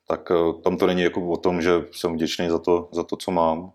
tak 0.06 0.30
uh, 0.30 0.60
tam 0.60 0.76
to 0.76 0.86
není 0.86 1.02
jako 1.02 1.28
o 1.28 1.36
tom, 1.36 1.62
že 1.62 1.70
jsem 1.92 2.14
vděčný 2.14 2.48
za 2.48 2.58
to, 2.58 2.88
za 2.92 3.02
to 3.02 3.16
co 3.16 3.30
mám, 3.30 3.72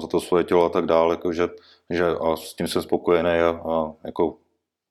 za 0.00 0.06
to 0.06 0.20
svoje 0.20 0.44
tělo 0.44 0.64
a 0.64 0.68
tak 0.68 0.86
dále, 0.86 1.14
jako 1.14 1.32
že, 1.32 1.48
že 1.90 2.04
a 2.04 2.36
s 2.36 2.54
tím 2.54 2.68
jsem 2.68 2.82
spokojený 2.82 3.30
a, 3.30 3.48
a 3.48 3.92
jako 4.04 4.36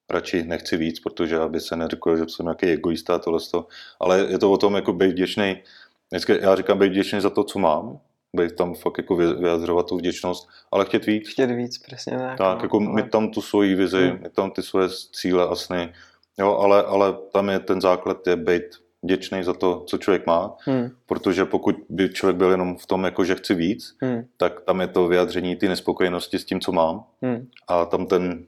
radši 0.09 0.43
nechci 0.43 0.77
víc, 0.77 0.99
protože 0.99 1.39
aby 1.39 1.59
se 1.59 1.75
neřekl, 1.75 2.17
že 2.17 2.23
jsem 2.27 2.45
nějaký 2.45 2.65
egoista 2.65 3.15
a 3.15 3.19
tohle 3.19 3.39
ale 3.99 4.19
je 4.19 4.37
to 4.37 4.51
o 4.51 4.57
tom 4.57 4.75
jako 4.75 4.93
být 4.93 5.11
vděčný, 5.11 5.55
Dneska 6.13 6.33
já 6.33 6.55
říkám 6.55 6.79
být 6.79 6.89
vděčný 6.89 7.21
za 7.21 7.29
to, 7.29 7.43
co 7.43 7.59
mám, 7.59 7.99
být 8.35 8.55
tam 8.55 8.73
fakt 8.73 8.97
jako 8.97 9.15
vyjadřovat 9.15 9.87
tu 9.87 9.97
vděčnost, 9.97 10.49
ale 10.71 10.85
chtět 10.85 11.05
víc. 11.05 11.29
Chtět 11.29 11.51
víc, 11.51 11.77
přesně 11.77 12.17
tak. 12.17 12.37
Tak, 12.37 12.57
no, 12.57 12.63
jako 12.63 12.77
ale... 12.77 12.89
mít 12.89 13.09
tam 13.09 13.31
tu 13.31 13.41
svoji 13.41 13.75
vizi, 13.75 14.07
hmm. 14.07 14.19
mít 14.23 14.33
tam 14.33 14.51
ty 14.51 14.61
svoje 14.61 14.89
cíle 15.11 15.47
a 15.47 15.55
sny, 15.55 15.93
jo, 16.39 16.57
ale, 16.57 16.83
ale 16.83 17.17
tam 17.31 17.49
je 17.49 17.59
ten 17.59 17.81
základ 17.81 18.27
je 18.27 18.35
být 18.35 18.63
vděčný 19.03 19.43
za 19.43 19.53
to, 19.53 19.83
co 19.87 19.97
člověk 19.97 20.27
má, 20.27 20.55
hmm. 20.59 20.89
protože 21.05 21.45
pokud 21.45 21.75
by 21.89 22.09
člověk 22.09 22.37
byl 22.37 22.51
jenom 22.51 22.77
v 22.77 22.85
tom, 22.85 23.03
jako 23.03 23.23
že 23.23 23.35
chci 23.35 23.53
víc, 23.55 23.95
hmm. 24.01 24.25
tak 24.37 24.61
tam 24.61 24.81
je 24.81 24.87
to 24.87 25.07
vyjádření 25.07 25.55
ty 25.55 25.67
nespokojenosti 25.67 26.39
s 26.39 26.45
tím, 26.45 26.59
co 26.59 26.71
mám 26.71 27.03
hmm. 27.21 27.47
a 27.67 27.85
tam 27.85 28.05
ten 28.05 28.45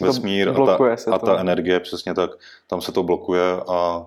vesmír 0.00 0.48
a 0.48 0.66
ta, 0.66 0.96
a 1.12 1.18
ta 1.18 1.40
energie, 1.40 1.80
přesně 1.80 2.14
tak, 2.14 2.30
tam 2.66 2.80
se 2.80 2.92
to 2.92 3.02
blokuje 3.02 3.52
a, 3.68 4.06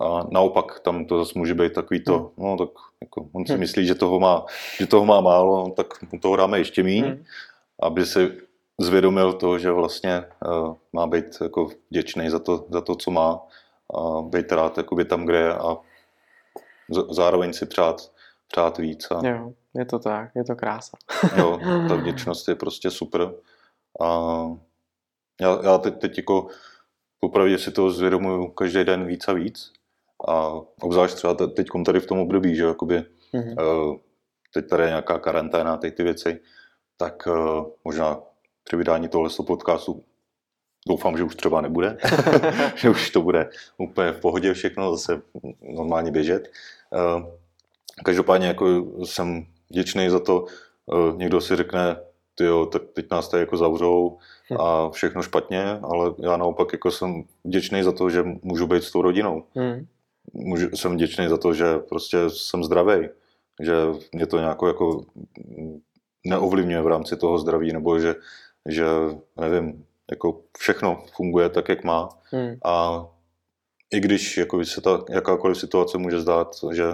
a 0.00 0.26
naopak 0.30 0.80
tam 0.80 1.04
to 1.04 1.24
zase 1.24 1.38
může 1.38 1.54
být 1.54 1.72
takový 1.72 2.04
to, 2.04 2.18
hmm. 2.18 2.30
no 2.38 2.56
tak 2.56 2.68
jako 3.02 3.28
on 3.32 3.46
si 3.46 3.52
hmm. 3.52 3.60
myslí, 3.60 3.86
že 3.86 3.94
toho 3.94 4.20
má, 4.20 4.44
že 4.78 4.86
toho 4.86 5.04
má 5.04 5.20
málo, 5.20 5.70
tak 5.76 6.12
mu 6.12 6.18
toho 6.18 6.36
dáme 6.36 6.58
ještě 6.58 6.82
méně, 6.82 7.02
hmm. 7.02 7.24
aby 7.82 8.06
si 8.06 8.32
zvědomil 8.80 9.32
to, 9.32 9.58
že 9.58 9.70
vlastně 9.70 10.24
uh, 10.46 10.74
má 10.92 11.06
být 11.06 11.24
jako 11.42 11.68
vděčný 11.90 12.30
za 12.30 12.38
to, 12.38 12.66
za 12.70 12.80
to, 12.80 12.96
co 12.96 13.10
má 13.10 13.40
a 13.94 14.22
být 14.22 14.52
rád 14.52 14.78
jakoby 14.78 15.04
tam, 15.04 15.24
kde 15.24 15.38
je 15.38 15.54
a 15.54 15.76
zároveň 17.10 17.52
si 17.52 17.66
přát, 17.66 18.12
přát 18.48 18.78
víc. 18.78 19.10
A... 19.10 19.28
Jo, 19.28 19.52
je 19.74 19.84
to 19.84 19.98
tak, 19.98 20.30
je 20.34 20.44
to 20.44 20.56
krása. 20.56 20.96
jo, 21.36 21.58
ta 21.88 21.94
vděčnost 21.94 22.48
je 22.48 22.54
prostě 22.54 22.90
super. 22.90 23.34
A 24.00 24.06
já, 25.40 25.58
já 25.64 25.78
teď, 25.78 25.98
teď 25.98 26.16
jako 26.18 26.46
popravdě 27.20 27.58
si 27.58 27.72
to 27.72 27.90
zvědomuju 27.90 28.48
každý 28.48 28.84
den 28.84 29.06
víc 29.06 29.28
a 29.28 29.32
víc. 29.32 29.72
A 30.28 30.60
obzvlášť 30.80 31.14
třeba 31.14 31.34
teď 31.34 31.66
tady 31.86 32.00
v 32.00 32.06
tom 32.06 32.18
období, 32.18 32.56
že 32.56 32.64
jakoby, 32.64 33.04
mm-hmm. 33.34 34.00
teď 34.54 34.68
tady 34.68 34.82
je 34.82 34.88
nějaká 34.88 35.18
karanténa, 35.18 35.76
teď 35.76 35.94
ty 35.94 36.02
věci, 36.02 36.40
tak 36.96 37.26
uh, 37.26 37.66
možná 37.84 38.20
při 38.64 38.76
vydání 38.76 39.08
tohle 39.08 39.30
podcastu 39.46 40.04
Doufám, 40.88 41.16
že 41.16 41.24
už 41.24 41.36
třeba 41.36 41.60
nebude, 41.60 41.98
že 42.76 42.90
už 42.90 43.10
to 43.10 43.22
bude 43.22 43.50
úplně 43.78 44.12
v 44.12 44.20
pohodě 44.20 44.54
všechno, 44.54 44.96
zase 44.96 45.22
normálně 45.62 46.10
běžet. 46.10 46.50
Eh, 46.94 47.26
každopádně 48.04 48.46
jako 48.46 48.66
jsem 49.04 49.46
vděčný 49.70 50.10
za 50.10 50.20
to, 50.20 50.44
eh, 50.92 51.16
někdo 51.16 51.40
si 51.40 51.56
řekne, 51.56 51.96
jo, 52.40 52.66
tak 52.66 52.82
teď 52.92 53.10
nás 53.10 53.28
tady 53.28 53.40
jako 53.40 53.56
zavřou 53.56 54.18
a 54.58 54.90
všechno 54.90 55.22
špatně, 55.22 55.78
ale 55.82 56.14
já 56.18 56.36
naopak 56.36 56.72
jako 56.72 56.90
jsem 56.90 57.24
vděčný 57.44 57.82
za 57.82 57.92
to, 57.92 58.10
že 58.10 58.24
můžu 58.42 58.66
být 58.66 58.84
s 58.84 58.92
tou 58.92 59.02
rodinou. 59.02 59.44
Hmm. 59.54 59.86
Můžu, 60.32 60.76
jsem 60.76 60.92
vděčný 60.92 61.28
za 61.28 61.36
to, 61.36 61.54
že 61.54 61.78
prostě 61.78 62.18
jsem 62.28 62.64
zdravý, 62.64 63.08
že 63.60 63.74
mě 64.12 64.26
to 64.26 64.38
nějak 64.38 64.58
jako 64.66 65.04
neovlivňuje 66.26 66.82
v 66.82 66.86
rámci 66.86 67.16
toho 67.16 67.38
zdraví, 67.38 67.72
nebo 67.72 67.98
že, 67.98 68.14
že 68.68 68.84
nevím, 69.40 69.84
jako 70.10 70.40
všechno 70.58 71.04
funguje 71.16 71.48
tak, 71.48 71.68
jak 71.68 71.84
má. 71.84 72.08
Hmm. 72.30 72.56
A 72.64 73.06
i 73.94 74.00
když 74.00 74.36
jako 74.36 74.64
se 74.64 74.80
ta 74.80 75.04
jakákoliv 75.10 75.58
situace 75.58 75.98
může 75.98 76.20
zdát, 76.20 76.56
že 76.72 76.84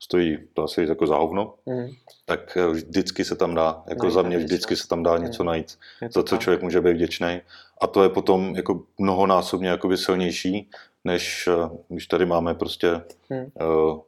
stojí 0.00 0.38
to 0.54 0.64
asi 0.64 0.82
jako 0.88 1.06
za 1.06 1.16
hovno, 1.16 1.54
hmm. 1.66 1.88
tak 2.24 2.56
eh, 2.56 2.68
vždycky 2.68 3.24
se 3.24 3.36
tam 3.36 3.54
dá, 3.54 3.82
jako 3.88 4.02
Najít 4.02 4.14
za 4.14 4.22
mě 4.22 4.38
vždycky 4.38 4.76
se 4.76 4.88
tam 4.88 5.02
dá 5.02 5.12
hmm. 5.12 5.24
něco 5.24 5.44
najít, 5.44 5.78
za 6.10 6.22
co 6.22 6.36
člověk 6.36 6.62
může 6.62 6.80
být 6.80 6.92
vděčný. 6.92 7.40
A 7.80 7.86
to 7.86 8.02
je 8.02 8.08
potom 8.08 8.56
jako 8.56 8.82
mnohonásobně 8.98 9.68
jakoby 9.68 9.96
silnější, 9.96 10.70
než 11.04 11.48
eh, 11.48 11.70
když 11.88 12.06
tady 12.06 12.26
máme 12.26 12.54
prostě 12.54 13.00
hmm. 13.30 13.46
uh, 13.60 14.00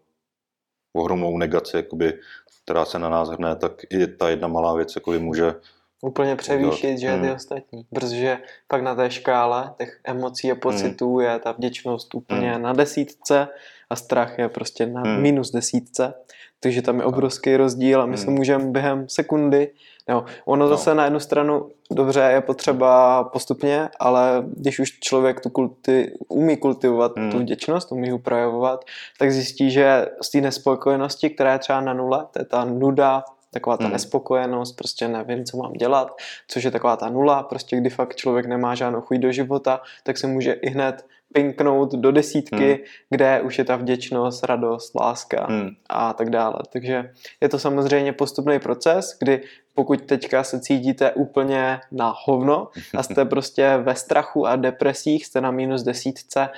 ohromnou 0.92 1.38
negaci, 1.38 1.76
jakoby, 1.76 2.18
která 2.64 2.84
se 2.84 2.98
na 2.98 3.08
nás 3.08 3.28
hrne, 3.28 3.56
tak 3.56 3.72
i 3.90 4.06
ta 4.06 4.28
jedna 4.30 4.48
malá 4.48 4.74
věc 4.74 4.94
jakoby 4.94 5.18
může 5.18 5.54
úplně 6.02 6.36
převýšit, 6.36 6.98
že 6.98 7.06
ty 7.06 7.26
hmm. 7.26 7.34
ostatní. 7.34 7.84
Protože 7.94 8.38
pak 8.68 8.82
na 8.82 8.94
té 8.94 9.10
škále 9.10 9.74
těch 9.78 10.00
emocí 10.04 10.52
a 10.52 10.54
pocitů 10.54 11.16
hmm. 11.16 11.26
je 11.26 11.38
ta 11.38 11.52
vděčnost 11.52 12.14
úplně 12.14 12.52
hmm. 12.52 12.62
na 12.62 12.72
desítce 12.72 13.48
a 13.90 13.96
strach 13.96 14.38
je 14.38 14.48
prostě 14.48 14.86
na 14.86 15.00
hmm. 15.00 15.20
minus 15.20 15.50
desítce. 15.50 16.14
Takže 16.60 16.82
tam 16.82 16.98
je 16.98 17.04
obrovský 17.04 17.56
rozdíl 17.56 18.02
a 18.02 18.06
my 18.06 18.16
hmm. 18.16 18.24
se 18.24 18.30
můžeme 18.30 18.64
během 18.64 19.08
sekundy, 19.08 19.70
no, 20.08 20.24
ono 20.44 20.64
no. 20.64 20.68
zase 20.68 20.94
na 20.94 21.04
jednu 21.04 21.20
stranu 21.20 21.68
dobře 21.90 22.20
je 22.20 22.40
potřeba 22.40 23.24
postupně, 23.24 23.88
ale 24.00 24.44
když 24.56 24.78
už 24.78 25.00
člověk 25.00 25.40
tu 25.40 25.50
kulti, 25.50 26.12
umí 26.28 26.56
kultivovat 26.56 27.12
hmm. 27.16 27.30
tu 27.30 27.38
vděčnost, 27.38 27.92
umí 27.92 28.08
ji 28.08 28.18
projevovat, 28.18 28.84
tak 29.18 29.32
zjistí, 29.32 29.70
že 29.70 30.06
z 30.22 30.30
té 30.30 30.40
nespokojenosti, 30.40 31.30
která 31.30 31.52
je 31.52 31.58
třeba 31.58 31.80
na 31.80 31.94
nule, 31.94 32.26
to 32.30 32.38
je 32.38 32.44
ta 32.44 32.64
nuda, 32.64 33.24
taková 33.50 33.76
ta 33.76 33.84
hmm. 33.84 33.92
nespokojenost, 33.92 34.72
prostě 34.72 35.08
nevím, 35.08 35.44
co 35.44 35.56
mám 35.56 35.72
dělat, 35.72 36.16
což 36.48 36.64
je 36.64 36.70
taková 36.70 36.96
ta 36.96 37.08
nula, 37.08 37.42
prostě 37.42 37.76
kdy 37.76 37.90
fakt 37.90 38.16
člověk 38.16 38.46
nemá 38.46 38.74
žádnou 38.74 39.00
chuť 39.00 39.18
do 39.18 39.32
života, 39.32 39.80
tak 40.02 40.18
se 40.18 40.26
může 40.26 40.52
i 40.52 40.70
hned 40.70 41.06
pinknout 41.32 41.94
do 41.94 42.12
desítky, 42.12 42.72
hmm. 42.72 42.84
kde 43.10 43.40
už 43.40 43.58
je 43.58 43.64
ta 43.64 43.76
vděčnost, 43.76 44.44
radost, 44.44 44.94
láska 44.94 45.46
hmm. 45.48 45.70
a 45.88 46.12
tak 46.12 46.30
dále. 46.30 46.58
Takže 46.72 47.10
je 47.40 47.48
to 47.48 47.58
samozřejmě 47.58 48.12
postupný 48.12 48.58
proces, 48.58 49.16
kdy 49.18 49.42
pokud 49.74 50.00
teďka 50.00 50.44
se 50.44 50.60
cítíte 50.60 51.12
úplně 51.12 51.80
na 51.92 52.14
hovno 52.24 52.68
a 52.96 53.02
jste 53.02 53.24
prostě 53.24 53.76
ve 53.76 53.94
strachu 53.94 54.46
a 54.46 54.56
depresích, 54.56 55.26
jste 55.26 55.40
na 55.40 55.50
minus 55.50 55.82
desítce, 55.82 56.48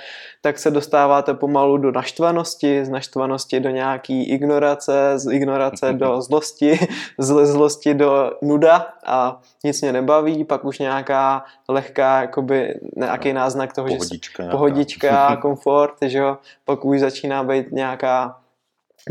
tak 0.41 0.59
se 0.59 0.71
dostáváte 0.71 1.33
pomalu 1.33 1.77
do 1.77 1.91
naštvanosti, 1.91 2.85
z 2.85 2.89
naštvanosti 2.89 3.59
do 3.59 3.69
nějaký 3.69 4.29
ignorace, 4.29 5.13
z 5.15 5.33
ignorace 5.33 5.93
do 6.03 6.21
zlosti, 6.21 6.79
z 7.17 7.45
zlosti 7.45 7.93
do 7.93 8.31
nuda 8.41 8.87
a 9.05 9.41
nic 9.63 9.81
mě 9.81 9.93
nebaví, 9.93 10.43
pak 10.43 10.65
už 10.65 10.79
nějaká 10.79 11.45
lehká, 11.69 12.21
jakoby 12.21 12.79
nějaký 12.95 13.33
náznak 13.33 13.73
toho, 13.73 13.87
pohodička 13.87 14.43
že 14.43 14.49
se, 14.49 14.51
pohodička, 14.63 15.35
komfort, 15.35 15.95
že 16.01 16.17
jo, 16.17 16.37
pak 16.65 16.85
už 16.85 16.99
začíná 16.99 17.43
být 17.43 17.71
nějaká 17.71 18.39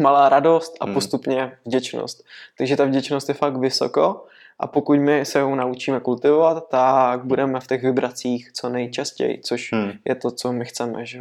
malá 0.01 0.29
radost 0.29 0.75
a 0.81 0.85
hmm. 0.85 0.95
postupně 0.95 1.53
vděčnost. 1.65 2.25
Takže 2.59 2.77
ta 2.77 2.85
vděčnost 2.85 3.29
je 3.29 3.35
fakt 3.35 3.57
vysoko 3.57 4.25
a 4.59 4.67
pokud 4.67 4.99
my 4.99 5.25
se 5.25 5.43
ho 5.43 5.57
naučíme 5.57 6.01
kultivovat, 6.01 6.69
tak 6.69 7.25
budeme 7.25 7.61
v 7.61 7.67
těch 7.67 7.83
vibracích 7.83 8.53
co 8.53 8.69
nejčastěji, 8.69 9.41
což 9.45 9.73
hmm. 9.73 9.93
je 10.05 10.15
to, 10.15 10.31
co 10.31 10.53
my 10.53 10.65
chceme. 10.65 11.07
Že? 11.07 11.21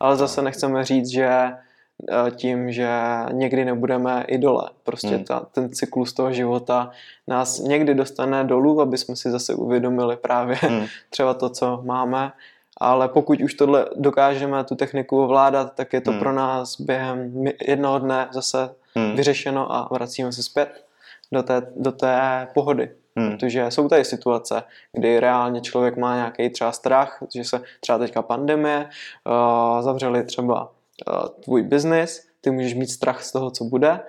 Ale 0.00 0.16
zase 0.16 0.42
nechceme 0.42 0.84
říct, 0.84 1.08
že 1.08 1.28
eh, 1.28 2.30
tím, 2.30 2.72
že 2.72 2.88
někdy 3.32 3.64
nebudeme 3.64 4.24
i 4.28 4.38
dole. 4.38 4.70
Prostě 4.82 5.08
hmm. 5.08 5.24
ta, 5.24 5.40
ten 5.40 5.70
cyklus 5.70 6.12
toho 6.12 6.32
života 6.32 6.90
nás 7.26 7.58
někdy 7.58 7.94
dostane 7.94 8.44
dolů, 8.44 8.80
aby 8.80 8.98
jsme 8.98 9.16
si 9.16 9.30
zase 9.30 9.54
uvědomili 9.54 10.16
právě 10.16 10.56
hmm. 10.60 10.86
třeba 11.10 11.34
to, 11.34 11.48
co 11.48 11.82
máme 11.84 12.32
ale 12.78 13.08
pokud 13.08 13.40
už 13.40 13.54
tohle 13.54 13.86
dokážeme 13.96 14.64
tu 14.64 14.74
techniku 14.74 15.22
ovládat, 15.22 15.74
tak 15.74 15.92
je 15.92 16.00
to 16.00 16.10
hmm. 16.10 16.20
pro 16.20 16.32
nás 16.32 16.80
během 16.80 17.44
jednoho 17.66 17.98
dne 17.98 18.28
zase 18.32 18.74
hmm. 18.94 19.16
vyřešeno 19.16 19.72
a 19.72 19.88
vracíme 19.92 20.32
se 20.32 20.42
zpět 20.42 20.84
do 21.32 21.42
té, 21.42 21.62
do 21.76 21.92
té 21.92 22.48
pohody. 22.54 22.90
Hmm. 23.16 23.30
Protože 23.30 23.70
jsou 23.70 23.88
tady 23.88 24.04
situace, 24.04 24.62
kdy 24.92 25.20
reálně 25.20 25.60
člověk 25.60 25.96
má 25.96 26.14
nějaký 26.14 26.50
třeba 26.50 26.72
strach, 26.72 27.22
že 27.34 27.44
se 27.44 27.62
třeba 27.80 27.98
teďka 27.98 28.22
pandemie, 28.22 28.88
uh, 29.26 29.82
zavřeli 29.82 30.24
třeba 30.24 30.62
uh, 30.62 31.28
tvůj 31.44 31.62
biznis, 31.62 32.28
ty 32.40 32.50
můžeš 32.50 32.74
mít 32.74 32.90
strach 32.90 33.22
z 33.22 33.32
toho, 33.32 33.50
co 33.50 33.64
bude 33.64 34.00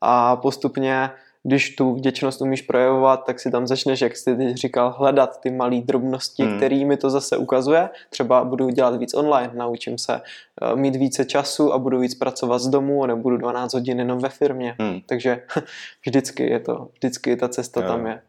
a 0.00 0.36
postupně 0.36 1.10
když 1.48 1.76
tu 1.76 1.94
vděčnost 1.94 2.42
umíš 2.42 2.62
projevovat, 2.62 3.24
tak 3.26 3.40
si 3.40 3.50
tam 3.50 3.66
začneš, 3.66 4.00
jak 4.00 4.16
jsi 4.16 4.36
teď 4.36 4.56
říkal, 4.56 4.94
hledat 4.98 5.40
ty 5.40 5.50
malé 5.50 5.80
drobnosti, 5.80 6.42
hmm. 6.42 6.56
které 6.56 6.84
mi 6.84 6.96
to 6.96 7.10
zase 7.10 7.36
ukazuje. 7.36 7.88
Třeba 8.10 8.44
budu 8.44 8.68
dělat 8.68 8.96
víc 8.96 9.14
online, 9.14 9.52
naučím 9.54 9.98
se 9.98 10.20
uh, 10.62 10.78
mít 10.78 10.96
více 10.96 11.24
času 11.24 11.72
a 11.72 11.78
budu 11.78 11.98
víc 11.98 12.14
pracovat 12.14 12.58
z 12.58 12.68
domu, 12.68 13.06
nebo 13.06 13.22
budu 13.22 13.36
12 13.36 13.74
hodin 13.74 13.98
jenom 13.98 14.18
ve 14.18 14.28
firmě. 14.28 14.76
Hmm. 14.78 15.00
Takže 15.06 15.42
vždycky 16.06 16.50
je 16.50 16.60
to, 16.60 16.88
vždycky 16.92 17.36
ta 17.36 17.48
cesta 17.48 17.80
jo. 17.80 17.88
tam 17.88 18.06
je. 18.06 18.22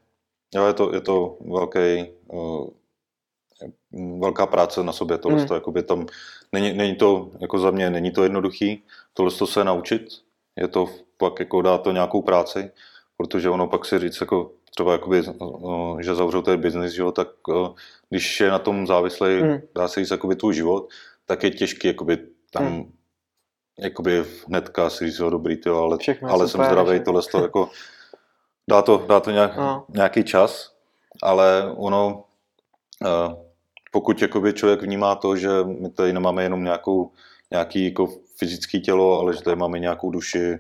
Jo, 0.56 0.66
je 0.66 0.74
to, 0.74 0.94
je 0.94 1.02
to 1.02 1.38
velký, 1.42 2.06
uh, 2.28 2.68
velká 4.20 4.46
práce 4.46 4.84
na 4.84 4.92
sobě, 4.92 5.18
tohle 5.18 5.38
hmm. 5.38 5.48
to, 5.48 5.54
jakoby 5.54 5.84
tam, 5.84 6.06
není, 6.54 6.74
není 6.74 6.96
to, 6.96 7.32
jako 7.40 7.60
za 7.60 7.72
mě, 7.72 7.90
není 7.90 8.12
to 8.12 8.24
jednoduchý, 8.24 8.84
tohle 9.14 9.32
to 9.32 9.48
se 9.48 9.64
naučit, 9.64 10.08
je 10.56 10.68
to 10.68 10.88
pak 11.18 11.40
jako 11.40 11.62
dá 11.62 11.78
to 11.78 11.92
nějakou 11.92 12.22
práci, 12.22 12.72
protože 13.20 13.50
ono 13.50 13.68
pak 13.68 13.86
si 13.86 14.00
říct, 14.00 14.22
jako 14.22 14.52
třeba 14.72 14.92
jakoby, 14.92 15.24
že 16.00 16.16
zavřou 16.16 16.42
ten 16.42 16.62
biznis, 16.62 16.98
jo, 16.98 17.12
tak 17.12 17.28
když 18.10 18.40
je 18.40 18.50
na 18.50 18.60
tom 18.60 18.88
závislý, 18.88 19.42
hmm. 19.42 19.60
dá 19.76 19.88
se 19.88 20.00
říct, 20.00 20.12
jakoby 20.12 20.36
tvůj 20.36 20.54
život, 20.54 20.88
tak 21.26 21.44
je 21.44 21.52
těžký 21.52 21.88
jakoby 21.88 22.18
tam 22.52 22.66
hmm. 22.66 22.92
jakoby 23.80 24.26
hnedka 24.48 24.90
si 24.90 25.06
říct, 25.06 25.20
jo, 25.20 25.30
dobrý, 25.30 25.58
tyjo, 25.58 25.78
ale, 25.78 25.98
ale 26.30 26.48
jsem 26.48 26.66
zdravý, 26.66 27.00
tohle 27.00 27.22
to 27.32 27.42
jako 27.42 27.70
dá 28.70 28.82
to, 28.82 29.06
dá 29.08 29.20
to 29.20 29.32
nějak, 29.32 29.58
no. 29.58 29.86
nějaký 29.90 30.24
čas, 30.24 30.72
ale 31.24 31.74
ono, 31.76 32.24
pokud 33.92 34.22
jakoby 34.22 34.54
člověk 34.54 34.82
vnímá 34.82 35.16
to, 35.16 35.36
že 35.36 35.50
my 35.64 35.90
tady 35.90 36.14
nemáme 36.14 36.44
jenom 36.44 36.64
nějakou, 36.64 37.12
nějaký 37.52 37.86
jako 37.86 38.08
fyzické 38.38 38.80
tělo, 38.80 39.20
ale 39.20 39.34
že 39.34 39.42
tady 39.42 39.56
máme 39.56 39.80
nějakou 39.80 40.12
duši, 40.12 40.40
Eh, 40.50 40.60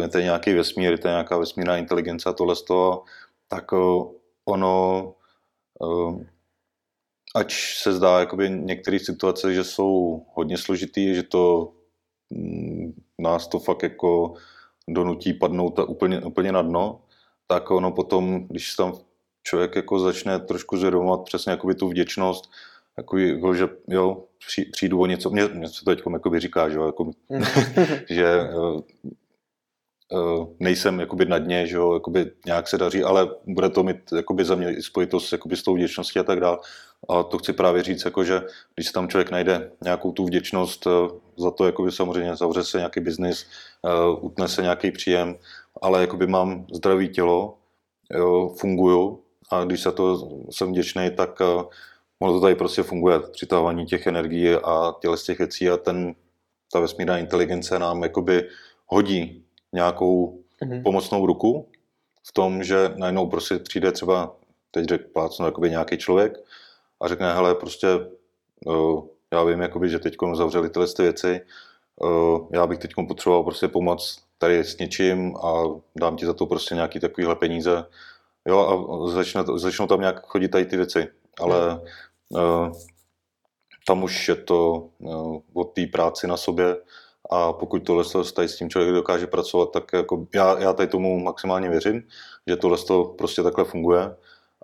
je 0.00 0.08
to 0.08 0.18
nějaký 0.18 0.54
vesmír, 0.54 0.90
je 0.90 0.98
to 0.98 1.08
nějaká 1.08 1.38
vesmírná 1.38 1.76
inteligence 1.76 2.28
a 2.28 2.32
tohle 2.32 2.56
z 2.56 2.62
toho, 2.62 3.04
tak 3.48 3.64
eh, 3.72 4.04
ono, 4.44 5.14
eh, 5.82 6.26
ač 7.34 7.78
se 7.82 7.92
zdá 7.92 8.20
jakoby 8.20 8.50
některé 8.50 8.98
situace, 8.98 9.54
že 9.54 9.64
jsou 9.64 10.22
hodně 10.34 10.58
složitý, 10.58 11.14
že 11.14 11.22
to 11.22 11.72
mm, 12.30 12.92
nás 13.18 13.48
to 13.48 13.58
fakt 13.58 13.82
jako 13.82 14.34
donutí 14.88 15.32
padnout 15.32 15.78
úplně, 15.78 16.20
úplně 16.20 16.52
na 16.52 16.62
dno, 16.62 17.00
tak 17.46 17.70
ono 17.70 17.92
potom, 17.92 18.46
když 18.48 18.74
tam 18.74 18.92
člověk 19.42 19.76
jako 19.76 19.98
začne 19.98 20.38
trošku 20.38 20.76
zvědomovat 20.76 21.24
přesně 21.24 21.50
jakoby 21.50 21.74
tu 21.74 21.88
vděčnost, 21.88 22.50
jako, 22.96 23.18
jako 23.18 23.54
že 23.54 23.68
jo, 23.88 24.24
přijdu 24.72 25.00
o 25.00 25.06
něco, 25.06 25.30
mě, 25.30 25.48
mě 25.48 25.68
se 25.68 25.84
to 25.84 25.90
teď 25.90 26.04
říká, 26.36 26.68
že, 26.68 26.76
jo, 26.76 26.86
jako, 26.86 27.04
mm. 27.04 27.42
že 28.08 28.50
nejsem 30.60 31.00
jakoby 31.00 31.24
na 31.24 31.38
dně, 31.38 31.66
že 31.66 31.76
jo, 31.76 31.94
jakoby 31.94 32.30
nějak 32.46 32.68
se 32.68 32.78
daří, 32.78 33.04
ale 33.04 33.28
bude 33.46 33.68
to 33.68 33.82
mít 33.82 34.12
jakoby 34.16 34.44
za 34.44 34.54
mě 34.54 34.82
spojitost 34.82 35.32
jakoby 35.32 35.56
s 35.56 35.62
tou 35.62 35.74
vděčností 35.74 36.18
a 36.18 36.22
tak 36.22 36.40
dále. 36.40 36.58
A 37.08 37.22
to 37.22 37.38
chci 37.38 37.52
právě 37.52 37.82
říct, 37.82 38.04
jako, 38.04 38.24
že 38.24 38.42
když 38.74 38.86
se 38.86 38.92
tam 38.92 39.08
člověk 39.08 39.30
najde 39.30 39.72
nějakou 39.84 40.12
tu 40.12 40.24
vděčnost 40.24 40.86
uh, 40.86 40.92
za 41.36 41.50
to, 41.50 41.66
jakoby 41.66 41.92
samozřejmě 41.92 42.36
zavře 42.36 42.64
se 42.64 42.78
nějaký 42.78 43.00
biznis, 43.00 43.46
uh, 43.82 44.24
utne 44.24 44.48
se 44.48 44.62
nějaký 44.62 44.90
příjem, 44.90 45.36
ale 45.82 46.00
jakoby 46.00 46.26
mám 46.26 46.66
zdravý 46.72 47.08
tělo, 47.08 47.58
jo, 48.10 48.54
funguju 48.60 49.22
a 49.50 49.64
když 49.64 49.82
za 49.82 49.92
to 49.92 50.28
jsem 50.50 50.68
vděčný, 50.70 51.10
tak 51.16 51.42
ono 52.18 52.32
to 52.32 52.40
tady 52.40 52.54
prostě 52.54 52.82
funguje, 52.82 53.20
přitávání 53.20 53.86
těch 53.86 54.06
energií 54.06 54.54
a 54.54 54.94
těle 55.00 55.16
z 55.16 55.24
těch 55.24 55.38
věcí 55.38 55.70
a 55.70 55.76
ten, 55.76 56.14
ta 56.72 56.80
vesmírná 56.80 57.18
inteligence 57.18 57.78
nám 57.78 58.02
jakoby 58.02 58.48
hodí 58.86 59.44
nějakou 59.72 60.38
mm-hmm. 60.62 60.82
pomocnou 60.82 61.26
ruku 61.26 61.68
v 62.28 62.32
tom, 62.32 62.64
že 62.64 62.92
najednou 62.96 63.26
prostě 63.26 63.58
přijde 63.58 63.92
třeba, 63.92 64.36
teď 64.70 64.84
řekl 64.84 65.04
plácnu, 65.12 65.46
jakoby 65.46 65.70
nějaký 65.70 65.98
člověk 65.98 66.38
a 67.00 67.08
řekne, 67.08 67.34
hele, 67.34 67.54
prostě 67.54 67.86
uh, 68.66 69.04
já 69.32 69.44
vím, 69.44 69.60
jakoby, 69.60 69.88
že 69.88 69.98
teď 69.98 70.16
zavřeli 70.34 70.70
tyhle 70.70 70.86
ty 70.86 71.02
věci, 71.02 71.40
uh, 71.96 72.48
já 72.52 72.66
bych 72.66 72.78
teď 72.78 72.90
potřeboval 73.08 73.44
prostě 73.44 73.68
pomoc 73.68 74.22
tady 74.38 74.64
s 74.64 74.78
něčím 74.78 75.36
a 75.36 75.62
dám 75.96 76.16
ti 76.16 76.26
za 76.26 76.34
to 76.34 76.46
prostě 76.46 76.74
nějaký 76.74 77.00
takovýhle 77.00 77.36
peníze. 77.36 77.84
Jo, 78.46 78.58
a 78.58 79.08
začne, 79.10 79.44
začnou 79.56 79.86
tam 79.86 80.00
nějak 80.00 80.26
chodit 80.26 80.48
tady 80.48 80.64
ty 80.64 80.76
věci. 80.76 81.08
Ale 81.40 81.80
uh, 82.28 82.72
tam 83.86 84.02
už 84.02 84.28
je 84.28 84.34
to 84.34 84.88
uh, 84.98 85.38
o 85.54 85.64
té 85.64 85.86
práci 85.86 86.26
na 86.26 86.36
sobě 86.36 86.76
a 87.30 87.52
pokud 87.52 87.78
tohle 87.78 88.04
tady 88.34 88.48
s 88.48 88.56
tím 88.56 88.70
člověk 88.70 88.94
dokáže 88.94 89.26
pracovat, 89.26 89.72
tak 89.72 89.92
jako 89.92 90.26
já, 90.34 90.58
já 90.58 90.72
tady 90.72 90.88
tomu 90.88 91.18
maximálně 91.20 91.68
věřím, 91.68 92.02
že 92.46 92.56
tohle 92.56 92.78
to 92.78 93.04
prostě 93.04 93.42
takhle 93.42 93.64
funguje. 93.64 94.16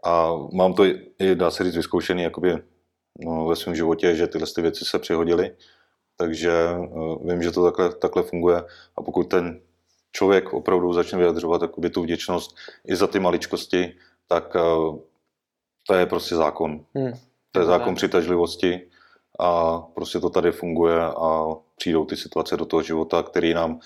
A 0.04 0.30
mám 0.52 0.74
to 0.74 0.84
i, 1.18 1.34
dá 1.34 1.50
se 1.50 1.64
říct, 1.64 1.76
vyzkoušený 1.76 2.22
jakoby, 2.22 2.58
no, 3.18 3.46
ve 3.46 3.56
svém 3.56 3.74
životě, 3.74 4.16
že 4.16 4.26
tyhle 4.26 4.46
ty 4.54 4.62
věci 4.62 4.84
se 4.84 4.98
přihodily. 4.98 5.56
Takže 6.16 6.52
uh, 6.78 7.30
vím, 7.30 7.42
že 7.42 7.50
to 7.50 7.64
takhle, 7.64 7.94
takhle 7.94 8.22
funguje. 8.22 8.64
A 8.96 9.02
pokud 9.02 9.22
ten 9.22 9.60
člověk 10.12 10.52
opravdu 10.52 10.92
začne 10.92 11.18
vyjadřovat 11.18 11.62
jakoby, 11.62 11.90
tu 11.90 12.02
vděčnost 12.02 12.56
i 12.86 12.96
za 12.96 13.06
ty 13.06 13.20
maličkosti, 13.20 13.94
tak 14.26 14.54
uh, 14.54 14.98
to 15.86 15.94
je 15.94 16.06
prostě 16.06 16.36
zákon. 16.36 16.84
Hmm. 16.94 17.12
To 17.52 17.60
je 17.60 17.66
zákon 17.66 17.94
přitažlivosti 17.94 18.90
a 19.38 19.78
prostě 19.94 20.20
to 20.20 20.30
tady 20.30 20.52
funguje 20.52 21.02
a 21.02 21.46
přijdou 21.76 22.04
ty 22.04 22.16
situace 22.16 22.56
do 22.56 22.66
toho 22.66 22.82
života, 22.82 23.22
které 23.22 23.54
nám 23.54 23.80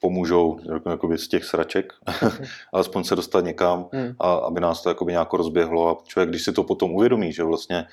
pomůžou 0.00 0.58
jakoby 0.90 1.18
z 1.18 1.28
těch 1.28 1.44
sraček, 1.44 1.92
alespoň 2.72 3.04
se 3.04 3.16
dostat 3.16 3.44
někam 3.44 3.88
hmm. 3.92 4.14
a 4.18 4.32
aby 4.34 4.60
nás 4.60 4.82
to 4.82 4.88
jakoby 4.88 5.12
nějak 5.12 5.32
rozběhlo 5.32 5.88
a 5.88 6.02
člověk, 6.04 6.28
když 6.28 6.44
si 6.44 6.52
to 6.52 6.64
potom 6.64 6.92
uvědomí, 6.92 7.32
že 7.32 7.44
vlastně 7.44 7.86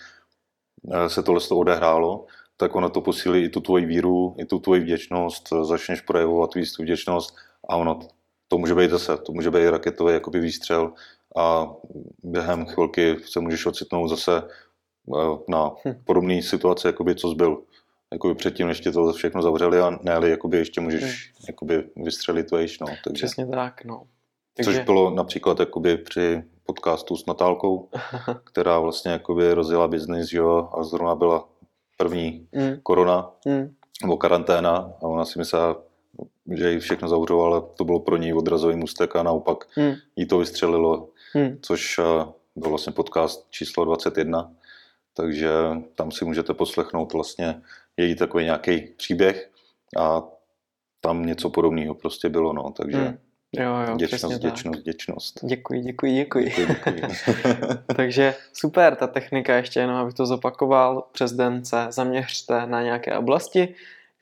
eh, 0.93 1.09
se 1.09 1.23
tohle 1.23 1.41
to 1.41 1.57
odehrálo, 1.57 2.25
tak 2.57 2.75
ono 2.75 2.89
to 2.89 3.01
posílí 3.01 3.43
i 3.43 3.49
tu 3.49 3.61
tvoji 3.61 3.85
víru, 3.85 4.35
i 4.39 4.45
tu 4.45 4.59
tvoji 4.59 4.81
vděčnost, 4.81 5.49
začneš 5.61 6.01
projevovat 6.01 6.55
víc 6.55 6.73
tu 6.73 6.83
vděčnost 6.83 7.35
a 7.69 7.75
ono 7.75 7.99
to 8.47 8.57
může 8.57 8.75
být 8.75 8.91
zase, 8.91 9.17
to 9.17 9.31
může 9.31 9.51
být 9.51 9.69
raketový 9.69 10.13
jakoby 10.13 10.39
výstřel 10.39 10.93
a 11.37 11.73
během 12.23 12.65
chvilky 12.65 13.17
se 13.25 13.39
můžeš 13.39 13.65
ocitnout 13.65 14.09
zase 14.09 14.37
eh, 14.37 14.49
na 15.47 15.71
hm. 15.85 15.93
podobné 16.03 16.41
situace, 16.41 16.87
jakoby 16.87 17.15
co 17.15 17.29
zbyl 17.29 17.57
jakoby 18.13 18.35
předtím, 18.35 18.67
než 18.67 18.79
tě 18.79 18.91
to 18.91 19.13
všechno 19.13 19.41
zavřeli 19.41 19.79
a 19.79 19.99
ne, 20.01 20.13
ale 20.13 20.29
jakoby 20.29 20.57
ještě 20.57 20.81
můžeš 20.81 21.01
hmm. 21.01 21.45
jakoby 21.47 21.83
vystřelit 21.95 22.51
vejš, 22.51 22.79
no. 22.79 22.87
Takže, 23.03 23.25
Přesně 23.25 23.47
tak, 23.47 23.85
no. 23.85 24.03
Takže... 24.57 24.71
Což 24.71 24.85
bylo 24.85 25.09
například 25.09 25.59
jakoby 25.59 25.97
při 25.97 26.43
podcastu 26.65 27.15
s 27.15 27.25
Natálkou, 27.25 27.89
která 28.43 28.79
vlastně 28.79 29.11
jakoby 29.11 29.53
rozjela 29.53 29.87
biznis, 29.87 30.33
jo, 30.33 30.69
a 30.77 30.83
zrovna 30.83 31.15
byla 31.15 31.49
první 31.97 32.47
hmm. 32.53 32.77
korona 32.83 33.31
hmm. 33.45 33.73
nebo 34.01 34.17
karanténa 34.17 34.93
a 35.01 35.01
ona 35.01 35.25
si 35.25 35.39
myslela, 35.39 35.81
že 36.51 36.71
jí 36.71 36.79
všechno 36.79 37.07
zavřelo, 37.07 37.43
ale 37.43 37.61
to 37.77 37.85
bylo 37.85 37.99
pro 37.99 38.17
ní 38.17 38.33
odrazový 38.33 38.75
mustek 38.75 39.15
a 39.15 39.23
naopak 39.23 39.67
hmm. 39.75 39.93
jí 40.15 40.25
to 40.25 40.37
vystřelilo 40.37 41.09
Hmm. 41.33 41.57
což 41.61 41.99
eh, 41.99 42.25
byl 42.55 42.69
vlastně 42.69 42.93
podcast 42.93 43.47
číslo 43.49 43.85
21, 43.85 44.51
takže 45.13 45.49
tam 45.95 46.11
si 46.11 46.25
můžete 46.25 46.53
poslechnout 46.53 47.13
vlastně 47.13 47.61
její 47.97 48.15
takový 48.15 48.43
nějaký 48.43 48.81
příběh 48.81 49.49
a 49.99 50.23
tam 51.01 51.25
něco 51.25 51.49
podobného 51.49 51.95
prostě 51.95 52.29
bylo, 52.29 52.53
no, 52.53 52.71
takže 52.71 52.97
Hmm. 52.97 53.17
Jo, 53.59 53.75
jo, 53.87 53.95
vděčnost, 53.95 54.79
vděčnost. 54.79 55.39
tak. 55.39 55.49
Děkuji, 55.49 55.81
děkuji, 55.81 56.13
děkuji. 56.13 56.45
Děkuji, 56.45 56.95
děkuji. 56.95 57.13
Takže 57.95 58.35
super, 58.53 58.95
ta 58.95 59.07
technika, 59.07 59.55
ještě 59.55 59.79
jenom 59.79 59.95
abych 59.95 60.13
to 60.13 60.25
zopakoval, 60.25 61.07
přes 61.11 61.31
den 61.31 61.65
se 61.65 61.85
zaměřte 61.89 62.65
na 62.65 62.81
nějaké 62.81 63.17
oblasti, 63.17 63.75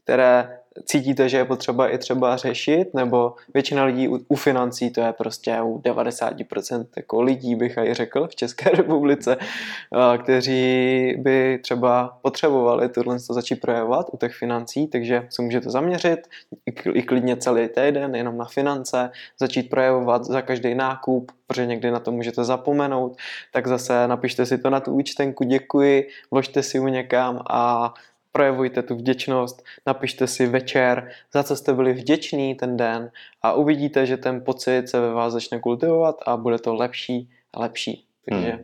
které 0.04 0.60
cítíte, 0.86 1.30
že 1.30 1.38
je 1.38 1.46
potřeba 1.46 1.88
i 1.88 1.98
třeba 1.98 2.38
řešit, 2.38 2.94
nebo 2.94 3.36
většina 3.54 3.84
lidí 3.84 4.08
u, 4.08 4.20
u 4.28 4.36
financí, 4.36 4.92
to 4.92 5.02
je 5.02 5.14
prostě 5.14 5.62
u 5.62 5.78
90% 5.78 6.86
jako 6.98 7.22
lidí, 7.22 7.56
bych 7.56 7.78
i 7.78 7.94
řekl, 7.94 8.28
v 8.28 8.36
České 8.36 8.70
republice, 8.78 9.38
a, 9.92 10.18
kteří 10.18 11.16
by 11.18 11.60
třeba 11.64 12.18
potřebovali 12.22 12.90
tohle 12.90 13.20
to 13.28 13.34
začít 13.34 13.56
projevovat 13.56 14.10
u 14.12 14.18
těch 14.18 14.34
financí, 14.34 14.88
takže 14.88 15.28
se 15.30 15.42
můžete 15.42 15.70
zaměřit 15.70 16.28
i 16.94 17.04
klidně 17.04 17.38
celý 17.38 17.68
týden 17.68 18.16
jenom 18.16 18.38
na 18.38 18.46
finance, 18.46 19.12
začít 19.40 19.70
projevovat 19.70 20.26
za 20.26 20.42
každý 20.42 20.76
nákup, 20.76 21.32
protože 21.48 21.66
někdy 21.66 21.92
na 21.92 22.00
to 22.00 22.12
můžete 22.12 22.44
zapomenout, 22.44 23.18
tak 23.54 23.68
zase 23.68 24.08
napište 24.08 24.46
si 24.46 24.58
to 24.58 24.70
na 24.70 24.80
tu 24.80 24.92
účtenku, 24.92 25.44
děkuji, 25.44 26.08
vložte 26.32 26.64
si 26.64 26.78
ju 26.78 26.88
někam 26.88 27.40
a 27.50 27.94
projevujte 28.32 28.82
tu 28.84 28.96
vděčnost, 28.96 29.64
napište 29.86 30.28
si 30.28 30.48
večer, 30.48 31.12
za 31.34 31.44
co 31.44 31.56
jste 31.56 31.74
byli 31.74 31.94
vděční 31.94 32.56
ten 32.56 32.78
den 32.78 33.12
a 33.42 33.54
uvidíte, 33.54 34.06
že 34.06 34.18
ten 34.18 34.42
pocit 34.42 34.90
se 34.90 35.00
ve 35.00 35.14
vás 35.14 35.34
začne 35.34 35.60
kultivovat 35.60 36.16
a 36.26 36.38
bude 36.38 36.60
to 36.60 36.74
lepší 36.76 37.30
a 37.54 37.60
lepší. 37.62 38.06
Takže 38.30 38.52
Hmm. 38.52 38.64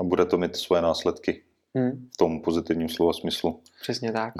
A 0.00 0.04
bude 0.04 0.24
to 0.24 0.38
mít 0.38 0.56
svoje 0.56 0.82
následky 0.82 1.42
hmm, 1.74 2.08
v 2.14 2.16
tom 2.16 2.40
pozitivním 2.40 2.88
slova 2.88 3.12
smyslu. 3.12 3.60
přesně 3.82 4.12
tak. 4.12 4.34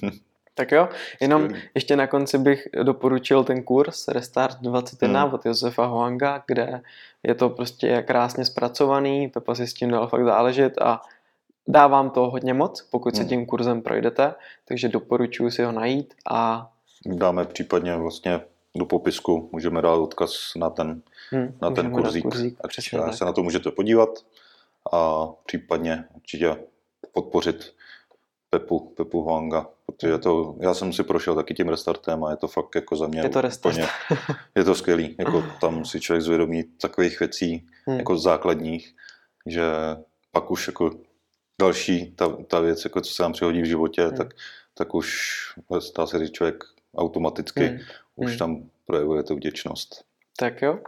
tak 0.54 0.72
jo, 0.72 0.88
jenom 1.20 1.48
ještě 1.74 1.96
na 1.96 2.06
konci 2.06 2.38
bych 2.38 2.68
doporučil 2.82 3.44
ten 3.44 3.62
kurz 3.62 4.08
Restart 4.08 4.58
21 4.60 5.22
Hmm. 5.24 5.34
od 5.34 5.46
Josefa 5.46 5.86
Hoanga, 5.86 6.44
kde 6.46 6.80
je 7.22 7.34
to 7.34 7.48
prostě 7.50 8.02
krásně 8.06 8.44
zpracovaný, 8.44 9.28
Pepa 9.28 9.54
si 9.54 9.66
s 9.66 9.74
tím 9.74 9.90
dal 9.90 10.08
fakt 10.08 10.24
záležet 10.24 10.78
a 10.80 11.00
dávám 11.68 12.10
to 12.10 12.30
hodně 12.30 12.54
moc, 12.54 12.82
pokud 12.90 13.14
se 13.16 13.20
Hmm. 13.22 13.28
tím 13.28 13.46
kurzem 13.46 13.82
projdete, 13.82 14.34
takže 14.68 14.88
doporučuji 14.88 15.50
si 15.50 15.62
ho 15.64 15.72
najít 15.72 16.14
a 16.30 16.68
Dáme 17.06 17.44
případně 17.44 17.96
vlastně 17.96 18.40
do 18.76 18.84
popisku, 18.84 19.48
můžeme 19.52 19.82
dát 19.82 19.94
odkaz 19.94 20.32
na 20.56 20.70
ten, 20.70 21.02
hm, 21.34 21.58
na 21.62 21.70
ten 21.70 21.90
kurzík, 21.90 22.22
kurzík 22.22 22.56
ať 22.64 22.90
tak. 22.90 23.14
se 23.14 23.24
na 23.24 23.32
to 23.32 23.42
můžete 23.42 23.70
podívat 23.70 24.08
a 24.92 25.26
případně 25.46 26.04
určitě 26.16 26.56
podpořit 27.12 27.74
Pepu, 28.50 28.80
Pepu 28.96 29.22
Huanga, 29.22 29.66
protože 29.86 30.18
to, 30.18 30.56
já 30.60 30.74
jsem 30.74 30.92
si 30.92 31.02
prošel 31.02 31.34
taky 31.34 31.54
tím 31.54 31.68
restartem 31.68 32.24
a 32.24 32.30
je 32.30 32.36
to 32.36 32.48
fakt 32.48 32.74
jako 32.74 32.96
za 32.96 33.06
mě 33.06 33.20
Je 33.20 33.28
to 33.28 33.40
restart. 33.40 33.74
úplně, 33.74 33.88
je 34.54 34.64
to 34.64 34.74
skvělý, 34.74 35.14
jako 35.18 35.44
tam 35.60 35.84
si 35.84 36.00
člověk 36.00 36.22
zvědomí 36.22 36.62
takových 36.64 37.20
věcí, 37.20 37.66
Hm. 37.90 37.98
jako 37.98 38.16
základních, 38.18 38.94
že 39.46 39.62
pak 40.32 40.50
už 40.50 40.66
jako 40.66 40.90
další 41.62 42.12
ta, 42.16 42.28
ta 42.46 42.60
věc, 42.60 42.84
jako 42.84 43.00
co 43.00 43.12
se 43.12 43.22
nám 43.22 43.32
přihodí 43.32 43.62
v 43.62 43.64
životě, 43.66 44.02
Hmm. 44.02 44.16
tak, 44.16 44.28
tak 44.74 44.94
už 44.94 45.08
stá 45.78 46.06
se, 46.06 46.18
že 46.18 46.28
člověk 46.28 46.64
automaticky 46.96 47.64
Hm. 47.68 47.78
už 48.16 48.30
Hmm. 48.30 48.38
tam 48.38 48.62
projevuje 48.86 49.22
tu 49.22 49.34
vděčnost. 49.36 50.04
Tak 50.36 50.62
jo. 50.62 50.78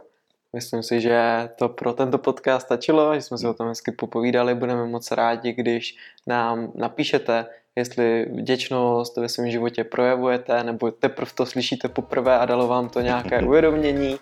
Myslím 0.53 0.83
si, 0.83 1.01
že 1.01 1.49
to 1.55 1.69
pro 1.69 1.93
tento 1.93 2.17
podcast 2.17 2.65
stačilo, 2.65 3.15
že 3.15 3.21
jsme 3.21 3.37
si 3.37 3.47
o 3.47 3.53
tom 3.53 3.67
hezky 3.67 3.91
popovídali. 3.91 4.55
Budeme 4.55 4.85
moc 4.87 5.11
rádi, 5.11 5.53
když 5.53 5.97
nám 6.27 6.71
napíšete, 6.75 7.45
jestli 7.75 8.25
vděčnost 8.31 9.17
ve 9.17 9.29
svém 9.29 9.51
životě 9.51 9.83
projevujete, 9.83 10.63
nebo 10.63 10.91
teprve 10.91 11.31
to 11.35 11.45
slyšíte 11.45 11.87
poprvé 11.89 12.37
a 12.39 12.45
dalo 12.45 12.67
vám 12.67 12.89
to 12.89 13.01
nějaké 13.01 13.39
uvědomění. 13.47 14.19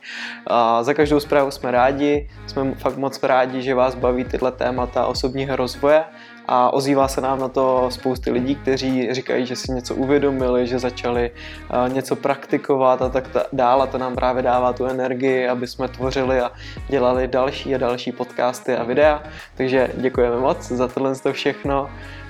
A 0.47 0.84
za 0.84 0.93
každou 0.93 1.20
zprávu 1.20 1.51
jsme 1.51 1.72
rádi, 1.72 2.30
jsme 2.47 2.74
fakt 2.76 2.97
moc 2.97 3.24
rádi, 3.24 3.62
že 3.62 3.76
vás 3.76 3.95
baví 3.95 4.26
tyhle 4.26 4.51
témata 4.51 5.06
osobního 5.08 5.56
rozvoje 5.56 6.04
a 6.48 6.74
ozývá 6.74 7.08
se 7.08 7.22
nám 7.22 7.39
na 7.39 7.48
to 7.48 7.88
spousty 7.89 8.32
lidí, 8.32 8.56
kteří 8.56 9.14
říkají, 9.14 9.46
že 9.46 9.56
si 9.56 9.72
něco 9.72 9.96
uvědomili, 9.96 10.68
že 10.68 10.80
začali 10.80 11.32
a, 11.70 11.88
něco 11.88 12.16
praktikovat 12.16 13.02
a 13.02 13.10
tak 13.10 13.28
ta- 13.28 13.46
dál 13.54 13.82
a 13.82 13.88
to 13.88 13.98
nám 13.98 14.16
právě 14.16 14.44
dává 14.44 14.74
tu 14.74 14.86
energii, 14.86 15.48
aby 15.48 15.68
jsme 15.68 15.88
tvořili 15.88 16.41
a 16.41 16.52
dělali 16.89 17.28
další 17.28 17.76
a 17.76 17.78
další 17.78 18.12
podcasty 18.12 18.76
a 18.76 18.84
videa. 18.84 19.24
Takže 19.58 19.89
děkujeme 19.96 20.38
moc 20.38 20.72
za 20.72 20.88
tohle 20.88 21.16
to 21.16 21.34
všechno 21.34 21.89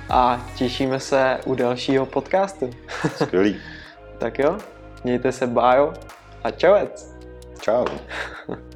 a 0.09 0.45
těšíme 0.55 0.99
se 0.99 1.39
u 1.45 1.55
dalšího 1.55 2.05
podcastu. 2.05 2.69
Skvělý. 3.15 3.55
Tak 4.17 4.39
jo, 4.39 4.57
mějte 5.03 5.31
se 5.31 5.47
bájo 5.47 5.93
a 6.43 6.51
čauec. 6.51 7.15
Čau. 7.61 7.85